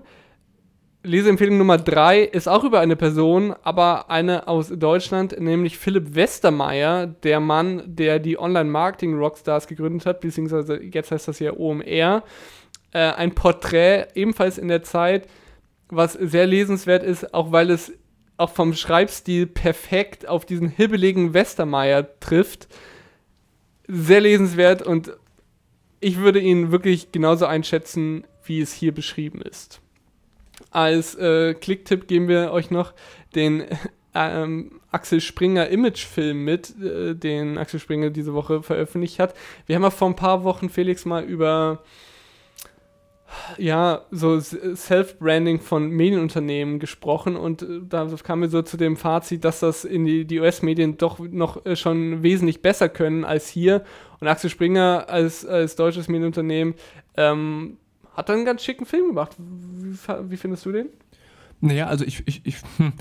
Leseempfehlung 1.06 1.60
Nummer 1.60 1.78
3 1.78 2.22
ist 2.24 2.48
auch 2.48 2.64
über 2.64 2.80
eine 2.80 2.96
Person, 2.96 3.54
aber 3.64 4.10
eine 4.10 4.48
aus 4.48 4.70
Deutschland, 4.70 5.40
nämlich 5.40 5.78
Philipp 5.78 6.16
Westermeier, 6.16 7.06
der 7.06 7.40
Mann, 7.40 7.84
der 7.86 8.20
die 8.20 8.40
Online-Marketing-Rockstars 8.40 9.68
gegründet 9.68 10.06
hat, 10.08 10.22
beziehungsweise 10.22 10.82
jetzt 10.82 11.12
heißt 11.12 11.28
das 11.28 11.40
ja 11.40 11.54
OMR. 11.54 12.24
Äh, 12.92 13.00
ein 13.00 13.36
Porträt, 13.36 14.08
ebenfalls 14.16 14.58
in 14.58 14.68
der 14.68 14.82
Zeit, 14.82 15.28
was 15.90 16.14
sehr 16.14 16.48
lesenswert 16.48 17.04
ist, 17.04 17.34
auch 17.34 17.52
weil 17.52 17.70
es 17.70 17.94
auch 18.38 18.50
vom 18.50 18.74
Schreibstil 18.74 19.46
perfekt 19.46 20.28
auf 20.28 20.46
diesen 20.46 20.70
hibbeligen 20.70 21.34
Westermeier 21.34 22.20
trifft. 22.20 22.68
Sehr 23.88 24.22
lesenswert 24.22 24.82
und 24.82 25.14
ich 26.00 26.18
würde 26.18 26.40
ihn 26.40 26.72
wirklich 26.72 27.12
genauso 27.12 27.46
einschätzen, 27.46 28.26
wie 28.44 28.60
es 28.60 28.74
hier 28.74 28.94
beschrieben 28.94 29.42
ist. 29.42 29.82
Als 30.76 31.16
äh, 31.16 31.54
Klicktipp 31.54 32.06
geben 32.06 32.28
wir 32.28 32.52
euch 32.52 32.70
noch 32.70 32.94
den 33.34 33.64
ähm, 34.14 34.82
Axel 34.92 35.22
Springer 35.22 35.70
Imagefilm 35.70 36.44
mit, 36.44 36.76
äh, 36.84 37.16
den 37.16 37.58
Axel 37.58 37.80
Springer 37.80 38.10
diese 38.10 38.34
Woche 38.34 38.62
veröffentlicht 38.62 39.20
hat. 39.20 39.34
Wir 39.68 39.78
haben 39.78 39.84
ja 39.84 39.90
vor 39.90 40.10
ein 40.10 40.18
paar 40.18 40.44
Wochen, 40.44 40.68
Felix, 40.68 41.06
mal 41.06 41.24
über 41.24 41.82
ja, 43.58 44.02
so 44.12 44.38
Self-Branding 44.42 45.62
von 45.62 45.92
Medienunternehmen 45.92 46.80
gesprochen 46.80 47.38
und 47.38 47.62
äh, 47.62 47.80
da 47.88 48.06
kamen 48.22 48.42
wir 48.42 48.50
so 48.50 48.62
zu 48.62 48.76
dem 48.76 48.98
Fazit, 48.98 49.46
dass 49.46 49.62
das 49.62 49.86
in 49.86 50.04
die, 50.04 50.26
die 50.26 50.42
US-Medien 50.42 50.98
doch 50.98 51.20
noch 51.20 51.66
äh, 51.66 51.78
schon 51.78 52.22
wesentlich 52.22 52.62
besser 52.62 52.90
können 52.90 53.24
als 53.24 53.48
hier. 53.48 53.86
Und 54.20 54.28
Axel 54.28 54.50
Springer 54.50 55.06
als, 55.08 55.46
als 55.46 55.78
deutsches 55.78 56.10
Medienunternehmen 56.10 56.74
ähm, 57.16 57.78
hat 58.16 58.30
dann 58.30 58.38
einen 58.38 58.46
ganz 58.46 58.64
schicken 58.64 58.86
Film 58.86 59.08
gemacht. 59.08 59.36
Wie, 59.38 59.96
wie 60.30 60.38
findest 60.38 60.66
du 60.66 60.72
den? 60.72 60.90
Naja, 61.62 61.88
also 61.88 62.06
ich, 62.06 62.24
ich, 62.28 62.46
ich 62.46 62.56
hm, 62.78 62.94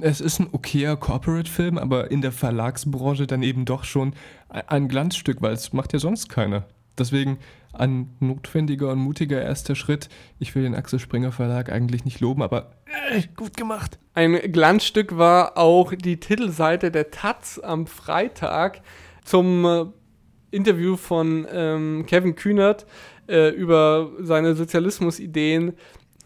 es 0.00 0.20
ist 0.20 0.38
ein 0.38 0.48
okayer 0.52 0.96
Corporate-Film, 0.96 1.78
aber 1.78 2.10
in 2.10 2.20
der 2.20 2.32
Verlagsbranche 2.32 3.26
dann 3.26 3.42
eben 3.42 3.64
doch 3.64 3.84
schon 3.84 4.14
ein 4.48 4.88
Glanzstück, 4.88 5.42
weil 5.42 5.52
es 5.52 5.72
macht 5.72 5.92
ja 5.92 5.98
sonst 5.98 6.28
keiner. 6.28 6.66
Deswegen 6.98 7.38
ein 7.72 8.10
notwendiger 8.18 8.90
und 8.90 8.98
mutiger 8.98 9.40
erster 9.40 9.74
Schritt. 9.74 10.08
Ich 10.38 10.54
will 10.54 10.64
den 10.64 10.74
Axel 10.74 10.98
Springer 10.98 11.32
Verlag 11.32 11.70
eigentlich 11.70 12.04
nicht 12.04 12.20
loben, 12.20 12.42
aber 12.42 12.72
äh, 13.10 13.22
gut 13.36 13.56
gemacht. 13.56 13.98
Ein 14.14 14.34
Glanzstück 14.52 15.16
war 15.16 15.56
auch 15.56 15.94
die 15.94 16.18
Titelseite 16.18 16.90
der 16.90 17.10
Taz 17.10 17.60
am 17.62 17.86
Freitag 17.86 18.80
zum 19.24 19.64
äh, 19.64 19.84
Interview 20.50 20.96
von 20.96 21.46
ähm, 21.52 22.04
Kevin 22.06 22.34
Kühnert 22.34 22.86
äh, 23.28 23.50
über 23.50 24.10
seine 24.20 24.54
Sozialismusideen 24.54 25.74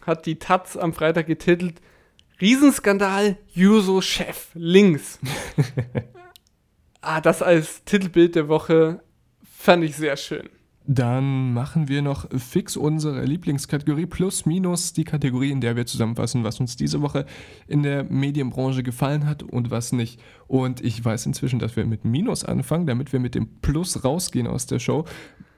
hat 0.05 0.25
die 0.25 0.39
Taz 0.39 0.77
am 0.77 0.93
Freitag 0.93 1.27
getitelt 1.27 1.81
Riesenskandal, 2.41 3.37
Juso-Chef, 3.53 4.49
links. 4.53 5.19
ah, 7.01 7.21
das 7.21 7.41
als 7.41 7.83
Titelbild 7.85 8.35
der 8.35 8.47
Woche 8.47 9.01
fand 9.43 9.83
ich 9.83 9.95
sehr 9.95 10.17
schön. 10.17 10.49
Dann 10.85 11.53
machen 11.53 11.87
wir 11.87 12.01
noch 12.01 12.27
fix 12.37 12.75
unsere 12.75 13.23
Lieblingskategorie 13.23 14.05
plus 14.05 14.45
minus 14.45 14.91
die 14.91 15.05
Kategorie, 15.05 15.51
in 15.51 15.61
der 15.61 15.77
wir 15.77 15.85
zusammenfassen, 15.85 16.43
was 16.43 16.59
uns 16.59 16.75
diese 16.75 17.01
Woche 17.01 17.25
in 17.67 17.83
der 17.83 18.03
Medienbranche 18.03 18.83
gefallen 18.83 19.25
hat 19.25 19.43
und 19.43 19.71
was 19.71 19.93
nicht. 19.93 20.19
Und 20.47 20.81
ich 20.81 21.03
weiß 21.03 21.25
inzwischen, 21.25 21.59
dass 21.59 21.77
wir 21.77 21.85
mit 21.85 22.03
Minus 22.03 22.43
anfangen, 22.43 22.85
damit 22.85 23.13
wir 23.13 23.21
mit 23.21 23.35
dem 23.35 23.61
Plus 23.61 24.03
rausgehen 24.03 24.47
aus 24.47 24.65
der 24.65 24.79
Show. 24.79 25.05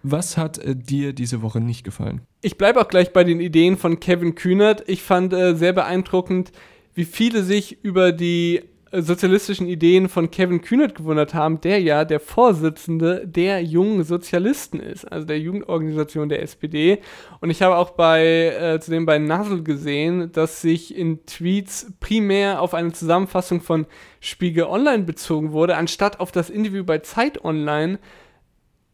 Was 0.08 0.38
hat 0.38 0.60
äh, 0.60 0.76
dir 0.76 1.14
diese 1.14 1.42
Woche 1.42 1.60
nicht 1.60 1.84
gefallen? 1.84 2.22
Ich 2.42 2.60
bleibe 2.60 2.80
auch 2.80 2.88
gleich 2.88 3.12
bei 3.12 3.24
den 3.24 3.40
Ideen 3.40 3.76
von 3.76 4.00
Kevin 4.00 4.36
Kühnert. 4.36 4.84
Ich 4.88 5.02
fand 5.02 5.34
äh, 5.34 5.56
sehr 5.56 5.74
beeindruckend, 5.74 6.52
wie 6.94 7.06
viele 7.06 7.42
sich 7.42 7.84
über 7.84 8.12
die 8.12 8.62
sozialistischen 8.92 9.68
Ideen 9.68 10.08
von 10.08 10.30
Kevin 10.30 10.62
Kühnert 10.62 10.94
gewundert 10.94 11.34
haben, 11.34 11.60
der 11.60 11.82
ja 11.82 12.06
der 12.06 12.20
Vorsitzende 12.20 13.26
der 13.26 13.64
jungen 13.64 14.04
Sozialisten 14.04 14.80
ist, 14.80 15.12
also 15.12 15.26
der 15.26 15.40
Jugendorganisation 15.40 16.30
der 16.30 16.44
SPD. 16.44 17.00
Und 17.42 17.50
ich 17.50 17.64
habe 17.64 17.76
auch 17.76 17.90
bei 17.90 18.24
äh, 18.24 18.80
zudem 18.80 19.08
bei 19.08 19.18
Nuzzle 19.18 19.64
gesehen, 19.64 20.32
dass 20.32 20.62
sich 20.62 20.96
in 20.96 21.26
Tweets 21.26 21.94
primär 22.00 22.62
auf 22.62 22.76
eine 22.76 22.94
Zusammenfassung 22.94 23.60
von 23.60 23.88
Spiegel 24.20 24.66
Online 24.66 25.04
bezogen 25.04 25.52
wurde, 25.52 25.76
anstatt 25.78 26.20
auf 26.20 26.32
das 26.32 26.52
Interview 26.52 26.84
bei 26.84 27.00
Zeit 27.00 27.44
Online, 27.44 27.98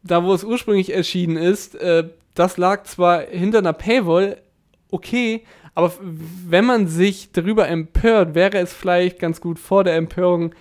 da 0.04 0.24
wo 0.24 0.34
es 0.34 0.44
ursprünglich 0.44 0.94
erschienen 0.94 1.38
ist. 1.38 1.76
Äh, 1.76 2.10
das 2.34 2.58
lag 2.58 2.84
zwar 2.84 3.22
hinter 3.22 3.60
einer 3.60 3.74
Paywall, 3.74 4.42
okay, 4.90 5.44
aber 5.74 5.94
wenn 6.02 6.66
man 6.66 6.88
sich 6.88 7.32
darüber 7.32 7.68
empört, 7.68 8.36
wäre 8.36 8.58
es 8.58 8.74
vielleicht 8.74 9.20
ganz 9.20 9.42
gut 9.42 9.60
vor 9.60 9.84
der 9.84 9.96
Empörung 9.96 10.54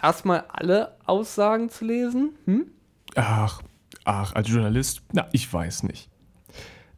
erstmal 0.00 0.44
alle 0.48 0.96
Aussagen 1.04 1.68
zu 1.68 1.84
lesen? 1.84 2.30
Hm? 2.46 2.66
Ach, 3.14 3.62
ach, 4.04 4.34
als 4.34 4.48
Journalist, 4.48 5.02
na, 5.12 5.28
ich 5.32 5.52
weiß 5.52 5.84
nicht. 5.84 6.10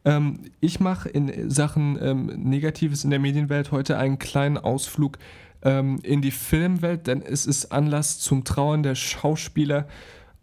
Ähm, 0.05 0.51
ich 0.59 0.79
mache 0.79 1.09
in 1.09 1.49
Sachen 1.49 1.97
ähm, 2.01 2.25
Negatives 2.37 3.03
in 3.03 3.09
der 3.09 3.19
Medienwelt 3.19 3.71
heute 3.71 3.97
einen 3.97 4.17
kleinen 4.17 4.57
Ausflug 4.57 5.19
ähm, 5.61 5.99
in 6.03 6.21
die 6.21 6.31
Filmwelt, 6.31 7.07
denn 7.07 7.21
es 7.21 7.45
ist 7.45 7.71
Anlass 7.71 8.19
zum 8.19 8.43
Trauern 8.43 8.81
der 8.81 8.95
Schauspieler 8.95 9.87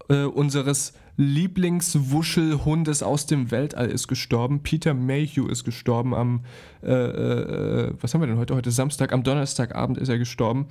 äh, 0.08 0.24
unseres 0.24 0.92
Lieblingswuschelhundes 1.16 3.02
aus 3.02 3.26
dem 3.26 3.50
Weltall 3.50 3.88
ist 3.88 4.06
gestorben. 4.08 4.62
Peter 4.62 4.94
Mayhew 4.94 5.46
ist 5.48 5.64
gestorben 5.64 6.14
am, 6.14 6.44
äh, 6.82 6.92
äh, 6.92 7.94
was 8.00 8.12
haben 8.12 8.20
wir 8.20 8.26
denn 8.26 8.38
heute? 8.38 8.54
Heute 8.54 8.70
Samstag, 8.70 9.12
am 9.12 9.22
Donnerstagabend 9.22 9.98
ist 9.98 10.08
er 10.08 10.18
gestorben. 10.18 10.66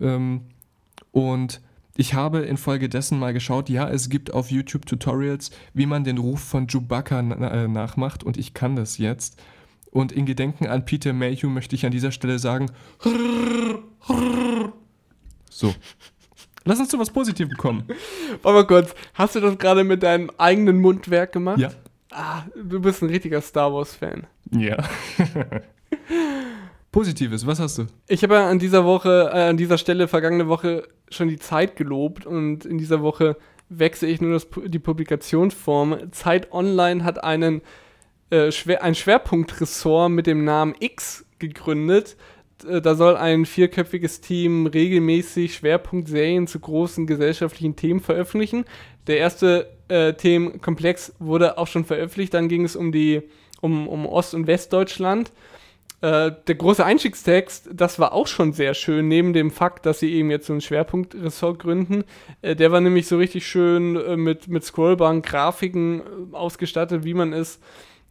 Ähm, 0.00 0.42
und 1.10 1.60
ich 1.94 2.14
habe 2.14 2.40
infolgedessen 2.40 3.18
mal 3.18 3.34
geschaut, 3.34 3.68
ja, 3.68 3.88
es 3.88 4.08
gibt 4.08 4.32
auf 4.32 4.50
YouTube 4.50 4.86
Tutorials, 4.86 5.50
wie 5.74 5.84
man 5.84 6.04
den 6.04 6.16
Ruf 6.16 6.40
von 6.40 6.66
Chewbacca 6.66 7.20
na 7.20 7.50
äh, 7.50 7.68
nachmacht 7.68 8.24
und 8.24 8.38
ich 8.38 8.54
kann 8.54 8.76
das 8.76 8.96
jetzt. 8.96 9.40
Und 9.90 10.10
in 10.10 10.24
Gedenken 10.24 10.66
an 10.66 10.86
Peter 10.86 11.12
Mayhew 11.12 11.50
möchte 11.50 11.76
ich 11.76 11.84
an 11.84 11.92
dieser 11.92 12.12
Stelle 12.12 12.38
sagen, 12.38 12.70
so. 15.50 15.74
Lass 16.64 16.78
uns 16.78 16.88
zu 16.88 16.98
was 16.98 17.10
Positivem 17.10 17.56
kommen. 17.56 17.84
Warte 18.42 18.58
mal 18.58 18.66
kurz, 18.66 18.94
hast 19.14 19.34
du 19.34 19.40
das 19.40 19.58
gerade 19.58 19.84
mit 19.84 20.02
deinem 20.02 20.30
eigenen 20.38 20.80
Mundwerk 20.80 21.32
gemacht? 21.32 21.58
Ja. 21.58 21.70
Ah, 22.10 22.42
du 22.54 22.80
bist 22.80 23.02
ein 23.02 23.08
richtiger 23.08 23.40
Star 23.40 23.72
Wars-Fan. 23.72 24.26
Ja. 24.50 24.76
Positives, 26.92 27.46
was 27.46 27.58
hast 27.58 27.78
du? 27.78 27.86
Ich 28.06 28.22
habe 28.22 28.34
ja 28.34 28.48
an 28.48 28.58
dieser 28.58 28.84
Woche, 28.84 29.30
äh, 29.32 29.48
an 29.48 29.56
dieser 29.56 29.78
Stelle 29.78 30.08
vergangene 30.08 30.46
Woche 30.46 30.86
schon 31.08 31.28
die 31.28 31.38
Zeit 31.38 31.74
gelobt 31.76 32.26
und 32.26 32.66
in 32.66 32.76
dieser 32.76 33.00
Woche 33.00 33.36
wechsle 33.70 34.08
ich 34.08 34.20
nur 34.20 34.34
das, 34.34 34.46
die 34.66 34.78
Publikationsform. 34.78 36.12
Zeit 36.12 36.52
Online 36.52 37.02
hat 37.02 37.24
einen, 37.24 37.62
äh, 38.28 38.52
schwer, 38.52 38.82
ein 38.82 38.94
Schwerpunktressort 38.94 40.10
mit 40.10 40.26
dem 40.26 40.44
Namen 40.44 40.74
X 40.78 41.24
gegründet 41.38 42.16
da 42.62 42.94
soll 42.94 43.16
ein 43.16 43.46
vierköpfiges 43.46 44.20
Team 44.20 44.66
regelmäßig 44.66 45.54
Schwerpunktserien 45.54 46.46
zu 46.46 46.60
großen 46.60 47.06
gesellschaftlichen 47.06 47.76
Themen 47.76 48.00
veröffentlichen. 48.00 48.64
Der 49.06 49.18
erste 49.18 49.68
äh, 49.88 50.14
Themenkomplex 50.14 51.14
wurde 51.18 51.58
auch 51.58 51.66
schon 51.66 51.84
veröffentlicht. 51.84 52.34
Dann 52.34 52.48
ging 52.48 52.64
es 52.64 52.76
um 52.76 52.92
die 52.92 53.22
um, 53.60 53.88
um 53.88 54.06
Ost- 54.06 54.34
und 54.34 54.46
Westdeutschland. 54.46 55.32
Äh, 56.02 56.32
der 56.48 56.56
große 56.56 56.84
Einstiegstext, 56.84 57.70
das 57.72 57.98
war 58.00 58.12
auch 58.12 58.26
schon 58.26 58.52
sehr 58.52 58.74
schön, 58.74 59.06
neben 59.06 59.32
dem 59.32 59.52
Fakt, 59.52 59.86
dass 59.86 60.00
sie 60.00 60.12
eben 60.12 60.30
jetzt 60.30 60.46
so 60.46 60.52
ein 60.52 60.60
Schwerpunktressort 60.60 61.60
gründen. 61.60 62.04
Äh, 62.42 62.56
der 62.56 62.72
war 62.72 62.80
nämlich 62.80 63.06
so 63.06 63.18
richtig 63.18 63.46
schön 63.46 63.96
äh, 63.96 64.16
mit, 64.16 64.48
mit 64.48 64.64
Scrollbaren, 64.64 65.22
Grafiken 65.22 66.00
äh, 66.00 66.36
ausgestattet, 66.36 67.04
wie 67.04 67.14
man 67.14 67.32
es 67.32 67.60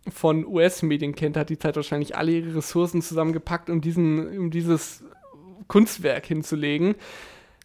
von 0.10 0.46
US-Medien 0.46 1.16
kennt. 1.16 1.38
Hat 1.38 1.50
die 1.50 1.60
Zeit 1.60 1.76
wahrscheinlich 1.76 2.16
alle 2.16 2.32
ihre 2.32 2.56
Ressourcen 2.56 3.02
zusammengepackt, 3.02 3.70
um, 3.70 3.82
diesen, 3.82 4.38
um 4.38 4.52
dieses 4.52 5.04
Kunstwerk 5.68 6.26
hinzulegen. 6.26 6.96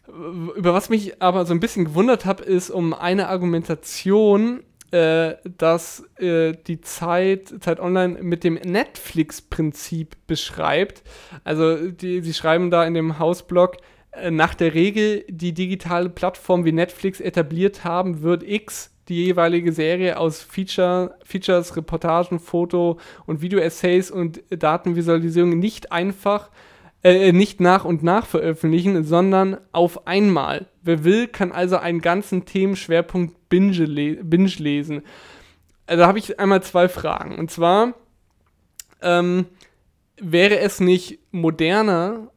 Über 0.07 0.73
was 0.73 0.89
mich 0.89 1.21
aber 1.21 1.45
so 1.45 1.53
ein 1.53 1.59
bisschen 1.59 1.85
gewundert 1.85 2.25
habe, 2.25 2.43
ist 2.43 2.69
um 2.69 2.93
eine 2.93 3.27
Argumentation, 3.27 4.63
äh, 4.91 5.35
dass 5.57 6.05
äh, 6.17 6.53
die 6.65 6.79
Zeit, 6.79 7.53
Zeit 7.59 7.81
Online 7.81 8.21
mit 8.21 8.45
dem 8.45 8.53
Netflix-Prinzip 8.53 10.15
beschreibt. 10.27 11.03
Also 11.43 11.91
die, 11.91 12.21
sie 12.21 12.33
schreiben 12.33 12.71
da 12.71 12.85
in 12.85 12.93
dem 12.93 13.19
Hausblog, 13.19 13.77
äh, 14.11 14.31
nach 14.31 14.55
der 14.55 14.73
Regel, 14.73 15.25
die 15.27 15.53
digitale 15.53 16.09
Plattform 16.09 16.63
wie 16.63 16.71
Netflix 16.71 17.19
etabliert 17.19 17.83
haben, 17.83 18.21
wird 18.21 18.43
X 18.43 18.93
die 19.09 19.25
jeweilige 19.25 19.71
Serie 19.71 20.17
aus 20.17 20.41
Feature, 20.41 21.15
Features, 21.23 21.75
Reportagen, 21.75 22.39
Foto- 22.39 22.97
und 23.25 23.41
Video-Essays 23.41 24.11
und 24.11 24.41
Datenvisualisierung 24.49 25.57
nicht 25.57 25.91
einfach 25.91 26.49
äh, 27.03 27.31
nicht 27.31 27.61
nach 27.61 27.85
und 27.85 28.03
nach 28.03 28.25
veröffentlichen, 28.25 29.03
sondern 29.03 29.57
auf 29.71 30.07
einmal. 30.07 30.67
Wer 30.81 31.03
will, 31.03 31.27
kann 31.27 31.51
also 31.51 31.77
einen 31.77 32.01
ganzen 32.01 32.45
Themenschwerpunkt 32.45 33.49
binge, 33.49 33.85
le 33.85 34.23
binge 34.23 34.51
lesen. 34.57 35.03
Also 35.85 36.01
da 36.01 36.07
habe 36.07 36.19
ich 36.19 36.39
einmal 36.39 36.63
zwei 36.63 36.89
Fragen. 36.89 37.37
Und 37.37 37.51
zwar, 37.51 37.93
ähm, 39.01 39.45
wäre 40.19 40.59
es 40.59 40.79
nicht 40.79 41.19
moderner, 41.31 42.31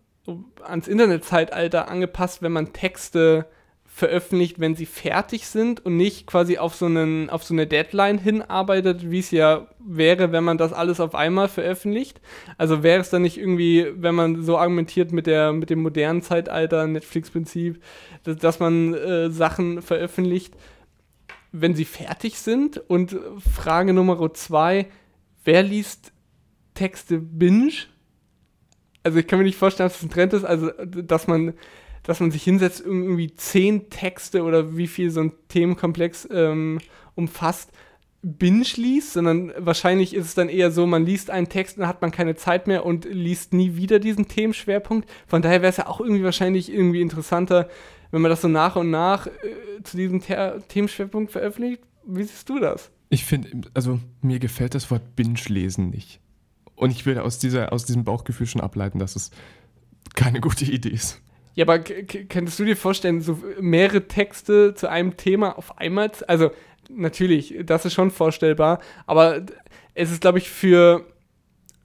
ans 0.63 0.87
Internetzeitalter 0.87 1.89
angepasst, 1.89 2.43
wenn 2.43 2.53
man 2.53 2.73
Texte 2.73 3.47
veröffentlicht, 3.93 4.61
wenn 4.61 4.77
sie 4.77 4.87
fertig 4.87 5.47
sind 5.47 5.85
und 5.85 5.97
nicht 5.97 6.27
quasi 6.27 6.59
auf 6.59 6.75
so, 6.75 6.87
einen, 6.87 7.29
auf 7.29 7.43
so 7.43 7.53
eine 7.53 7.67
Deadline 7.67 8.19
hinarbeitet, 8.19 9.11
wie 9.11 9.19
es 9.19 9.33
ja 9.33 9.67
wäre, 9.85 10.33
wenn 10.33 10.45
man 10.45 10.59
das 10.59 10.73
alles 10.73 11.01
auf 11.01 11.15
einmal 11.15 11.49
veröffentlicht. 11.49 12.21
Also 12.57 12.83
wäre 12.83 13.01
es 13.01 13.11
dann 13.11 13.23
nicht 13.23 13.37
irgendwie, 13.37 13.89
wenn 13.97 14.15
man 14.15 14.43
so 14.43 14.57
argumentiert 14.57 15.13
mit, 15.13 15.27
der, 15.27 15.53
mit 15.53 15.71
dem 15.71 15.83
modernen 15.83 16.23
Zeitalter, 16.23 16.87
Netflix-Prinzip, 16.87 17.83
dass, 18.23 18.37
dass, 18.37 18.61
man 18.61 18.95
äh, 18.95 19.29
Sachen 19.31 19.83
veröffentlicht, 19.83 20.55
wenn 21.53 21.75
sie 21.75 21.85
fertig 21.85 22.39
sind? 22.39 22.79
Und 22.79 23.19
Frage 23.39 23.93
Nummer 23.93 24.33
zwei, 24.33 24.87
wer 25.45 25.63
liest 25.65 26.13
Texte 26.75 27.19
binge? 27.19 27.73
Also 29.03 29.19
ich 29.19 29.27
kann 29.27 29.41
mir 29.41 29.45
nicht 29.45 29.59
vorstellen, 29.59 29.89
dass 29.89 29.99
das 29.99 30.07
ein 30.09 30.13
Trend 30.13 30.33
ist, 30.33 30.45
also 30.45 30.71
dass 30.87 31.27
man 31.27 31.55
dass 32.03 32.21
man 32.21 32.31
sich 32.31 32.43
hinsetzt, 32.43 32.81
irgendwie 32.85 33.35
zehn 33.35 33.91
Texte 33.91 34.43
oder 34.43 34.77
wie 34.77 34.87
viel 34.87 35.11
so 35.11 35.21
ein 35.21 35.33
Themenkomplex 35.49 36.29
ähm, 36.31 36.79
umfasst, 37.15 37.71
binge 38.23 38.67
liest, 38.77 39.15
sondern 39.15 39.53
wahrscheinlich 39.57 40.15
ist 40.15 40.27
es 40.27 40.35
dann 40.35 40.49
eher 40.49 40.71
so, 40.71 40.87
man 40.87 41.07
liest 41.07 41.31
einen 41.31 41.49
Text 41.49 41.77
und 41.77 41.83
dann 41.83 41.89
hat 41.89 42.03
man 42.03 42.11
keine 42.11 42.35
Zeit 42.35 42.67
mehr 42.67 42.85
und 42.85 43.07
liest 43.07 43.55
nie 43.55 43.77
wieder 43.77 43.99
diesen 43.99 44.29
Themenschwerpunkt. 44.29 45.09
Von 45.27 45.43
daher 45.43 45.63
wäre 45.63 45.71
es 45.71 45.79
ja 45.79 45.87
auch 45.87 46.01
irgendwie 46.01 46.25
wahrscheinlich 46.25 46.73
irgendwie 46.73 47.01
interessanter, 47.01 47.69
wenn 48.11 48.21
man 48.23 48.31
das 48.31 48.43
so 48.43 48.49
nach 48.49 48.77
und 48.77 48.91
nach 48.91 49.27
äh, 49.27 49.83
zu 49.85 49.97
diesem 49.97 50.21
The 50.21 50.61
Themenschwerpunkt 50.69 51.33
veröffentlicht. 51.33 51.83
Wie 52.05 52.23
siehst 52.23 52.49
du 52.49 52.59
das? 52.59 52.91
Ich 53.09 53.25
finde, 53.25 53.51
also 53.75 54.01
mir 54.21 54.39
gefällt 54.39 54.75
das 54.75 54.91
Wort 54.91 55.17
Binge-Lesen 55.17 55.91
nicht. 55.91 56.21
Und 56.77 56.91
ich 56.91 57.07
will 57.07 57.19
aus, 57.19 57.39
dieser, 57.39 57.73
aus 57.73 57.85
diesem 57.85 58.05
Bauchgefühl 58.05 58.47
schon 58.47 58.61
ableiten, 58.61 58.99
dass 58.99 59.17
es 59.17 59.31
keine 60.15 60.41
gute 60.41 60.65
Idee 60.65 60.91
ist. 60.91 61.21
Ja, 61.61 61.67
aber 61.67 61.81
könntest 61.81 62.59
du 62.59 62.65
dir 62.65 62.75
vorstellen, 62.75 63.21
so 63.21 63.39
mehrere 63.61 64.09
Texte 64.09 64.73
zu 64.75 64.89
einem 64.89 65.19
Thema 65.19 65.59
auf 65.59 65.77
einmal? 65.77 66.11
Also, 66.27 66.53
natürlich, 66.89 67.55
das 67.67 67.85
ist 67.85 67.93
schon 67.93 68.11
vorstellbar, 68.11 68.81
aber 69.07 69.45
es 69.93 70.11
ist, 70.11 70.23
glaube 70.23 70.39
ich, 70.39 70.49
für. 70.49 71.05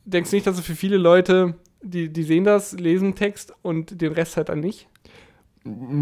Denkst 0.05 0.29
du 0.29 0.37
nicht, 0.37 0.47
dass 0.47 0.57
es 0.57 0.65
für 0.65 0.75
viele 0.75 0.95
Leute, 0.95 1.55
die, 1.81 2.07
die 2.07 2.23
sehen 2.23 2.45
das, 2.45 2.71
lesen 2.79 3.15
Text 3.15 3.53
und 3.63 3.99
den 3.99 4.13
Rest 4.13 4.37
halt 4.37 4.47
dann 4.47 4.61
nicht? 4.61 4.87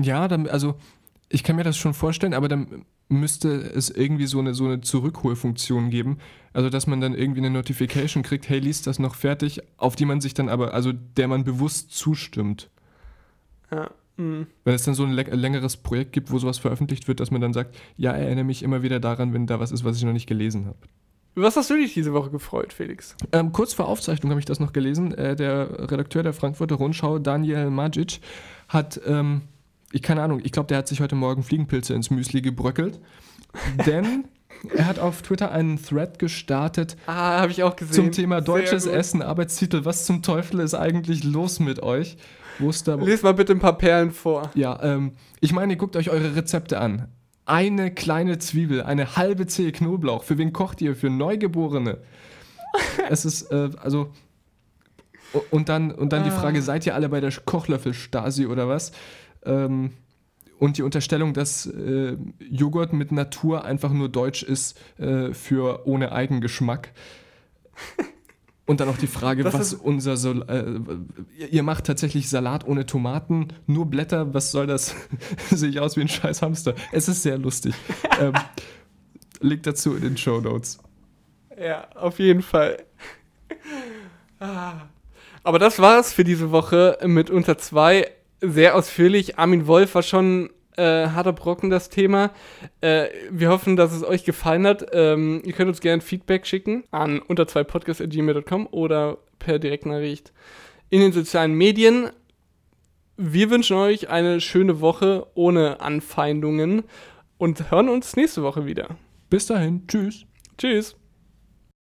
Ja, 0.04 0.28
dann, 0.28 0.46
also 0.48 0.76
ich 1.30 1.44
kann 1.44 1.56
mir 1.56 1.64
das 1.64 1.76
schon 1.76 1.96
vorstellen, 1.96 2.36
aber 2.36 2.50
dann 2.50 2.86
müsste 3.10 3.56
es 3.56 3.90
irgendwie 3.90 4.28
so 4.28 4.38
eine, 4.38 4.54
so 4.54 4.66
eine 4.66 4.82
Zurückholfunktion 4.82 5.90
geben. 5.90 6.20
Also, 6.52 6.70
dass 6.70 6.86
man 6.86 7.02
dann 7.02 7.16
irgendwie 7.16 7.40
eine 7.40 7.50
Notification 7.50 8.22
kriegt, 8.22 8.48
hey, 8.50 8.60
liest 8.60 8.86
das 8.86 9.00
noch 9.00 9.16
fertig, 9.16 9.62
auf 9.78 9.96
die 9.96 10.06
man 10.06 10.22
sich 10.22 10.36
dann 10.36 10.48
aber, 10.48 10.76
also 10.76 10.92
der 10.92 11.28
man 11.28 11.44
bewusst 11.44 11.90
zustimmt. 11.90 12.70
Ja. 13.74 13.92
Mhm. 14.18 14.48
Wenn 14.64 14.76
es 14.76 14.84
dann 14.84 14.94
so 14.94 15.04
ein 15.04 15.14
längeres 15.14 15.78
Projekt 15.78 16.14
gibt, 16.14 16.32
wo 16.32 16.38
sowas 16.38 16.60
veröffentlicht 16.60 17.08
wird, 17.08 17.20
dass 17.20 17.32
man 17.32 17.42
dann 17.42 17.54
sagt, 17.54 17.76
ja, 17.98 18.12
erinnere 18.12 18.46
mich 18.46 18.62
immer 18.62 18.84
wieder 18.84 19.00
daran, 19.00 19.34
wenn 19.34 19.48
da 19.48 19.60
was 19.60 19.72
ist, 19.72 19.84
was 19.84 19.98
ich 19.98 20.04
noch 20.04 20.14
nicht 20.14 20.28
gelesen 20.28 20.66
habe. 20.66 20.78
Was 21.36 21.58
hast 21.58 21.72
du 21.72 21.76
dich 21.76 21.96
diese 21.96 22.14
Woche 22.14 22.30
gefreut, 22.30 22.74
Felix? 22.74 23.16
Ähm, 23.32 23.52
kurz 23.52 23.74
vor 23.74 23.88
Aufzeichnung 23.88 24.30
habe 24.30 24.40
ich 24.40 24.46
das 24.46 24.60
noch 24.60 24.72
gelesen. 24.72 25.16
Äh, 25.16 25.36
der 25.36 25.90
Redakteur 25.92 26.22
der 26.22 26.34
Frankfurter 26.34 26.76
Rundschau, 26.76 27.18
Daniel 27.18 27.72
Majic, 27.72 28.20
hat, 28.68 29.02
ähm, 29.08 29.42
ich 29.92 30.04
keine 30.04 30.22
Ahnung, 30.22 30.42
ich 30.44 30.52
glaube, 30.52 30.68
der 30.68 30.78
hat 30.78 30.88
sich 30.88 31.02
heute 31.02 31.16
Morgen 31.16 31.42
Fliegenpilze 31.42 31.96
ins 31.96 32.12
Müsli 32.12 32.42
gebröckelt. 32.42 33.00
denn 33.86 34.26
er 34.76 34.86
hat 34.86 35.00
auf 35.00 35.22
Twitter 35.22 35.52
einen 35.52 35.82
Thread 35.82 36.20
gestartet. 36.20 36.96
Ah, 37.06 37.42
habe 37.42 37.52
ich 37.52 37.64
auch 37.64 37.76
gesehen. 37.76 37.94
Zum 37.94 38.12
Thema 38.12 38.42
deutsches 38.42 38.86
Essen, 38.86 39.22
Arbeitstitel. 39.22 39.86
Was 39.86 40.06
zum 40.06 40.22
Teufel 40.22 40.60
ist 40.60 40.74
eigentlich 40.74 41.24
los 41.24 41.60
mit 41.60 41.82
euch? 41.82 42.18
Muster. 42.60 42.98
Lies 42.98 43.24
mal 43.24 43.34
bitte 43.34 43.54
ein 43.54 43.60
paar 43.60 43.78
Perlen 43.78 44.12
vor. 44.12 44.52
Ja, 44.56 44.82
ähm, 44.82 45.14
ich 45.40 45.54
meine, 45.54 45.78
guckt 45.78 45.96
euch 45.96 46.10
eure 46.10 46.36
Rezepte 46.36 46.80
an. 46.80 47.08
Eine 47.46 47.94
kleine 47.94 48.38
Zwiebel, 48.40 48.84
eine 48.84 49.18
halbe 49.18 49.48
Zehe 49.48 49.72
Knoblauch. 49.72 50.24
Für 50.24 50.38
wen 50.38 50.54
kocht 50.54 50.82
ihr? 50.82 50.96
Für 50.96 51.10
Neugeborene. 51.10 51.98
es 53.10 53.26
ist, 53.26 53.52
äh, 53.52 53.70
also. 53.82 54.12
Und 55.50 55.68
dann, 55.68 55.92
und 55.92 56.14
dann 56.14 56.24
die 56.24 56.30
ah. 56.30 56.40
Frage: 56.40 56.62
Seid 56.62 56.86
ihr 56.86 56.96
alle 56.96 57.10
bei 57.10 57.20
der 57.20 57.32
Kochlöffel-Stasi 57.32 58.46
oder 58.46 58.68
was? 58.68 58.92
Ähm, 59.46 59.92
und 60.60 60.78
die 60.78 60.84
Unterstellung, 60.84 61.34
dass 61.34 61.66
äh, 61.66 62.16
Joghurt 62.40 62.94
mit 62.94 63.12
Natur 63.12 63.66
einfach 63.66 63.92
nur 63.92 64.08
deutsch 64.08 64.44
ist 64.44 64.80
äh, 64.98 65.34
für 65.34 65.88
ohne 65.88 66.14
Eigengeschmack. 66.14 66.92
Und 68.66 68.80
dann 68.80 68.88
auch 68.88 68.98
die 68.98 69.08
Frage, 69.08 69.44
das 69.44 69.54
was 69.54 69.74
unser 69.74 70.16
Sol 70.16 70.46
äh, 70.48 71.46
ihr 71.46 71.64
macht 71.64 71.86
tatsächlich 71.86 72.30
Salat 72.30 72.66
ohne 72.66 72.86
Tomaten, 72.86 73.50
nur 73.68 73.88
Blätter, 73.88 74.34
was 74.34 74.52
soll 74.52 74.68
das? 74.68 74.96
Sehe 75.52 75.70
ich 75.70 75.80
aus 75.82 75.98
wie 75.98 76.02
ein 76.02 76.08
scheiß 76.08 76.42
Hamster. 76.42 76.74
Es 76.94 77.10
ist 77.10 77.24
sehr 77.24 77.38
lustig. 77.38 77.76
ähm, 78.22 78.34
Link 79.42 79.64
dazu 79.64 79.96
in 79.96 80.02
den 80.02 80.18
Show 80.18 80.40
Notes. 80.40 80.80
Ja, 81.60 81.90
auf 81.96 82.20
jeden 82.20 82.42
Fall. 82.42 82.78
Ah. 84.40 84.88
Aber 85.44 85.60
das 85.60 85.80
war's 85.80 86.14
für 86.14 86.24
diese 86.24 86.52
Woche 86.52 86.98
mit 87.06 87.30
unter 87.30 87.58
zwei. 87.58 88.10
Sehr 88.40 88.76
ausführlich. 88.76 89.38
Armin 89.38 89.68
Wolf 89.68 89.96
war 89.96 90.04
schon 90.04 90.50
äh, 90.78 91.08
harter 91.08 91.34
Brocken 91.34 91.70
das 91.70 91.90
Thema. 91.90 92.32
Äh, 92.82 93.08
wir 93.30 93.50
hoffen, 93.50 93.76
dass 93.76 93.94
es 93.94 94.04
euch 94.04 94.24
gefallen 94.24 94.66
hat. 94.66 94.88
Ähm, 94.94 95.42
ihr 95.46 95.54
könnt 95.54 95.70
uns 95.70 95.82
gerne 95.82 96.02
Feedback 96.02 96.46
schicken 96.46 96.84
an 96.92 97.20
unter 97.20 97.48
zwei 97.48 97.64
podcast.gmail.com 97.64 98.68
oder 98.72 99.18
per 99.40 99.60
Direktnachricht 99.60 100.34
in 100.90 101.02
den 101.02 101.12
sozialen 101.12 101.54
Medien. 101.54 102.10
Wir 103.18 103.50
wünschen 103.50 103.78
euch 103.78 104.10
eine 104.10 104.42
schöne 104.42 104.82
Woche 104.82 105.28
ohne 105.36 105.82
Anfeindungen 105.82 106.84
und 107.38 107.72
hören 107.72 107.90
uns 107.90 108.16
nächste 108.16 108.44
Woche 108.44 108.66
wieder. 108.66 108.96
Bis 109.30 109.48
dahin. 109.48 109.88
Tschüss. 109.88 110.26
Tschüss. 110.58 110.96